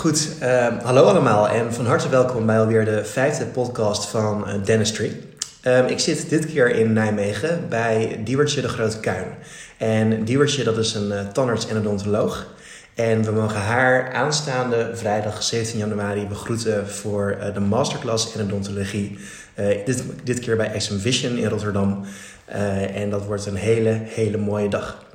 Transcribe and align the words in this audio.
Goed, 0.00 0.28
uh, 0.42 0.66
hallo 0.82 1.02
allemaal 1.02 1.48
en 1.48 1.74
van 1.74 1.86
harte 1.86 2.08
welkom 2.08 2.46
bij 2.46 2.60
alweer 2.60 2.84
de 2.84 3.04
vijfde 3.04 3.46
podcast 3.46 4.06
van 4.06 4.48
uh, 4.48 4.54
Dentistry. 4.64 5.20
Um, 5.64 5.86
ik 5.86 5.98
zit 5.98 6.28
dit 6.28 6.46
keer 6.46 6.74
in 6.74 6.92
Nijmegen 6.92 7.68
bij 7.68 8.20
Diewertje 8.24 8.60
de 8.60 8.68
Grote 8.68 9.00
Kuin. 9.00 9.24
En 9.78 10.24
Diewertje 10.24 10.64
dat 10.64 10.78
is 10.78 10.94
een 10.94 11.08
uh, 11.08 11.28
tandarts 11.28 11.68
en 11.68 11.78
odontoloog. 11.78 12.46
En 12.94 13.24
we 13.24 13.30
mogen 13.30 13.60
haar 13.60 14.12
aanstaande 14.12 14.90
vrijdag 14.94 15.42
17 15.42 15.78
januari 15.78 16.26
begroeten 16.26 16.88
voor 16.88 17.36
uh, 17.40 17.54
de 17.54 17.60
masterclass 17.60 18.34
in 18.34 18.44
odontologie. 18.44 19.18
dit, 19.84 20.02
dit 20.24 20.38
keer 20.38 20.56
bij 20.56 20.80
SM 20.80 20.98
Vision 20.98 21.36
in 21.36 21.48
Rotterdam. 21.48 22.04
en 22.94 23.10
dat 23.10 23.24
wordt 23.24 23.46
een 23.46 23.54
hele, 23.54 24.00
hele 24.04 24.36
mooie 24.36 24.68
dag. 24.68 25.08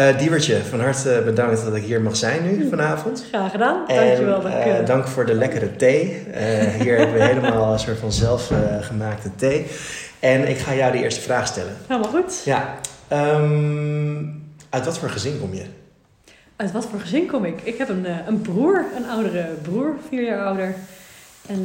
Uh, 0.00 0.18
Diewertje, 0.18 0.64
van 0.64 0.80
harte 0.80 1.22
bedankt 1.24 1.64
dat 1.64 1.74
ik 1.74 1.82
hier 1.82 2.00
mag 2.00 2.16
zijn 2.16 2.42
nu 2.42 2.68
vanavond. 2.68 3.24
Graag 3.28 3.50
gedaan, 3.50 3.84
dankjewel. 3.86 4.46
En, 4.46 4.80
uh, 4.80 4.86
dank 4.86 5.06
voor 5.06 5.26
de 5.26 5.34
lekkere 5.34 5.76
thee. 5.76 6.04
Uh, 6.04 6.34
hier 6.80 6.96
hebben 6.96 7.16
we 7.16 7.24
helemaal 7.24 7.72
een 7.72 7.78
soort 7.78 7.98
van 7.98 8.12
zelfgemaakte 8.12 9.34
thee. 9.36 9.66
En 10.18 10.48
ik 10.48 10.58
ga 10.58 10.74
jou 10.74 10.92
de 10.92 10.98
eerste 10.98 11.20
vraag 11.20 11.46
stellen. 11.46 11.76
Helemaal 11.86 12.10
goed. 12.10 12.42
Ja. 12.44 12.74
Um, 13.12 14.42
uit 14.70 14.84
wat 14.84 14.98
voor 14.98 15.08
gezin 15.08 15.40
kom 15.40 15.54
je? 15.54 15.64
Uit 16.56 16.72
wat 16.72 16.86
voor 16.86 17.00
gezin 17.00 17.26
kom 17.26 17.44
ik? 17.44 17.60
Ik 17.62 17.78
heb 17.78 17.88
een, 17.88 18.06
een 18.26 18.40
broer, 18.40 18.84
een 18.96 19.08
oudere 19.08 19.46
broer, 19.62 19.94
vier 20.08 20.22
jaar 20.22 20.44
ouder. 20.44 20.74
En 21.48 21.64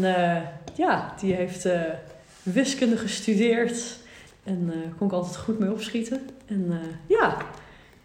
ja, 0.73 1.13
die 1.19 1.33
heeft 1.33 1.67
wiskunde 2.43 2.97
gestudeerd. 2.97 3.97
En 4.43 4.73
kon 4.97 5.07
ik 5.07 5.13
altijd 5.13 5.37
goed 5.37 5.59
mee 5.59 5.71
opschieten. 5.71 6.29
En 6.47 6.79
ja 7.07 7.37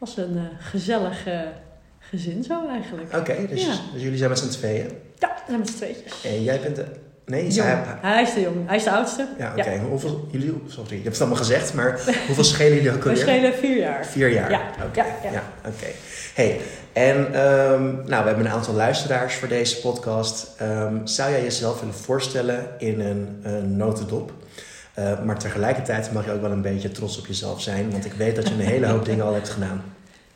was 0.00 0.16
een 0.16 0.36
uh, 0.36 0.42
gezellig 0.58 1.26
uh, 1.26 1.40
gezin 1.98 2.44
zo 2.44 2.68
eigenlijk. 2.68 3.08
Oké, 3.08 3.30
okay, 3.30 3.46
dus, 3.46 3.62
ja. 3.62 3.74
dus, 3.92 4.02
jullie 4.02 4.18
zijn 4.18 4.30
met 4.30 4.38
z'n 4.38 4.48
tweeën? 4.48 4.88
Ja, 5.18 5.28
we 5.28 5.42
zijn 5.46 5.58
met 5.58 5.68
z'n 5.68 5.76
tweetjes. 5.76 6.24
En 6.24 6.42
jij 6.42 6.60
bent 6.60 6.76
de... 6.76 6.84
Nee. 7.26 7.52
Hij, 7.52 7.84
hij 8.00 8.22
is 8.22 8.34
de 8.34 8.40
jong. 8.40 8.66
Hij 8.66 8.76
is 8.76 8.84
de 8.84 8.90
oudste. 8.90 9.28
Ja, 9.38 9.50
oké. 9.50 9.60
Okay. 9.60 9.74
Ja. 9.74 9.80
Hoeveel... 9.80 10.28
Jullie... 10.30 10.62
Sorry, 10.66 10.88
je 10.88 10.94
hebt 10.94 11.06
het 11.06 11.20
allemaal 11.20 11.38
gezegd, 11.38 11.74
maar 11.74 12.00
hoeveel 12.26 12.44
schelen 12.44 12.74
jullie 12.74 12.90
ook 12.90 12.96
alweer? 12.96 13.12
We 13.12 13.20
schelen 13.20 13.54
vier 13.54 13.76
jaar. 13.76 14.06
Vier 14.06 14.28
jaar? 14.28 14.50
Ja. 14.50 14.60
Oké. 14.76 14.98
Okay. 14.98 15.12
Ja, 15.22 15.30
ja. 15.32 15.42
oké. 15.66 15.86
Hey, 16.34 16.60
en 16.92 17.16
um, 17.16 17.82
nou, 18.06 18.22
we 18.22 18.28
hebben 18.28 18.44
een 18.44 18.52
aantal 18.52 18.74
luisteraars 18.74 19.34
voor 19.34 19.48
deze 19.48 19.80
podcast. 19.80 20.50
Um, 20.62 21.06
zou 21.06 21.30
jij 21.30 21.42
jezelf 21.42 21.80
willen 21.80 21.94
voorstellen 21.94 22.68
in 22.78 23.00
een, 23.00 23.40
een 23.42 23.76
notendop? 23.76 24.32
Uh, 24.98 25.24
maar 25.24 25.38
tegelijkertijd 25.38 26.12
mag 26.12 26.24
je 26.24 26.32
ook 26.32 26.40
wel 26.40 26.50
een 26.50 26.62
beetje 26.62 26.90
trots 26.90 27.18
op 27.18 27.26
jezelf 27.26 27.60
zijn. 27.60 27.90
Want 27.90 28.04
ik 28.04 28.12
weet 28.12 28.36
dat 28.36 28.48
je 28.48 28.54
een 28.54 28.60
hele 28.60 28.86
hoop 28.86 29.04
dingen 29.04 29.24
al 29.24 29.34
hebt 29.34 29.48
gedaan. 29.48 29.82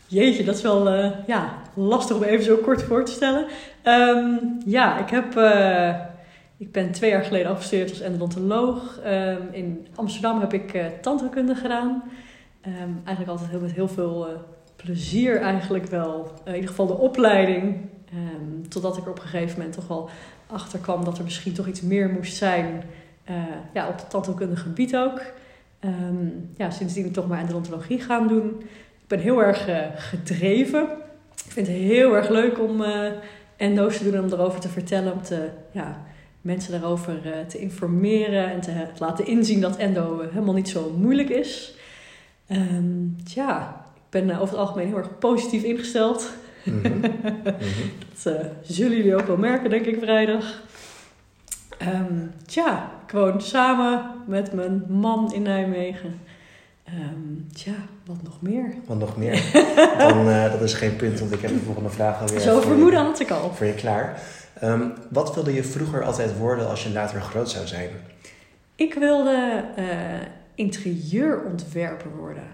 Jeetje, 0.06 0.44
dat 0.44 0.56
is 0.56 0.62
wel 0.62 0.94
uh, 0.94 1.10
ja, 1.26 1.54
lastig 1.74 2.16
om 2.16 2.22
even 2.22 2.44
zo 2.44 2.56
kort 2.56 2.82
voor 2.82 3.04
te 3.04 3.12
stellen. 3.12 3.46
Um, 3.84 4.58
ja, 4.66 4.98
ik, 4.98 5.10
heb, 5.10 5.36
uh, 5.36 5.94
ik 6.56 6.72
ben 6.72 6.92
twee 6.92 7.10
jaar 7.10 7.24
geleden 7.24 7.50
afgestudeerd 7.50 7.90
als 7.90 8.00
endodontoloog. 8.00 9.00
Um, 9.06 9.48
in 9.50 9.86
Amsterdam 9.94 10.40
heb 10.40 10.52
ik 10.52 10.74
uh, 10.74 10.84
tandheelkunde 11.00 11.54
gedaan. 11.54 12.02
Um, 12.66 13.00
eigenlijk 13.04 13.28
altijd 13.28 13.50
heel, 13.50 13.60
met 13.60 13.72
heel 13.72 13.88
veel 13.88 14.26
plezier 14.76 15.40
eigenlijk 15.40 15.86
wel. 15.86 16.32
in 16.44 16.54
ieder 16.54 16.70
geval 16.70 16.86
de 16.86 16.98
opleiding. 16.98 17.76
totdat 18.68 18.96
ik 18.96 19.04
er 19.04 19.10
op 19.10 19.18
een 19.18 19.28
gegeven 19.28 19.56
moment 19.56 19.74
toch 19.74 19.88
wel 19.88 20.08
achter 20.46 20.78
kwam 20.78 21.04
dat 21.04 21.18
er 21.18 21.24
misschien 21.24 21.54
toch 21.54 21.66
iets 21.66 21.80
meer 21.80 22.08
moest 22.08 22.36
zijn... 22.36 22.82
ja, 23.72 23.88
op 23.88 23.96
het 23.96 24.10
tandheelkundige 24.10 24.62
gebied 24.62 24.96
ook. 24.96 25.22
ja, 26.56 26.70
sindsdien 26.70 27.12
toch 27.12 27.28
maar 27.28 27.40
endodontologie 27.40 28.00
gaan 28.00 28.28
doen... 28.28 28.62
Ik 29.04 29.10
ben 29.10 29.18
heel 29.18 29.42
erg 29.42 29.68
uh, 29.68 29.78
gedreven. 29.96 30.82
Ik 31.44 31.52
vind 31.52 31.66
het 31.66 31.76
heel 31.76 32.16
erg 32.16 32.28
leuk 32.28 32.60
om 32.60 32.80
uh, 32.80 33.06
endo's 33.56 33.96
te 33.96 34.04
doen 34.04 34.14
en 34.14 34.22
om 34.24 34.32
erover 34.32 34.60
te 34.60 34.68
vertellen. 34.68 35.12
Om 35.12 35.22
te, 35.22 35.48
ja, 35.70 36.02
mensen 36.40 36.72
daarover 36.72 37.20
te 37.48 37.58
informeren 37.58 38.50
en 38.50 38.60
te 38.60 38.86
laten 38.98 39.26
inzien 39.26 39.60
dat 39.60 39.76
endo 39.76 40.20
helemaal 40.20 40.54
niet 40.54 40.68
zo 40.68 40.94
moeilijk 40.98 41.28
is. 41.28 41.74
Um, 42.50 43.16
tja, 43.24 43.84
ik 43.94 44.02
ben 44.10 44.30
over 44.30 44.48
het 44.48 44.66
algemeen 44.66 44.86
heel 44.86 44.96
erg 44.96 45.18
positief 45.18 45.62
ingesteld. 45.62 46.30
Mm 46.64 46.80
-hmm. 46.82 46.92
mm 46.92 47.02
-hmm. 47.02 47.90
dat 48.22 48.36
zullen 48.62 48.96
jullie 48.96 49.14
ook 49.14 49.26
wel 49.26 49.36
merken, 49.36 49.70
denk 49.70 49.86
ik, 49.86 49.98
vrijdag. 49.98 50.62
Um, 51.82 52.32
tja, 52.46 52.90
woon 53.14 53.40
samen 53.40 54.10
met 54.26 54.52
mijn 54.52 54.84
man 54.88 55.32
in 55.32 55.42
Nijmegen. 55.42 56.20
Um, 56.88 57.46
tja, 57.52 57.74
wat 58.06 58.22
nog 58.22 58.42
meer? 58.42 58.74
Wat 58.86 58.98
nog 58.98 59.16
meer? 59.16 59.42
Dan, 59.98 60.28
uh, 60.28 60.52
dat 60.52 60.60
is 60.60 60.74
geen 60.74 60.96
punt, 60.96 61.20
want 61.20 61.32
ik 61.32 61.40
heb 61.40 61.50
de 61.50 61.58
volgende 61.58 61.90
vraag 61.90 62.20
alweer. 62.20 62.40
Zo 62.40 62.60
vermoeden 62.60 63.00
had 63.00 63.20
ik 63.20 63.30
al. 63.30 63.54
Voor 63.54 63.66
je 63.66 63.74
klaar. 63.74 64.22
Um, 64.62 64.92
wat 65.10 65.34
wilde 65.34 65.54
je 65.54 65.64
vroeger 65.64 66.02
altijd 66.02 66.38
worden 66.38 66.68
als 66.68 66.82
je 66.82 66.90
later 66.90 67.20
groot 67.20 67.50
zou 67.50 67.66
zijn? 67.66 67.88
Ik 68.74 68.94
wilde 68.94 69.64
uh, 69.78 69.84
interieurontwerper 70.54 72.16
worden. 72.16 72.46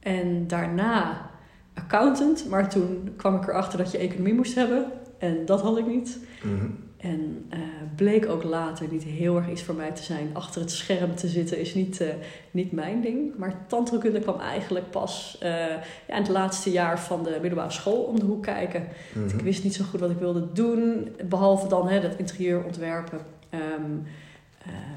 En 0.00 0.46
daarna 0.46 1.30
accountant, 1.74 2.48
maar 2.48 2.68
toen 2.68 3.14
kwam 3.16 3.36
ik 3.36 3.48
erachter 3.48 3.78
dat 3.78 3.90
je 3.90 3.98
economie 3.98 4.34
moest 4.34 4.54
hebben. 4.54 4.84
En 5.18 5.46
dat 5.46 5.60
had 5.60 5.78
ik 5.78 5.86
niet. 5.86 6.18
Mm 6.42 6.58
-hmm. 6.58 6.89
En 7.00 7.46
uh, 7.54 7.58
bleek 7.96 8.28
ook 8.28 8.42
later 8.42 8.86
niet 8.90 9.02
heel 9.02 9.36
erg 9.36 9.50
iets 9.50 9.62
voor 9.62 9.74
mij 9.74 9.90
te 9.90 10.02
zijn. 10.02 10.30
Achter 10.32 10.60
het 10.60 10.70
scherm 10.70 11.14
te 11.14 11.28
zitten 11.28 11.58
is 11.58 11.74
niet, 11.74 12.00
uh, 12.00 12.08
niet 12.50 12.72
mijn 12.72 13.00
ding. 13.00 13.36
Maar 13.36 13.66
tandheelkunde 13.66 14.20
kwam 14.20 14.40
eigenlijk 14.40 14.90
pas 14.90 15.38
uh, 15.42 15.48
ja, 15.48 16.14
in 16.14 16.22
het 16.22 16.28
laatste 16.28 16.70
jaar 16.70 17.00
van 17.00 17.22
de 17.22 17.38
middelbare 17.40 17.70
school 17.70 18.02
om 18.02 18.18
de 18.18 18.24
hoek 18.24 18.42
kijken. 18.42 18.80
Mm 18.80 19.28
-hmm. 19.28 19.38
Ik 19.38 19.44
wist 19.44 19.64
niet 19.64 19.74
zo 19.74 19.84
goed 19.84 20.00
wat 20.00 20.10
ik 20.10 20.18
wilde 20.18 20.52
doen, 20.52 21.08
behalve 21.28 21.68
dan 21.68 21.88
hè, 21.88 22.00
dat 22.00 22.16
interieur 22.16 22.64
ontwerpen. 22.64 23.18
Um, 23.54 24.02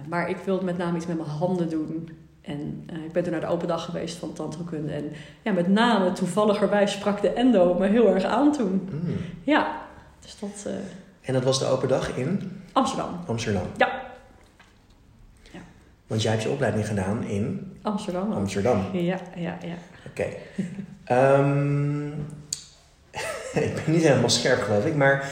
maar 0.08 0.30
ik 0.30 0.38
wilde 0.38 0.66
met 0.66 0.78
name 0.78 0.97
iets 0.97 1.08
met 1.08 1.18
mijn 1.18 1.30
handen 1.30 1.70
doen. 1.70 2.09
En 2.41 2.90
ik 3.06 3.12
ben 3.12 3.24
toen 3.24 3.31
naar 3.31 3.41
de 3.41 3.47
open 3.47 3.68
dag 3.68 3.85
geweest 3.85 4.18
van 4.18 4.34
tandheelkunde. 4.34 4.91
En 4.91 5.12
ja, 5.41 5.52
met 5.52 5.68
name 5.68 6.12
toevalligerwijs 6.12 6.91
sprak 6.91 7.22
de 7.22 7.30
endo 7.30 7.74
me 7.74 7.88
heel 7.88 8.08
erg 8.14 8.24
aan 8.24 8.52
toen. 8.52 8.90
Mm. 8.91 9.16
Ja, 9.44 9.81
dus 10.20 10.40
dat... 10.40 10.68
En 11.23 11.34
dat 11.34 11.44
was 11.44 11.59
de 11.59 11.66
open 11.66 11.88
dag 11.88 12.16
in? 12.16 12.61
Amsterdam. 12.72 13.19
Amsterdam. 13.25 13.67
Ja. 13.78 14.01
ja. 15.51 15.59
Want 16.07 16.22
jij 16.22 16.31
hebt 16.31 16.44
je 16.44 16.50
opleiding 16.50 16.88
gedaan 16.88 17.23
in? 17.23 17.72
Amsterdam. 17.81 18.31
Amsterdam. 18.31 18.85
Ja, 18.91 19.19
ja, 19.35 19.57
ja. 19.61 19.75
Oké. 20.09 20.28
Okay. 21.06 21.39
um, 21.39 22.07
ik 23.67 23.73
ben 23.73 23.84
niet 23.85 24.03
helemaal 24.03 24.29
scherp 24.29 24.61
geloof 24.61 24.85
ik, 24.85 24.95
maar 24.95 25.29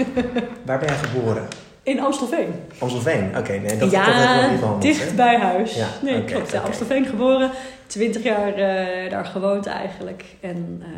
waar 0.66 0.78
ben 0.78 0.88
jij 0.88 0.96
geboren? 0.96 1.48
In 1.82 2.00
Amstelveen. 2.00 2.54
Amstelveen, 2.78 3.28
oké. 3.28 3.38
Okay, 3.38 3.58
nee, 3.58 3.76
dat, 3.76 3.90
ja, 3.90 4.40
dat 4.40 4.50
ik 4.50 4.70
niet 4.70 4.82
dicht 4.82 5.16
bij 5.16 5.38
huis. 5.38 5.74
Ja, 5.74 5.86
nee, 6.02 6.14
okay, 6.14 6.24
klopt. 6.32 6.50
Ja, 6.50 6.56
okay. 6.56 6.68
Amstelveen 6.68 7.06
geboren, 7.06 7.50
twintig 7.86 8.22
jaar 8.22 8.50
uh, 8.58 9.10
daar 9.10 9.24
gewoond 9.24 9.66
eigenlijk. 9.66 10.24
En 10.40 10.82
uh, 10.82 10.88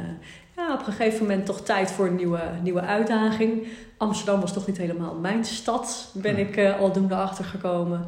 ja, 0.61 0.75
op 0.75 0.87
een 0.87 0.93
gegeven 0.93 1.23
moment 1.23 1.47
toch 1.47 1.61
tijd 1.61 1.91
voor 1.91 2.07
een 2.07 2.17
nieuwe, 2.17 2.41
nieuwe 2.63 2.81
uitdaging. 2.81 3.67
Amsterdam 3.97 4.41
was 4.41 4.53
toch 4.53 4.67
niet 4.67 4.77
helemaal 4.77 5.15
mijn 5.15 5.45
stad, 5.45 6.13
ben 6.15 6.39
ik 6.39 6.57
uh, 6.57 6.81
aldoende 6.81 7.15
achtergekomen. 7.15 8.05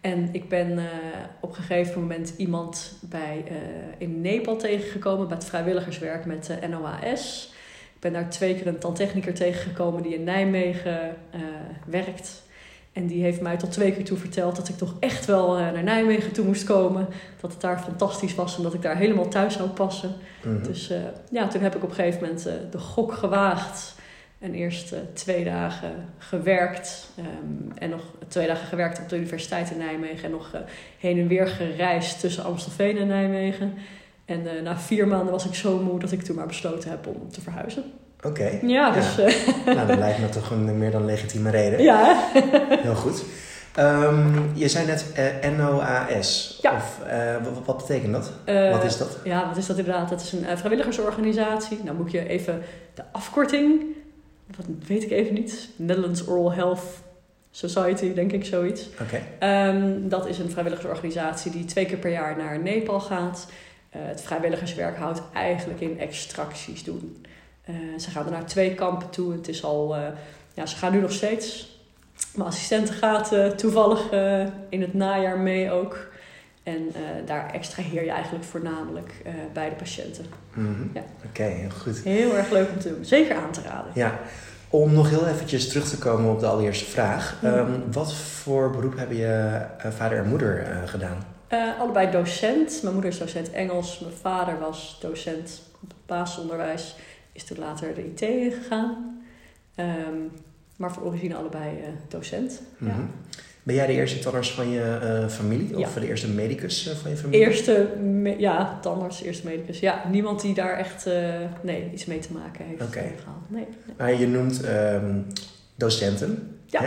En 0.00 0.28
ik 0.32 0.48
ben 0.48 0.70
uh, 0.70 0.84
op 1.40 1.48
een 1.48 1.54
gegeven 1.54 2.00
moment 2.00 2.34
iemand 2.36 2.98
bij, 3.00 3.44
uh, 3.50 3.56
in 3.98 4.20
Nepal 4.20 4.56
tegengekomen 4.56 5.28
bij 5.28 5.36
het 5.36 5.46
vrijwilligerswerk 5.46 6.24
met 6.24 6.48
uh, 6.62 6.68
NOAS. 6.68 7.52
Ik 7.94 8.00
ben 8.00 8.12
daar 8.12 8.30
twee 8.30 8.54
keer 8.54 8.66
een 8.66 8.78
tandtechniker 8.78 9.34
tegengekomen 9.34 10.02
die 10.02 10.14
in 10.14 10.24
Nijmegen 10.24 11.16
werkt. 11.86 12.45
En 12.96 13.06
die 13.06 13.22
heeft 13.22 13.40
mij 13.40 13.56
tot 13.56 13.72
twee 13.72 13.92
keer 13.92 14.04
toe 14.04 14.16
verteld 14.16 14.56
dat 14.56 14.68
ik 14.68 14.76
toch 14.76 14.94
echt 15.00 15.26
wel 15.26 15.54
naar 15.56 15.82
Nijmegen 15.82 16.32
toe 16.32 16.44
moest 16.44 16.64
komen. 16.64 17.06
Dat 17.40 17.52
het 17.52 17.60
daar 17.60 17.78
fantastisch 17.78 18.34
was 18.34 18.56
en 18.56 18.62
dat 18.62 18.74
ik 18.74 18.82
daar 18.82 18.96
helemaal 18.96 19.28
thuis 19.28 19.54
zou 19.54 19.68
passen. 19.68 20.12
Mm 20.44 20.54
-hmm. 20.54 20.62
Dus 20.62 20.92
ja, 21.30 21.48
toen 21.48 21.62
heb 21.62 21.76
ik 21.76 21.82
op 21.82 21.88
een 21.88 21.94
gegeven 21.94 22.20
moment 22.20 22.48
de 22.70 22.78
gok 22.78 23.12
gewaagd. 23.12 23.94
En 24.38 24.54
eerst 24.54 24.92
uh, 24.92 24.98
twee 25.12 25.44
dagen 25.44 25.92
gewerkt. 26.18 27.08
Um, 27.18 27.72
en 27.78 27.90
nog 27.90 28.00
twee 28.28 28.46
dagen 28.46 28.66
gewerkt 28.66 28.98
op 28.98 29.08
de 29.08 29.16
Universiteit 29.16 29.70
in 29.70 29.78
Nijmegen. 29.78 30.24
En 30.24 30.30
nog 30.30 30.50
heen 30.98 31.18
en 31.18 31.28
weer 31.28 31.46
gereisd 31.46 32.20
tussen 32.20 32.44
Amstelveen 32.44 32.98
en 32.98 33.06
Nijmegen. 33.06 33.74
En 34.24 34.62
na 34.62 34.78
vier 34.78 35.08
maanden 35.08 35.32
was 35.32 35.46
ik 35.46 35.54
zo 35.54 35.78
moe 35.78 35.98
dat 35.98 36.12
ik 36.12 36.22
toen 36.22 36.36
maar 36.36 36.46
besloten 36.46 36.90
heb 36.90 37.06
om 37.06 37.30
te 37.30 37.40
verhuizen. 37.40 37.84
Oké. 38.26 38.40
Okay. 38.40 38.60
Ja, 38.62 38.90
dus... 38.90 39.14
Ja. 39.14 39.24
nou, 39.74 39.86
dat 39.86 39.98
lijkt 39.98 40.18
me 40.18 40.28
toch 40.28 40.50
een 40.50 40.78
meer 40.78 40.90
dan 40.90 41.04
legitieme 41.04 41.50
reden. 41.50 41.82
Ja. 41.82 42.30
Heel 42.82 42.94
goed. 42.94 43.24
Um, 43.78 44.50
je 44.54 44.68
zei 44.68 44.86
net 44.86 45.04
NOAS. 45.56 46.58
Ja. 46.62 46.72
Of, 46.74 46.98
wat, 47.42 47.64
wat, 47.64 47.76
betekent 47.76 48.12
dat? 48.12 48.32
wat 48.72 48.84
is 48.84 48.98
dat? 48.98 49.18
Ja, 49.24 49.48
wat 49.48 49.56
is 49.56 49.66
dat 49.66 49.78
inderdaad? 49.78 50.08
Dat 50.08 50.20
is 50.20 50.32
een 50.32 50.58
vrijwilligersorganisatie. 50.58 51.80
Nou 51.84 51.96
moet 51.96 52.10
je 52.10 52.28
even 52.28 52.62
de 52.94 53.02
afkorting 53.12 53.94
dat 54.46 54.66
weet 54.86 55.02
ik 55.02 55.10
even 55.10 55.34
niet. 55.34 55.68
Netherlands 55.76 56.28
Oral 56.28 56.52
Health 56.52 56.82
Society, 57.50 58.14
denk 58.14 58.32
ik, 58.32 58.44
zoiets. 58.44 58.88
Okay. 59.00 59.68
Um, 59.68 60.08
dat 60.08 60.28
is 60.28 60.38
een 60.38 60.50
vrijwilligersorganisatie 60.50 61.50
die 61.50 61.64
twee 61.64 61.86
keer 61.86 61.96
per 61.96 62.10
jaar 62.10 62.36
naar 62.36 62.58
Nepal 62.58 63.00
gaat. 63.00 63.46
Uh, 63.96 64.02
het 64.04 64.20
vrijwilligerswerk 64.20 64.96
houdt 64.96 65.22
eigenlijk 65.32 65.80
in 65.80 65.98
extracties 65.98 66.84
doen. 66.84 67.25
Eh, 67.66 67.74
ze 67.98 68.10
gaan 68.10 68.24
er 68.24 68.30
naar 68.30 68.46
twee 68.46 68.74
kampen 68.74 69.10
toe. 69.10 69.32
Het 69.32 69.48
is 69.48 69.64
al, 69.64 69.96
eh, 69.96 70.02
ja, 70.54 70.66
ze 70.66 70.76
gaan 70.76 70.92
nu 70.92 71.00
nog 71.00 71.12
steeds. 71.12 71.74
Mijn 72.34 72.48
assistente 72.48 72.92
gaat 72.92 73.32
eh, 73.32 73.46
toevallig 73.46 74.10
in 74.68 74.80
het 74.80 74.94
najaar 74.94 75.38
mee 75.38 75.70
ook. 75.70 76.08
En 76.62 76.88
eh, 76.94 77.00
daar 77.26 77.50
extraheer 77.52 78.04
je 78.04 78.10
eigenlijk 78.10 78.44
voornamelijk 78.44 79.12
bij 79.52 79.68
de 79.68 79.74
patiënten. 79.74 80.24
Mhm. 80.54 80.86
Ja. 80.94 81.02
Oké, 81.28 81.42
heel 81.42 81.70
goed. 81.70 81.98
Heel 81.98 82.36
erg 82.36 82.50
leuk 82.50 82.68
om 82.70 82.78
te 82.78 82.88
doen. 82.88 83.04
Zeker 83.04 83.36
aan 83.36 83.50
te 83.50 83.60
raden. 83.62 83.92
Ja, 83.94 84.18
om 84.68 84.92
nog 84.92 85.10
heel 85.10 85.26
eventjes 85.26 85.68
terug 85.68 85.88
te 85.88 85.98
komen 85.98 86.32
op 86.32 86.40
de 86.40 86.46
allereerste 86.46 86.84
vraag. 86.84 87.38
Mhm. 87.42 87.54
Ehm, 87.54 87.72
wat 87.92 88.14
voor 88.14 88.70
beroep 88.70 88.96
hebben 88.96 89.16
je 89.16 89.60
vader 89.90 90.18
en 90.18 90.28
moeder 90.28 90.82
gedaan? 90.84 91.24
Allebei 91.78 92.10
docent. 92.10 92.78
Mijn 92.82 92.94
moeder 92.94 93.12
is 93.12 93.18
docent 93.18 93.50
Engels. 93.50 94.00
Mijn 94.00 94.14
vader 94.20 94.58
was 94.58 94.98
docent 95.00 95.62
op 95.82 95.88
het 95.88 96.06
basisonderwijs. 96.06 96.96
Is 97.36 97.44
toen 97.44 97.58
later 97.58 97.94
de 97.94 98.04
IT 98.04 98.20
ingegaan. 98.20 99.20
Ehm, 99.74 100.18
maar 100.76 100.92
van 100.92 101.02
origine 101.02 101.34
allebei 101.34 101.68
eh, 101.68 101.88
docent. 102.08 102.62
Ja. 102.78 102.86
Mhm. 102.86 103.00
Ben 103.62 103.74
jij 103.74 103.86
de 103.86 103.92
eerste 103.92 104.18
tandarts 104.18 104.52
van 104.52 104.70
je 104.70 104.98
eh, 105.02 105.28
familie? 105.28 105.78
Ja. 105.78 105.86
Of 105.86 105.94
de 105.94 106.08
eerste 106.08 106.28
medicus 106.28 106.88
eh, 106.88 106.94
van 106.96 107.10
je 107.10 107.16
familie? 107.16 107.46
Eerste, 107.46 107.88
ja, 108.38 108.78
tandarts, 108.82 109.22
eerste 109.22 109.46
medicus. 109.46 109.80
Ja, 109.80 110.02
niemand 110.10 110.40
die 110.40 110.54
daar 110.54 110.78
echt 110.78 111.06
nee, 111.60 111.90
iets 111.92 112.04
mee 112.04 112.18
te 112.18 112.32
maken 112.32 112.64
heeft 112.64 112.82
Oké. 112.82 113.00
Nee, 113.00 113.12
nee. 113.48 113.94
Maar 113.96 114.14
je 114.14 114.26
noemt 114.26 114.62
ehm, 114.62 115.20
docenten. 115.74 116.58
Ja. 116.66 116.80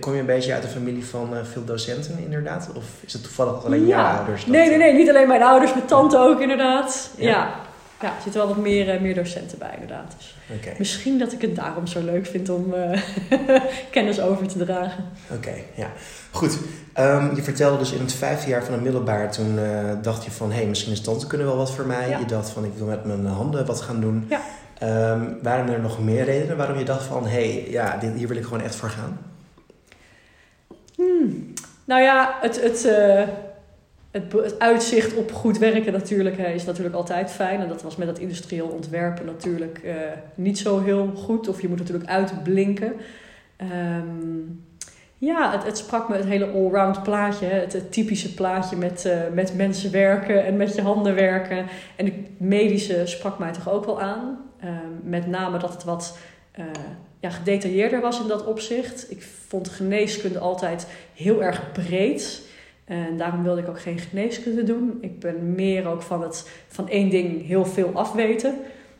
Kom 0.00 0.12
je 0.14 0.20
een 0.20 0.26
beetje 0.26 0.52
uit 0.54 0.62
een 0.62 0.70
familie 0.70 1.04
van 1.04 1.46
veel 1.46 1.64
docenten 1.64 2.18
inderdaad? 2.18 2.70
Of 2.74 2.84
is 3.06 3.12
het 3.12 3.22
toevallig 3.22 3.64
alleen 3.64 3.86
Ja. 3.86 3.86
jouw 3.86 4.16
ouders? 4.16 4.44
dat, 4.44 4.54
Nee, 4.54 4.68
nee, 4.68 4.78
nee. 4.78 4.92
Niet 4.92 5.08
alleen 5.08 5.28
mijn 5.28 5.42
ouders, 5.42 5.74
mijn 5.74 5.86
tante 5.86 6.18
ook 6.18 6.40
inderdaad. 6.40 7.10
Ja. 7.16 7.28
Ja, 7.28 7.60
ja. 8.00 8.08
er 8.08 8.22
zitten 8.22 8.40
wel 8.40 8.54
wat 8.54 8.62
meer, 8.62 8.88
eh, 8.88 9.00
meer 9.00 9.14
docenten 9.14 9.58
bij 9.58 9.70
inderdaad. 9.72 10.14
Dus 10.18 10.78
misschien 10.78 11.18
dat 11.18 11.32
ik 11.32 11.40
het 11.40 11.56
daarom 11.56 11.86
zo 11.86 12.04
leuk 12.04 12.26
vind 12.26 12.48
om 12.48 12.74
eh, 12.74 13.02
kennis 13.90 14.20
over 14.20 14.48
te 14.48 14.64
dragen. 14.64 15.04
oké, 15.30 15.54
ja. 15.74 15.92
Goed. 16.30 16.58
Ehm, 16.92 17.34
je 17.34 17.42
vertelde 17.42 17.78
dus 17.78 17.92
in 17.92 18.00
het 18.00 18.12
vijfde 18.12 18.50
jaar 18.50 18.64
van 18.64 18.72
het 18.72 18.82
middelbaar, 18.82 19.30
toen 19.30 19.58
eh, 19.58 19.92
dacht 20.02 20.24
je 20.24 20.30
van, 20.30 20.50
hé, 20.50 20.56
hey, 20.56 20.66
misschien 20.66 20.92
is 20.92 21.00
tante 21.00 21.26
kunnen 21.26 21.46
wel 21.46 21.56
wat 21.56 21.72
voor 21.72 21.86
mij. 21.86 22.08
Ja. 22.08 22.18
Je 22.18 22.24
dacht 22.24 22.50
van, 22.50 22.64
ik 22.64 22.72
wil 22.76 22.86
met 22.86 23.04
mijn 23.04 23.26
handen 23.26 23.66
wat 23.66 23.80
gaan 23.80 24.00
doen. 24.00 24.26
Ja. 24.28 24.40
Ehm, 24.78 25.24
waren 25.42 25.68
er 25.68 25.80
nog 25.80 26.04
meer 26.04 26.24
redenen 26.24 26.56
waarom 26.56 26.78
je 26.78 26.84
dacht 26.84 27.04
van, 27.04 27.26
hé, 27.26 27.30
hey, 27.30 27.70
ja, 27.70 27.96
dit, 27.96 28.14
hier 28.14 28.28
wil 28.28 28.36
ik 28.36 28.44
gewoon 28.44 28.60
echt 28.60 28.74
voor 28.74 28.88
gaan? 28.88 29.18
Hmm. 30.94 31.52
Nou 31.84 32.02
ja, 32.02 32.36
het, 32.40 32.62
het, 32.62 32.88
het, 34.10 34.58
uitzicht 34.58 35.14
op 35.14 35.32
goed 35.32 35.58
werken 35.58 35.92
natuurlijk 35.92 36.36
is 36.36 36.64
natuurlijk 36.64 36.94
altijd 36.94 37.30
fijn. 37.30 37.60
En 37.60 37.68
dat 37.68 37.82
was 37.82 37.96
met 37.96 38.06
dat 38.06 38.18
industrieel 38.18 38.66
ontwerpen 38.66 39.26
natuurlijk 39.26 39.80
eh, 39.84 39.94
niet 40.34 40.58
zo 40.58 40.82
heel 40.82 41.12
goed. 41.16 41.48
Of 41.48 41.60
je 41.60 41.68
moet 41.68 41.78
natuurlijk 41.78 42.10
uitblinken. 42.10 42.92
Ehm, 43.56 44.38
ja, 45.18 45.62
het, 45.64 45.78
sprak 45.78 46.08
me 46.08 46.16
het 46.16 46.24
hele 46.24 46.50
allround 46.50 47.02
plaatje. 47.02 47.46
Het, 47.46 47.92
typische 47.92 48.34
plaatje 48.34 48.76
met, 48.76 49.04
eh, 49.04 49.18
met 49.32 49.54
mensen 49.56 49.92
werken 49.92 50.44
en 50.44 50.56
met 50.56 50.74
je 50.74 50.82
handen 50.82 51.14
werken. 51.14 51.66
En 51.96 52.04
het 52.04 52.14
medische 52.36 53.02
sprak 53.06 53.38
mij 53.38 53.52
toch 53.52 53.70
ook 53.70 53.84
wel 53.84 54.00
aan. 54.00 54.38
Ehm, 54.60 54.92
met 55.02 55.26
name 55.26 55.58
dat 55.58 55.72
het 55.72 55.84
wat 55.84 56.18
eh, 56.52 56.64
ja, 57.20 57.30
gedetailleerder 57.30 58.00
was 58.00 58.20
in 58.20 58.28
dat 58.28 58.46
opzicht. 58.46 59.10
Ik 59.10 59.22
vond 59.48 59.68
geneeskunde 59.68 60.38
altijd 60.38 60.86
heel 61.14 61.42
erg 61.42 61.72
breed. 61.72 62.48
En 62.90 63.16
daarom 63.16 63.42
wilde 63.42 63.60
ik 63.60 63.68
ook 63.68 63.80
geen 63.80 63.98
geneeskunde 63.98 64.62
doen. 64.62 64.98
Ik 65.00 65.18
ben 65.20 65.54
meer 65.54 65.86
ook 65.88 66.02
van 66.02 66.22
het 66.22 66.50
van 66.68 66.88
één 66.88 67.10
ding 67.10 67.46
heel 67.46 67.64
veel 67.66 67.90
afweten. 67.94 68.54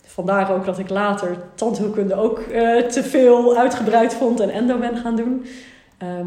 Vandaar 0.06 0.52
ook 0.52 0.64
dat 0.64 0.78
ik 0.78 0.88
later 0.88 1.37
tandheelkunde 1.54 2.14
ook 2.14 2.38
eh, 2.38 2.76
te 2.76 3.02
veel 3.02 3.56
uitgebreid 3.56 4.14
vond 4.14 4.40
en 4.40 4.50
endo 4.50 4.78
ben 4.78 4.96
gaan 4.96 5.16
doen. 5.16 5.46
Ehm, 5.98 6.26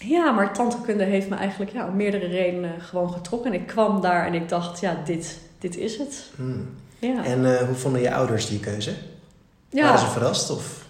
ja, 0.00 0.30
maar 0.30 0.54
tandheelkunde 0.54 1.04
heeft 1.04 1.28
me 1.28 1.36
eigenlijk 1.36 1.72
ja, 1.72 1.88
om 1.88 1.96
meerdere 1.96 2.26
redenen 2.26 2.80
gewoon 2.80 3.12
getrokken. 3.12 3.52
En 3.52 3.60
ik 3.60 3.66
kwam 3.66 4.00
daar 4.00 4.26
en 4.26 4.34
ik 4.34 4.48
dacht, 4.48 4.80
ja, 4.80 4.96
dit, 5.04 5.38
dit 5.58 5.76
is 5.76 5.98
het. 5.98 6.24
Hmm. 6.36 6.68
Ja. 6.98 7.24
En 7.24 7.54
eh, 7.58 7.66
hoe 7.66 7.76
vonden 7.76 8.00
je 8.00 8.14
ouders 8.14 8.48
die 8.48 8.60
keuze? 8.60 8.92
ja. 9.68 9.82
Waren 9.84 9.98
ze 9.98 10.06
verrast? 10.06 10.50
Of? 10.50 10.86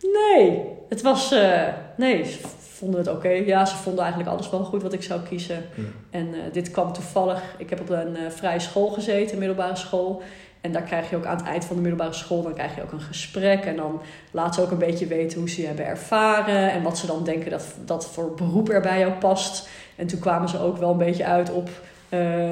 Nee, 0.00 0.62
het 0.88 1.02
was. 1.02 1.32
eh, 1.32 1.68
nee, 1.96 2.36
vonden 2.82 3.00
het 3.00 3.08
oké. 3.16 3.28
Ja, 3.28 3.64
ze 3.64 3.76
vonden 3.76 4.02
eigenlijk 4.04 4.32
alles 4.32 4.50
wel 4.50 4.64
goed 4.64 4.82
wat 4.82 4.92
ik 4.92 5.02
zou 5.02 5.20
kiezen. 5.28 5.64
En 6.10 6.34
eh, 6.34 6.40
dit 6.52 6.70
kwam 6.70 6.92
toevallig. 6.92 7.42
Ik 7.58 7.70
heb 7.70 7.80
op 7.80 7.88
een 7.90 8.16
eh, 8.16 8.30
vrije 8.30 8.58
school 8.60 8.88
gezeten, 8.88 9.38
middelbare 9.38 9.76
school. 9.76 10.22
En 10.60 10.72
daar 10.72 10.82
krijg 10.82 11.10
je 11.10 11.16
ook 11.16 11.24
aan 11.26 11.36
het 11.36 11.46
eind 11.46 11.64
van 11.64 11.76
de 11.76 11.82
middelbare 11.82 12.12
school, 12.12 12.42
dan 12.42 12.54
krijg 12.54 12.74
je 12.76 12.82
ook 12.82 12.92
een 12.92 13.00
gesprek. 13.00 13.64
En 13.64 13.76
dan 13.76 14.00
laat 14.30 14.54
ze 14.54 14.60
ook 14.60 14.70
een 14.70 14.78
beetje 14.78 15.06
weten 15.06 15.38
hoe 15.38 15.50
ze 15.50 15.60
je 15.60 15.66
hebben 15.66 15.86
ervaren. 15.86 16.72
En 16.72 16.82
wat 16.82 16.98
ze 16.98 17.06
dan 17.06 17.24
denken 17.24 17.50
dat, 17.50 17.64
dat 17.84 18.10
voor 18.10 18.34
beroep 18.34 18.68
er 18.70 18.80
bij 18.80 18.98
jou 18.98 19.12
past. 19.12 19.68
En 19.96 20.06
toen 20.06 20.18
kwamen 20.20 20.48
ze 20.48 20.58
ook 20.58 20.76
wel 20.76 20.90
een 20.90 20.96
beetje 20.98 21.24
uit 21.24 21.50
op 21.50 21.68
eh 22.08 22.50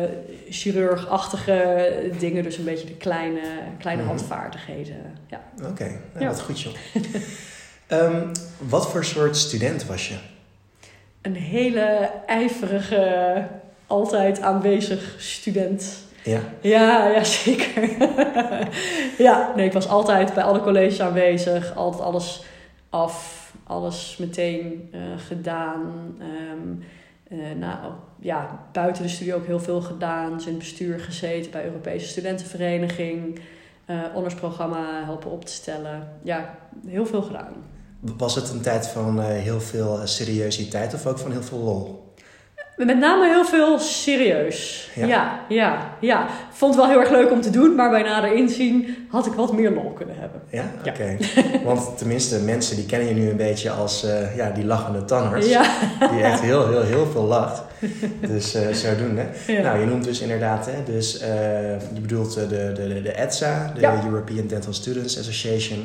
chirurgachtige 0.49 1.89
dingen. 2.19 2.43
Dus 2.43 2.59
een 2.59 2.65
beetje 2.65 2.87
de 2.87 2.97
kleine, 2.97 3.41
kleine 3.79 4.03
Mhm. 4.03 4.11
handvaardigheden. 4.11 4.97
Ja. 5.27 5.41
Oké, 5.71 5.85
nou, 5.85 6.25
Ja. 6.25 6.27
wat 6.27 6.41
goed 6.41 6.61
joh. 6.61 6.73
Ehm, 7.91 8.27
wat 8.59 8.91
voor 8.91 9.05
soort 9.05 9.37
student 9.37 9.87
was 9.87 10.09
je? 10.09 10.15
een 11.23 11.35
hele 11.35 12.11
ijverige, 12.27 13.47
altijd 13.87 14.41
aanwezig 14.41 15.15
student. 15.19 15.99
Ja, 16.25 16.41
Ja, 16.61 17.09
ja 17.09 17.25
zeker. 17.25 17.91
ja, 19.27 19.53
nee, 19.57 19.67
ik 19.67 19.73
was 19.73 19.89
altijd 19.89 20.35
bij 20.35 20.43
alle 20.43 20.61
colleges 20.61 21.01
aanwezig, 21.01 21.77
altijd 21.77 22.03
alles 22.03 22.45
af, 22.91 23.53
alles 23.65 24.17
meteen 24.17 24.89
eh, 24.93 25.01
gedaan. 25.27 26.15
Eh, 26.19 27.39
nou, 27.59 27.93
ja, 28.21 28.67
buiten 28.73 29.03
de 29.03 29.09
studie 29.09 29.35
ook 29.35 29.47
heel 29.47 29.61
veel 29.61 29.81
gedaan. 29.81 30.33
Dus 30.33 30.45
in 30.45 30.51
het 30.51 30.59
bestuur 30.59 31.01
gezeten 31.01 31.51
bij 31.51 31.65
Europese 31.65 32.07
Studentenvereniging. 32.07 33.41
eh 33.87 34.03
honorsprogramma 34.15 35.05
helpen 35.05 35.31
op 35.31 35.45
te 35.45 35.53
stellen. 35.53 36.09
Ja, 36.23 36.59
heel 36.87 37.07
veel 37.07 37.23
gedaan. 37.23 37.55
Was 38.01 38.35
het 38.35 38.51
een 38.51 38.61
tijd 38.61 38.87
van 38.87 39.21
eh, 39.21 39.27
heel 39.27 39.61
veel 39.61 39.99
eh, 40.01 40.07
seriositeit 40.07 40.95
of 40.95 41.07
ook 41.07 41.19
van 41.19 41.33
heel 41.33 41.43
veel 41.43 41.59
lol? 41.59 42.09
Met 42.77 42.99
name 42.99 43.29
heel 43.29 43.45
veel 43.45 43.79
serieus. 43.79 44.91
Ja. 44.95 45.07
Ja. 45.07 45.41
ja, 45.49 45.97
ja, 46.01 46.27
Vond 46.53 46.75
het 46.75 46.83
wel 46.85 46.91
heel 46.93 47.01
erg 47.01 47.11
leuk 47.11 47.31
om 47.31 47.41
te 47.41 47.51
doen, 47.51 47.75
maar 47.75 47.91
bij 47.91 48.03
nader 48.03 48.33
inzien 48.35 48.97
had 49.09 49.27
ik 49.27 49.33
wat 49.33 49.53
meer 49.53 49.71
lol 49.71 49.93
kunnen 49.93 50.17
hebben. 50.19 50.41
Ja, 50.51 50.65
Ja. 50.85 50.91
oké. 50.91 51.17
Want 51.69 51.99
tenminste, 51.99 52.39
mensen 52.39 52.77
die 52.77 52.87
kennen 52.87 53.09
je 53.09 53.15
nu 53.15 53.31
een 53.31 53.37
beetje 53.37 53.71
als 53.71 54.05
eh, 54.05 54.37
ja, 54.37 54.51
die 54.51 54.65
lachende 54.65 55.05
tandarts. 55.05 55.49
Ja, 55.49 55.63
Die 56.11 56.23
echt 56.23 56.41
heel, 56.41 56.69
heel, 56.69 56.83
heel 56.83 57.07
veel 57.07 57.25
lacht. 57.25 57.63
Dus 58.21 58.55
eh 58.55 58.73
zodoende. 58.73 59.27
ja. 59.47 59.61
Nou, 59.63 59.79
je 59.79 59.87
noemt 59.87 60.05
dus 60.05 60.21
inderdaad, 60.21 60.67
hè, 60.67 60.93
dus, 60.93 61.13
je 61.95 62.01
bedoelt 62.01 62.35
de, 62.35 62.47
de, 62.47 63.03
de, 63.03 63.13
EDSA, 63.21 63.73
de 63.75 63.81
Ja. 63.81 64.05
European 64.05 64.47
Dental 64.47 64.73
Students 64.73 65.19
Association. 65.19 65.85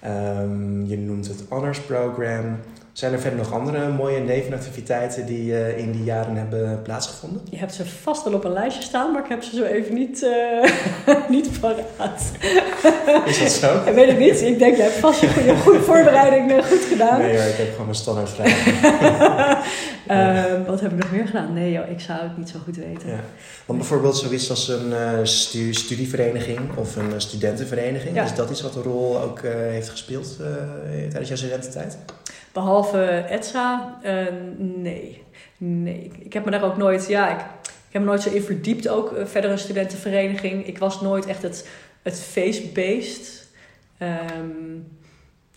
Ehm, 0.00 0.84
je 0.84 0.98
noemt 0.98 1.28
het 1.28 1.44
Honors 1.48 1.80
Program. 1.80 2.58
Zijn 2.98 3.12
er 3.12 3.20
verder 3.20 3.38
nog 3.38 3.52
andere 3.52 3.88
mooie 3.88 4.18
nevenactiviteiten 4.18 5.26
die 5.26 5.54
eh, 5.54 5.78
in 5.78 5.92
die 5.92 6.04
jaren 6.04 6.36
hebben 6.36 6.82
plaatsgevonden? 6.82 7.40
je 7.50 7.56
hebt 7.56 7.74
ze 7.74 7.86
vast 7.86 8.24
wel 8.24 8.32
op 8.34 8.44
een 8.44 8.52
lijstje 8.52 8.82
staan, 8.82 9.12
maar 9.12 9.22
ik 9.22 9.28
heb 9.28 9.42
ze 9.42 9.56
zo 9.56 9.62
even 9.62 9.94
niet, 9.94 10.22
eh 10.22 11.18
niet 11.36 11.60
paraat. 11.60 12.22
Is 13.26 13.38
dat 13.38 13.50
zo? 13.50 13.82
Ik 13.86 13.94
weet 13.94 14.08
het 14.08 14.18
niet. 14.18 14.40
Ik 14.42 14.58
denk, 14.58 14.76
je 14.76 14.82
hebt 14.82 14.94
vast 14.94 15.20
je 15.20 15.28
goede, 15.28 15.56
goede 15.56 15.80
voorbereiding 15.80 16.52
eh, 16.52 16.64
goed 16.64 16.84
gedaan. 16.84 17.18
Nee 17.18 17.36
hoor, 17.36 17.46
ik 17.46 17.54
heb 17.56 17.70
gewoon 17.70 17.84
mijn 17.86 17.96
standaard 17.98 18.30
vragen. 18.30 18.66
Wat 20.66 20.80
heb 20.80 20.92
ik 20.92 20.98
nog 20.98 21.12
meer 21.12 21.26
gedaan? 21.26 21.52
Nee 21.52 21.72
joh, 21.72 21.90
ik 21.90 22.00
zou 22.00 22.18
het 22.22 22.36
niet 22.38 22.48
zo 22.48 22.58
goed 22.64 22.76
weten. 22.76 23.08
Ja. 23.08 23.20
Want 23.66 23.78
bijvoorbeeld 23.78 24.16
zoiets 24.16 24.50
als 24.50 24.68
een 24.68 24.92
stu- 25.26 25.72
studievereniging 25.72 26.58
of 26.76 26.96
een 26.96 27.12
studentenvereniging. 27.20 28.14
Ja. 28.14 28.24
Is 28.24 28.34
dat 28.34 28.50
iets 28.50 28.62
wat 28.62 28.74
een 28.76 28.82
rol 28.82 29.20
ook 29.20 29.40
heeft 29.70 29.88
gespeeld 29.88 30.36
tijdens 31.10 31.28
jouw 31.28 31.36
studententijd? 31.36 31.98
Behalve 32.52 33.24
ETSA, 33.28 33.98
eh, 34.02 34.26
nee. 34.58 35.22
Nee, 35.56 36.10
ik, 36.18 36.32
heb 36.32 36.44
me 36.44 36.50
daar 36.50 36.64
ook 36.64 36.76
nooit, 36.76 37.06
ja, 37.08 37.30
ik, 37.30 37.40
ik 37.62 37.92
heb 37.94 38.02
me 38.02 38.08
nooit 38.08 38.22
zo 38.22 38.30
in 38.30 38.42
verdiept. 38.42 38.88
Ook 38.88 39.12
eh, 39.12 39.26
verder 39.26 39.50
een 39.50 39.58
studentenvereniging. 39.58 40.66
Ik 40.66 40.78
was 40.78 41.00
nooit 41.00 41.26
echt 41.26 41.42
het, 41.42 41.68
het 42.02 42.20
feestbeest. 42.20 43.46
Ehm, 43.98 44.76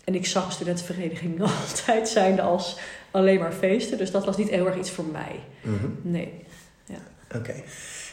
en 0.04 0.14
ik 0.14 0.26
zag 0.26 0.52
studentenvereniging 0.52 1.40
altijd 1.42 2.08
zijnde 2.08 2.42
als 2.42 2.78
alleen 3.10 3.38
maar 3.38 3.52
feesten. 3.52 3.98
Dus 3.98 4.10
dat 4.10 4.24
was 4.24 4.36
niet 4.36 4.50
heel 4.50 4.66
erg 4.66 4.76
iets 4.76 4.90
voor 4.90 5.04
mij. 5.12 5.40
Mhm. 5.62 5.86
Nee. 6.02 6.32
Oké. 7.36 7.54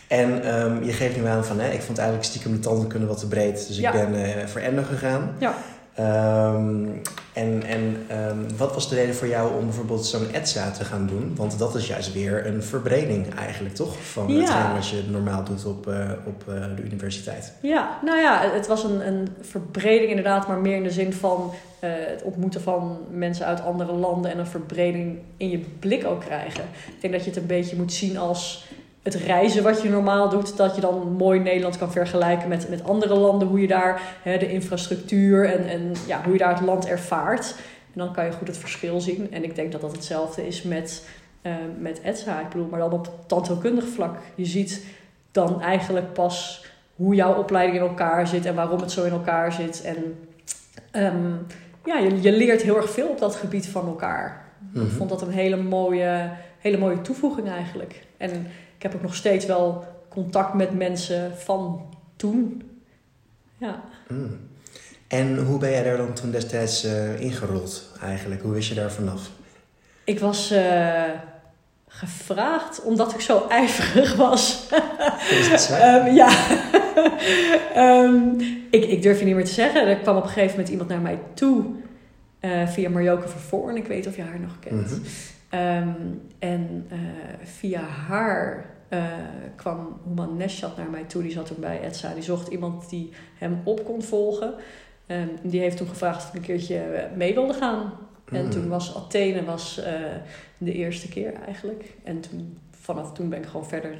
En 0.07 0.43
ehm, 0.43 0.83
je 0.83 0.91
geeft 0.93 1.17
nu 1.17 1.25
aan 1.25 1.45
van, 1.45 1.59
hè, 1.59 1.71
ik 1.71 1.81
vond 1.81 1.98
eigenlijk 1.98 2.27
stiekem 2.27 2.51
de 2.51 2.59
tandheelkunde 2.59 3.07
wat 3.07 3.19
te 3.19 3.27
breed. 3.27 3.67
Dus 3.67 3.77
ik 3.77 3.83
Ja. 3.83 3.91
ben 3.91 4.24
eh, 4.24 4.45
voor 4.48 4.62
endo 4.62 4.83
gegaan. 4.83 5.36
Ja. 5.39 5.55
Ehm, 6.00 6.86
en 7.34 7.63
en 7.63 8.06
ehm, 8.08 8.38
wat 8.58 8.74
was 8.74 8.89
de 8.89 8.96
reden 8.96 9.15
voor 9.15 9.27
jou 9.27 9.56
om 9.56 9.65
bijvoorbeeld 9.65 10.06
zo'n 10.06 10.32
ETSA 10.34 10.72
te 10.72 10.86
gaan 10.86 11.08
doen? 11.08 11.34
Want 11.36 11.60
dat 11.60 11.75
is 11.75 11.88
juist 11.88 12.13
weer 12.13 12.46
een 12.46 12.63
verbreding 12.63 13.36
eigenlijk, 13.36 13.75
toch? 13.75 14.01
Van 14.01 14.27
Ja. 14.27 14.39
hetgeen 14.39 14.74
wat 14.74 14.88
je 14.88 15.03
normaal 15.12 15.44
doet 15.44 15.65
op, 15.65 15.88
eh, 15.88 16.12
op 16.25 16.44
eh, 16.48 16.63
de 16.75 16.84
universiteit. 16.84 17.53
Ja, 17.62 18.00
nou 18.06 18.20
ja, 18.20 18.41
het 18.53 18.68
was 18.68 18.84
een, 18.84 19.08
een 19.08 19.27
verbreding 19.41 20.10
inderdaad, 20.10 20.48
maar 20.48 20.58
meer 20.58 20.75
in 20.75 20.84
de 20.84 20.91
zin 20.91 21.13
van 21.13 21.51
eh, 21.79 21.89
het 22.08 22.24
ontmoeten 22.24 22.62
van 22.62 22.98
mensen 23.12 23.46
uit 23.46 23.63
andere 23.63 23.94
landen 23.94 24.32
en 24.32 24.39
een 24.39 24.48
verbreding 24.48 25.18
in 25.38 25.50
je 25.50 25.60
blik 25.79 26.06
ook 26.06 26.20
krijgen. 26.22 26.63
Ik 26.88 27.01
denk 27.01 27.13
dat 27.13 27.24
je 27.24 27.29
het 27.29 27.39
een 27.39 27.46
beetje 27.46 27.75
moet 27.75 27.94
zien 27.94 28.18
als 28.18 28.65
het 29.13 29.23
reizen 29.23 29.63
wat 29.63 29.81
je 29.81 29.89
normaal 29.89 30.29
doet, 30.29 30.57
dat 30.57 30.75
je 30.75 30.81
dan 30.81 31.11
mooi 31.11 31.39
Nederland 31.39 31.77
kan 31.77 31.91
vergelijken 31.91 32.47
met, 32.47 32.69
met 32.69 32.83
andere 32.83 33.15
landen, 33.15 33.47
hoe 33.47 33.61
je 33.61 33.67
daar 33.67 34.01
hè, 34.23 34.37
de 34.37 34.51
infrastructuur 34.51 35.45
en, 35.45 35.67
en 35.67 35.91
ja, 36.07 36.21
hoe 36.23 36.33
je 36.33 36.39
daar 36.39 36.53
het 36.53 36.65
land 36.65 36.87
ervaart. 36.87 37.55
En 37.93 37.99
dan 37.99 38.13
kan 38.13 38.25
je 38.25 38.31
goed 38.31 38.47
het 38.47 38.57
verschil 38.57 39.01
zien. 39.01 39.31
En 39.31 39.43
ik 39.43 39.55
denk 39.55 39.71
dat 39.71 39.81
dat 39.81 39.91
hetzelfde 39.91 40.47
is 40.47 40.61
met, 40.61 41.07
eh, 41.41 41.53
met 41.79 42.01
ETSA. 42.01 42.39
Ik 42.39 42.49
bedoel, 42.49 42.67
maar 42.67 42.79
dan 42.79 42.93
op 42.93 43.09
tandheelkundig 43.25 43.87
vlak. 43.87 44.17
Je 44.35 44.45
ziet 44.45 44.85
dan 45.31 45.61
eigenlijk 45.61 46.13
pas 46.13 46.65
hoe 46.95 47.15
jouw 47.15 47.33
opleiding 47.33 47.77
in 47.77 47.87
elkaar 47.87 48.27
zit 48.27 48.45
en 48.45 48.55
waarom 48.55 48.79
het 48.79 48.91
zo 48.91 49.03
in 49.03 49.11
elkaar 49.11 49.53
zit. 49.53 49.81
En 49.81 50.27
ehm, 50.91 51.31
ja, 51.85 51.97
je, 51.97 52.21
je 52.21 52.31
leert 52.31 52.61
heel 52.61 52.75
erg 52.75 52.89
veel 52.89 53.07
op 53.07 53.19
dat 53.19 53.35
gebied 53.35 53.67
van 53.67 53.87
elkaar. 53.87 54.45
Mhm. 54.73 54.85
Ik 54.85 54.91
vond 54.91 55.09
dat 55.09 55.21
een 55.21 55.31
hele 55.31 55.57
mooie, 55.57 56.29
hele 56.59 56.77
mooie 56.77 57.01
toevoeging 57.01 57.49
eigenlijk. 57.49 58.05
En 58.17 58.47
ik 58.79 58.86
heb 58.86 58.95
ook 58.95 59.01
nog 59.01 59.15
steeds 59.15 59.45
wel 59.45 59.83
contact 60.09 60.53
met 60.53 60.77
mensen 60.77 61.38
van 61.38 61.86
toen. 62.15 62.62
Ja. 63.57 63.83
Mm. 64.07 64.39
En 65.07 65.38
hoe 65.38 65.59
ben 65.59 65.71
jij 65.71 65.83
daar 65.83 65.98
dan 65.98 66.13
toen 66.13 66.31
destijds 66.31 66.83
eh, 66.83 67.19
ingerold 67.21 67.91
eigenlijk? 68.01 68.41
Hoe 68.41 68.51
wist 68.53 68.69
je 68.69 68.75
daar 68.75 68.91
vanaf? 68.91 69.29
Ik 70.03 70.19
was 70.19 70.51
eh, 70.51 71.03
gevraagd 71.88 72.81
omdat 72.83 73.13
ik 73.13 73.21
zo 73.21 73.45
ijverig 73.50 74.15
was. 74.15 74.67
Is 75.39 75.48
het 75.48 75.62
zo? 75.62 75.74
Ehm, 75.74 76.13
ja. 76.15 76.29
Ehm, 77.74 78.39
ik, 78.69 78.86
ik 78.86 79.01
durf 79.01 79.19
je 79.19 79.25
niet 79.25 79.36
meer 79.36 79.45
te 79.45 79.51
zeggen. 79.53 79.88
Er 79.88 79.98
kwam 79.98 80.17
op 80.17 80.24
een 80.24 80.29
gegeven 80.29 80.51
moment 80.51 80.69
iemand 80.69 80.89
naar 80.89 81.00
mij 81.01 81.19
toe. 81.33 81.65
eh, 82.39 82.67
via 82.67 82.89
Marjoke 82.89 83.27
Vervoorn. 83.27 83.75
Ik 83.75 83.88
weet 83.88 84.07
of 84.07 84.15
je 84.15 84.21
haar 84.21 84.39
nog 84.39 84.59
kent. 84.59 84.91
Mhm. 84.91 85.00
Ehm, 85.50 85.89
en 86.39 86.86
eh, 86.89 86.98
via 87.44 87.82
haar 87.82 88.65
eh, 88.89 89.03
kwam 89.56 90.00
Human 90.08 90.38
Neshat 90.38 90.77
naar 90.77 90.89
mij 90.89 91.03
toe. 91.03 91.22
Die 91.22 91.32
zat 91.32 91.46
toen 91.46 91.60
bij 91.60 91.82
ETSA. 91.82 92.13
Die 92.13 92.24
zocht 92.24 92.48
iemand 92.48 92.89
die 92.89 93.10
hem 93.38 93.62
op 93.63 93.86
kon 93.86 94.01
volgen. 94.03 94.53
Ehm, 95.06 95.27
die 95.41 95.60
heeft 95.60 95.77
toen 95.77 95.88
gevraagd 95.88 96.24
of 96.24 96.29
ik 96.29 96.36
een 96.36 96.41
keertje 96.41 96.77
eh, 96.79 97.15
mee 97.15 97.34
wilde 97.34 97.53
gaan. 97.53 97.91
En 98.32 98.44
Mm. 98.44 98.50
toen 98.50 98.68
was 98.68 98.96
Athene 98.96 99.44
was, 99.44 99.82
de 100.58 100.74
eerste 100.74 101.10
keer 101.10 101.34
eigenlijk. 101.34 101.94
En 102.03 102.20
toen, 102.20 102.58
vanaf 102.72 103.13
toen 103.13 103.29
ben 103.29 103.39
ik 103.39 103.46
gewoon 103.46 103.65
verder 103.65 103.98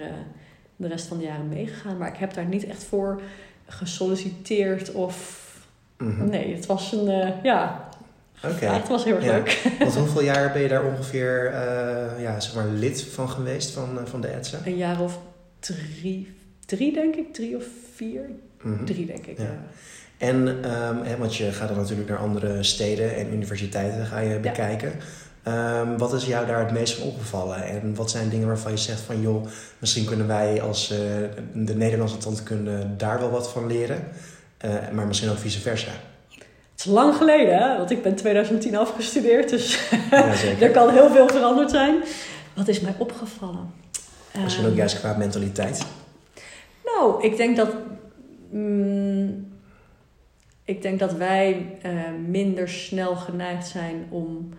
de 0.76 0.88
rest 0.88 1.08
van 1.08 1.18
de 1.18 1.24
jaren 1.24 1.48
meegegaan. 1.48 1.98
Maar 1.98 2.08
ik 2.08 2.18
heb 2.18 2.34
daar 2.34 2.46
niet 2.46 2.66
echt 2.66 2.84
voor 2.84 3.22
gesolliciteerd 3.68 4.92
of... 4.92 5.48
Mhm. 5.98 6.30
Nee, 6.30 6.56
het 6.56 6.66
was 6.66 6.92
een... 6.92 7.34
ja, 7.44 7.89
Oké. 8.44 8.66
ja, 8.66 8.74
het 8.74 8.88
was 8.88 9.04
heel 9.04 9.16
erg 9.16 9.24
Ja. 9.26 9.32
leuk. 9.32 9.62
Want 9.80 9.96
hoeveel 9.96 10.24
jaar 10.24 10.52
ben 10.52 10.62
je 10.62 10.68
daar 10.68 10.84
ongeveer 10.86 11.46
eh, 11.54 12.22
ja, 12.22 12.40
zeg 12.40 12.56
maar 12.56 12.68
lid 12.68 13.04
van 13.04 13.30
geweest 13.30 13.72
van, 13.72 14.00
eh, 14.00 14.06
van 14.06 14.22
de 14.22 14.28
ETSA? 14.28 14.58
Een 14.66 14.78
jaar 14.78 15.00
of 15.02 15.20
drie, 15.60 16.34
drie 16.66 16.94
denk 16.94 17.16
ik. 17.16 17.34
Drie 17.34 17.56
of 17.56 17.64
vier. 17.96 18.30
Mhm. 18.62 18.86
Drie 18.86 19.06
denk 19.06 19.26
ik, 19.26 19.38
Ja. 19.38 19.44
ja. 19.44 19.60
En, 20.18 20.64
ehm, 20.64 21.04
hè, 21.04 21.18
want 21.18 21.36
je 21.36 21.52
gaat 21.52 21.68
dan 21.68 21.78
natuurlijk 21.78 22.10
naar 22.10 22.18
andere 22.18 22.64
steden 22.64 23.16
en 23.16 23.34
universiteiten 23.34 24.06
ga 24.06 24.20
je 24.20 24.40
bekijken. 24.40 24.92
Ehm, 25.44 25.98
wat 25.98 26.14
is 26.14 26.26
jou 26.26 26.46
daar 26.48 26.60
het 26.60 26.72
meest 26.72 26.94
van 26.94 27.08
opgevallen? 27.08 27.64
En 27.64 27.96
wat 27.96 28.12
zijn 28.12 28.30
dingen 28.30 28.48
waarvan 28.48 28.72
je 28.72 28.78
zegt 28.78 29.00
van 29.02 29.22
joh, 29.22 29.46
misschien 29.80 30.06
kunnen 30.06 30.28
wij 30.28 30.62
als 30.62 30.92
eh, 30.92 30.98
de 31.54 31.76
Nederlandse 31.76 32.18
tandkunde 32.18 32.96
daar 32.98 33.20
wel 33.20 33.30
wat 33.30 33.50
van 33.52 33.68
leren. 33.68 34.04
Maar 34.94 35.08
misschien 35.08 35.30
ook 35.30 35.38
vice 35.38 35.60
versa. 35.60 35.92
Het 36.80 36.88
is 36.88 36.94
lang 36.94 37.16
geleden, 37.16 37.58
hè? 37.58 37.78
Want 37.78 37.92
ik 37.92 38.02
ben 38.02 38.16
2010 38.16 38.76
afgestudeerd. 38.76 39.50
Dus 39.50 39.90
Ja, 40.12 40.34
er 40.60 40.72
kan 40.72 40.90
heel 40.90 41.10
veel 41.10 41.28
veranderd 41.28 41.70
zijn. 41.72 42.04
Wat 42.54 42.68
is 42.68 42.80
mij 42.80 42.96
opgevallen? 42.98 43.72
Misschien 44.44 44.64
ook 44.66 44.70
Ehm, 44.70 44.78
juist 44.80 45.00
qua 45.00 45.18
mentaliteit. 45.18 45.86
Nou, 46.86 47.24
ik 47.24 47.38
denk 47.38 47.56
dat. 47.56 47.70
mm, 48.50 49.48
ik 50.64 50.82
denk 50.82 51.00
dat 51.00 51.14
wij 51.14 51.78
eh, 51.82 51.92
minder 52.28 52.70
snel 52.70 53.16
geneigd 53.16 53.68
zijn 53.68 54.06
om 54.10 54.50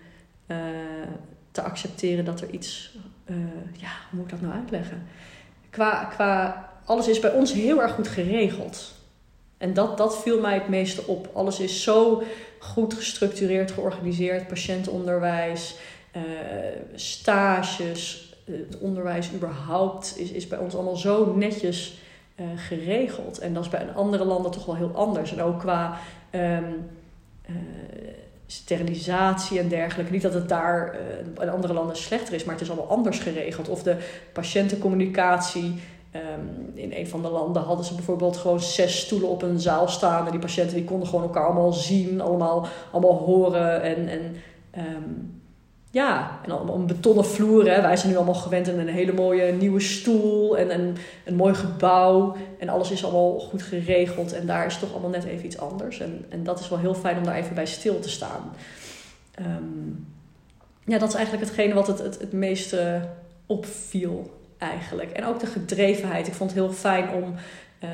eh, 0.47 0.57
te 1.51 1.63
accepteren 1.63 2.25
dat 2.25 2.41
er 2.41 2.51
iets. 2.51 2.97
eh, 3.25 3.35
ja, 3.73 3.89
hoe 4.11 4.19
moet 4.21 4.25
ik 4.25 4.31
dat 4.31 4.41
nou 4.41 4.55
uitleggen? 4.55 5.03
Qua, 5.71 6.05
qua. 6.05 6.69
Alles 6.85 7.09
is 7.09 7.19
bij 7.21 7.33
ons 7.33 7.53
heel 7.53 7.83
erg 7.83 7.93
goed 7.93 8.09
geregeld. 8.09 8.95
En 9.61 9.75
dat, 9.75 9.97
dat 9.97 10.19
viel 10.23 10.41
mij 10.41 10.55
het 10.55 10.69
meeste 10.69 11.07
op. 11.07 11.31
Alles 11.33 11.61
is 11.61 11.83
zo 11.83 12.23
goed 12.59 12.95
gestructureerd, 12.95 13.71
georganiseerd. 13.71 14.49
Patiëntenonderwijs, 14.49 15.77
eh, 16.11 16.23
stages, 16.95 18.35
het 18.45 18.79
onderwijs 18.79 19.33
überhaupt 19.35 20.15
is, 20.19 20.31
is 20.31 20.47
bij 20.47 20.59
ons 20.59 20.75
allemaal 20.75 20.97
zo 20.97 21.35
netjes 21.37 21.99
eh, 22.35 22.47
geregeld. 22.57 23.39
En 23.39 23.55
dat 23.55 23.65
is 23.65 23.71
bij 23.71 23.93
andere 23.95 24.25
landen 24.25 24.51
toch 24.51 24.67
wel 24.67 24.77
heel 24.77 24.93
anders. 24.95 25.33
En 25.33 25.43
ook 25.43 25.59
qua 25.59 25.99
ehm, 26.31 26.65
eh, 27.43 27.55
sterilisatie 28.47 29.59
en 29.59 29.69
dergelijke. 29.69 30.13
Niet 30.13 30.23
dat 30.23 30.35
het 30.35 30.49
daar 30.49 30.99
in 31.41 31.51
andere 31.51 31.73
landen 31.73 31.97
slechter 31.97 32.35
is, 32.35 32.45
maar 32.45 32.55
het 32.55 32.63
is 32.63 32.71
allemaal 32.71 32.97
anders 32.97 33.19
geregeld. 33.19 33.69
Of 33.69 33.83
de 33.83 33.97
patiëntencommunicatie. 34.33 35.81
Ehm, 36.11 36.75
in 36.75 36.93
een 36.93 37.09
van 37.09 37.23
de 37.23 37.29
landen 37.29 37.63
hadden 37.63 37.85
ze 37.85 37.95
bijvoorbeeld 37.95 38.37
gewoon 38.37 38.61
zes 38.61 39.01
stoelen 39.01 39.29
op 39.29 39.43
een 39.43 39.61
zaal 39.61 39.89
staan. 39.89 40.25
En 40.25 40.31
die 40.31 40.41
patiënten 40.41 40.77
die 40.77 40.85
konden 40.85 41.09
gewoon 41.09 41.25
elkaar 41.25 41.45
allemaal 41.45 41.73
zien, 41.73 42.21
allemaal, 42.21 42.67
allemaal 42.93 43.17
horen. 43.17 43.83
En, 43.83 44.09
en 44.09 44.37
ehm, 44.71 45.09
ja, 45.91 46.39
en 46.45 46.51
allemaal 46.51 46.75
een 46.75 46.87
betonnen 46.87 47.25
vloer. 47.25 47.71
Hè. 47.71 47.81
Wij 47.81 47.97
zijn 47.97 48.11
nu 48.11 48.17
allemaal 48.17 48.35
gewend 48.35 48.69
aan 48.69 48.79
een 48.79 48.89
hele 48.89 49.13
mooie 49.13 49.53
nieuwe 49.53 49.81
stoel 49.81 50.59
en 50.59 50.75
een, 50.75 50.97
een 51.25 51.37
mooi 51.37 51.55
gebouw. 51.55 52.37
En 52.59 52.69
alles 52.69 52.91
is 52.91 53.05
allemaal 53.05 53.41
goed 53.41 53.63
geregeld. 53.63 54.33
En 54.33 54.47
daar 54.47 54.67
is 54.67 54.79
toch 54.79 54.93
allemaal 54.93 55.11
net 55.11 55.25
even 55.25 55.47
iets 55.47 55.59
anders. 55.59 56.01
En, 56.01 56.25
en 56.29 56.45
dat 56.45 56.61
is 56.61 56.69
wel 56.69 56.79
heel 56.79 56.95
fijn 56.95 57.17
om 57.17 57.25
daar 57.25 57.37
even 57.37 57.55
bij 57.55 57.67
stil 57.67 58.01
te 58.01 58.11
staan. 58.11 58.53
Ehm, 59.35 59.89
ja, 60.85 60.99
dat 60.99 61.09
is 61.09 61.15
eigenlijk 61.15 61.47
hetgene 61.47 61.75
wat 61.75 61.87
het, 61.87 61.99
het, 61.99 62.19
het 62.21 62.33
meeste 62.33 63.01
opviel 63.47 64.40
eigenlijk. 64.61 65.11
En 65.11 65.25
ook 65.25 65.41
de 65.41 65.47
gedrevenheid. 65.47 66.27
Ik 66.27 66.35
vond 66.35 66.51
het 66.51 66.59
heel 66.59 66.73
fijn 66.73 67.09
om 67.11 67.35
eh, 67.79 67.89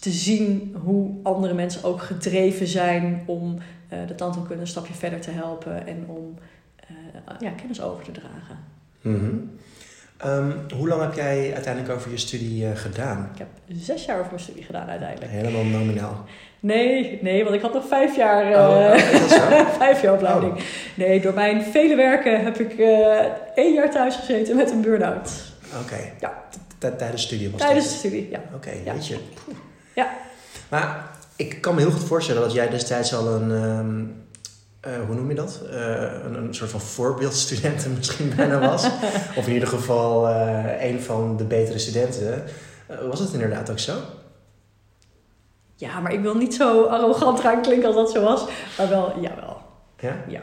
te 0.00 0.10
zien 0.10 0.76
hoe 0.82 1.10
andere 1.22 1.54
mensen 1.54 1.84
ook 1.84 2.02
gedreven 2.02 2.66
zijn 2.66 3.22
om 3.26 3.58
eh, 3.88 3.98
de 4.06 4.14
tandheelkunde 4.14 4.60
een 4.60 4.68
stapje 4.68 4.94
verder 4.94 5.20
te 5.20 5.30
helpen 5.30 5.86
en 5.86 6.04
om 6.06 6.34
eh, 6.76 7.34
ja, 7.40 7.50
kennis 7.50 7.80
over 7.80 8.04
te 8.04 8.12
dragen. 8.12 8.58
Mhm. 9.00 9.34
Ehm, 10.16 10.50
hoe 10.76 10.88
lang 10.88 11.00
heb 11.02 11.14
jij 11.14 11.54
uiteindelijk 11.54 11.94
over 11.94 12.10
je 12.10 12.16
studie 12.16 12.76
gedaan? 12.76 13.28
Ik 13.32 13.38
heb 13.38 13.48
zes 13.66 14.04
jaar 14.04 14.18
over 14.18 14.30
mijn 14.30 14.42
studie 14.42 14.62
gedaan 14.62 14.88
uiteindelijk. 14.88 15.30
Helemaal 15.30 15.64
nominaal. 15.64 16.24
Nee, 16.60 17.18
nee, 17.22 17.42
want 17.42 17.54
ik 17.54 17.62
had 17.62 17.72
nog 17.74 17.88
vijf 17.88 18.16
jaar, 18.16 18.68
Oh, 18.68 18.96
zo? 19.28 19.64
vijf 19.78 20.02
jaar 20.02 20.14
opleiding. 20.14 20.52
Nee, 20.94 21.20
door 21.20 21.34
mijn 21.34 21.62
vele 21.62 21.96
werken 21.96 22.44
heb 22.44 22.58
ik 22.58 22.78
één 23.54 23.74
jaar 23.74 23.90
thuis 23.90 24.16
gezeten 24.16 24.56
met 24.56 24.70
een 24.70 24.80
burn-out. 24.80 25.49
Oké. 25.82 26.12
Ja. 26.20 26.42
Tijdens 26.78 27.22
studie 27.22 27.50
was 27.50 27.60
Tijdens 27.60 27.84
dat? 27.84 27.92
de 27.92 27.98
studie, 27.98 28.30
ja. 28.30 28.40
Oké, 28.54 28.70
Ja. 28.84 28.92
weet 28.92 29.06
je. 29.06 29.18
Ja. 29.94 30.10
Maar 30.68 31.10
ik 31.36 31.60
kan 31.60 31.74
me 31.74 31.80
heel 31.80 31.90
goed 31.90 32.04
voorstellen 32.04 32.42
dat 32.42 32.52
jij 32.52 32.68
destijds 32.68 33.14
al 33.14 33.26
een, 33.28 33.50
ehm, 33.52 34.04
eh, 34.94 35.06
hoe 35.06 35.14
noem 35.14 35.28
je 35.28 35.34
dat? 35.34 35.60
Eh, 35.70 35.76
een, 36.24 36.34
een 36.34 36.54
soort 36.54 36.70
van 36.70 36.80
voorbeeldstudent 36.80 37.86
misschien 37.96 38.32
bijna 38.36 38.58
was. 38.58 38.84
of 39.36 39.46
in 39.46 39.52
ieder 39.52 39.68
geval 39.68 40.28
eh, 40.28 40.90
een 40.90 41.00
van 41.02 41.36
de 41.36 41.44
betere 41.44 41.78
studenten. 41.78 42.44
Was 43.08 43.18
het 43.20 43.32
inderdaad 43.32 43.70
ook 43.70 43.78
zo? 43.78 43.96
Ja, 45.74 46.00
maar 46.00 46.12
ik 46.12 46.20
wil 46.20 46.34
niet 46.36 46.54
zo 46.54 46.84
arrogant 46.84 47.40
gaan 47.40 47.62
klinken 47.62 47.86
als 47.86 47.96
dat 47.96 48.10
zo 48.10 48.22
was. 48.22 48.44
Maar 48.78 48.88
wel, 48.88 49.20
jawel. 49.20 49.62
Ja? 49.98 50.16
Ja. 50.28 50.42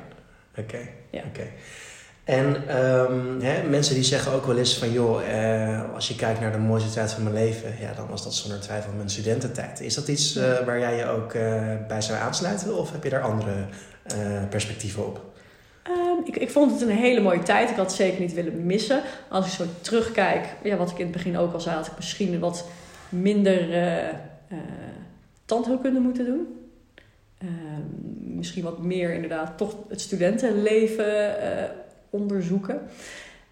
Oké. 0.57 0.79
Ja. 1.11 1.21
oké. 1.27 1.47
En 2.27 2.67
ehm, 2.67 3.39
hè, 3.39 3.69
mensen 3.69 3.95
die 3.95 4.03
zeggen 4.03 4.31
ook 4.31 4.45
wel 4.45 4.57
eens 4.57 4.77
van... 4.77 4.91
joh, 4.91 5.21
eh, 5.29 5.93
als 5.93 6.07
je 6.07 6.15
kijkt 6.15 6.39
naar 6.39 6.51
de 6.51 6.57
mooiste 6.57 6.89
tijd 6.93 7.11
van 7.11 7.23
mijn 7.23 7.35
leven... 7.35 7.73
ja, 7.79 7.93
dan 7.93 8.07
was 8.07 8.23
dat 8.23 8.33
zonder 8.33 8.59
twijfel 8.59 8.91
mijn 8.95 9.09
studententijd. 9.09 9.79
Is 9.79 9.93
dat 9.93 10.07
iets 10.07 10.35
eh, 10.35 10.65
waar 10.65 10.79
jij 10.79 10.97
je 10.97 11.05
ook 11.05 11.33
eh, 11.33 11.73
bij 11.87 12.01
zou 12.01 12.19
aansluiten? 12.19 12.77
Of 12.77 12.91
heb 12.91 13.03
je 13.03 13.09
daar 13.09 13.21
andere 13.21 13.65
perspectieven 14.49 15.05
op? 15.05 15.21
Ehm, 15.83 16.25
ik, 16.25 16.35
ik 16.35 16.49
vond 16.49 16.71
het 16.71 16.81
een 16.81 16.95
hele 16.95 17.21
mooie 17.21 17.43
tijd. 17.43 17.69
Ik 17.69 17.75
had 17.75 17.85
het 17.85 17.95
zeker 17.95 18.19
niet 18.19 18.33
willen 18.33 18.65
missen. 18.65 19.01
Als 19.29 19.45
ik 19.45 19.51
zo 19.51 19.63
terugkijk, 19.81 20.45
ja, 20.63 20.77
wat 20.77 20.91
ik 20.91 20.97
in 20.97 21.03
het 21.03 21.13
begin 21.13 21.37
ook 21.37 21.53
al 21.53 21.59
zei, 21.59 21.75
had 21.75 21.87
ik 21.87 21.95
misschien 21.95 22.39
wat 22.39 22.65
minder 23.09 23.67
tandheelkunde 25.45 25.99
moeten 25.99 26.25
doen. 26.25 26.47
ehm, 27.37 28.35
misschien 28.37 28.63
wat 28.63 28.79
meer 28.79 29.13
inderdaad 29.13 29.57
toch 29.57 29.75
het 29.89 30.01
studentenleven 30.01 31.35
onderzoeken. 32.09 32.79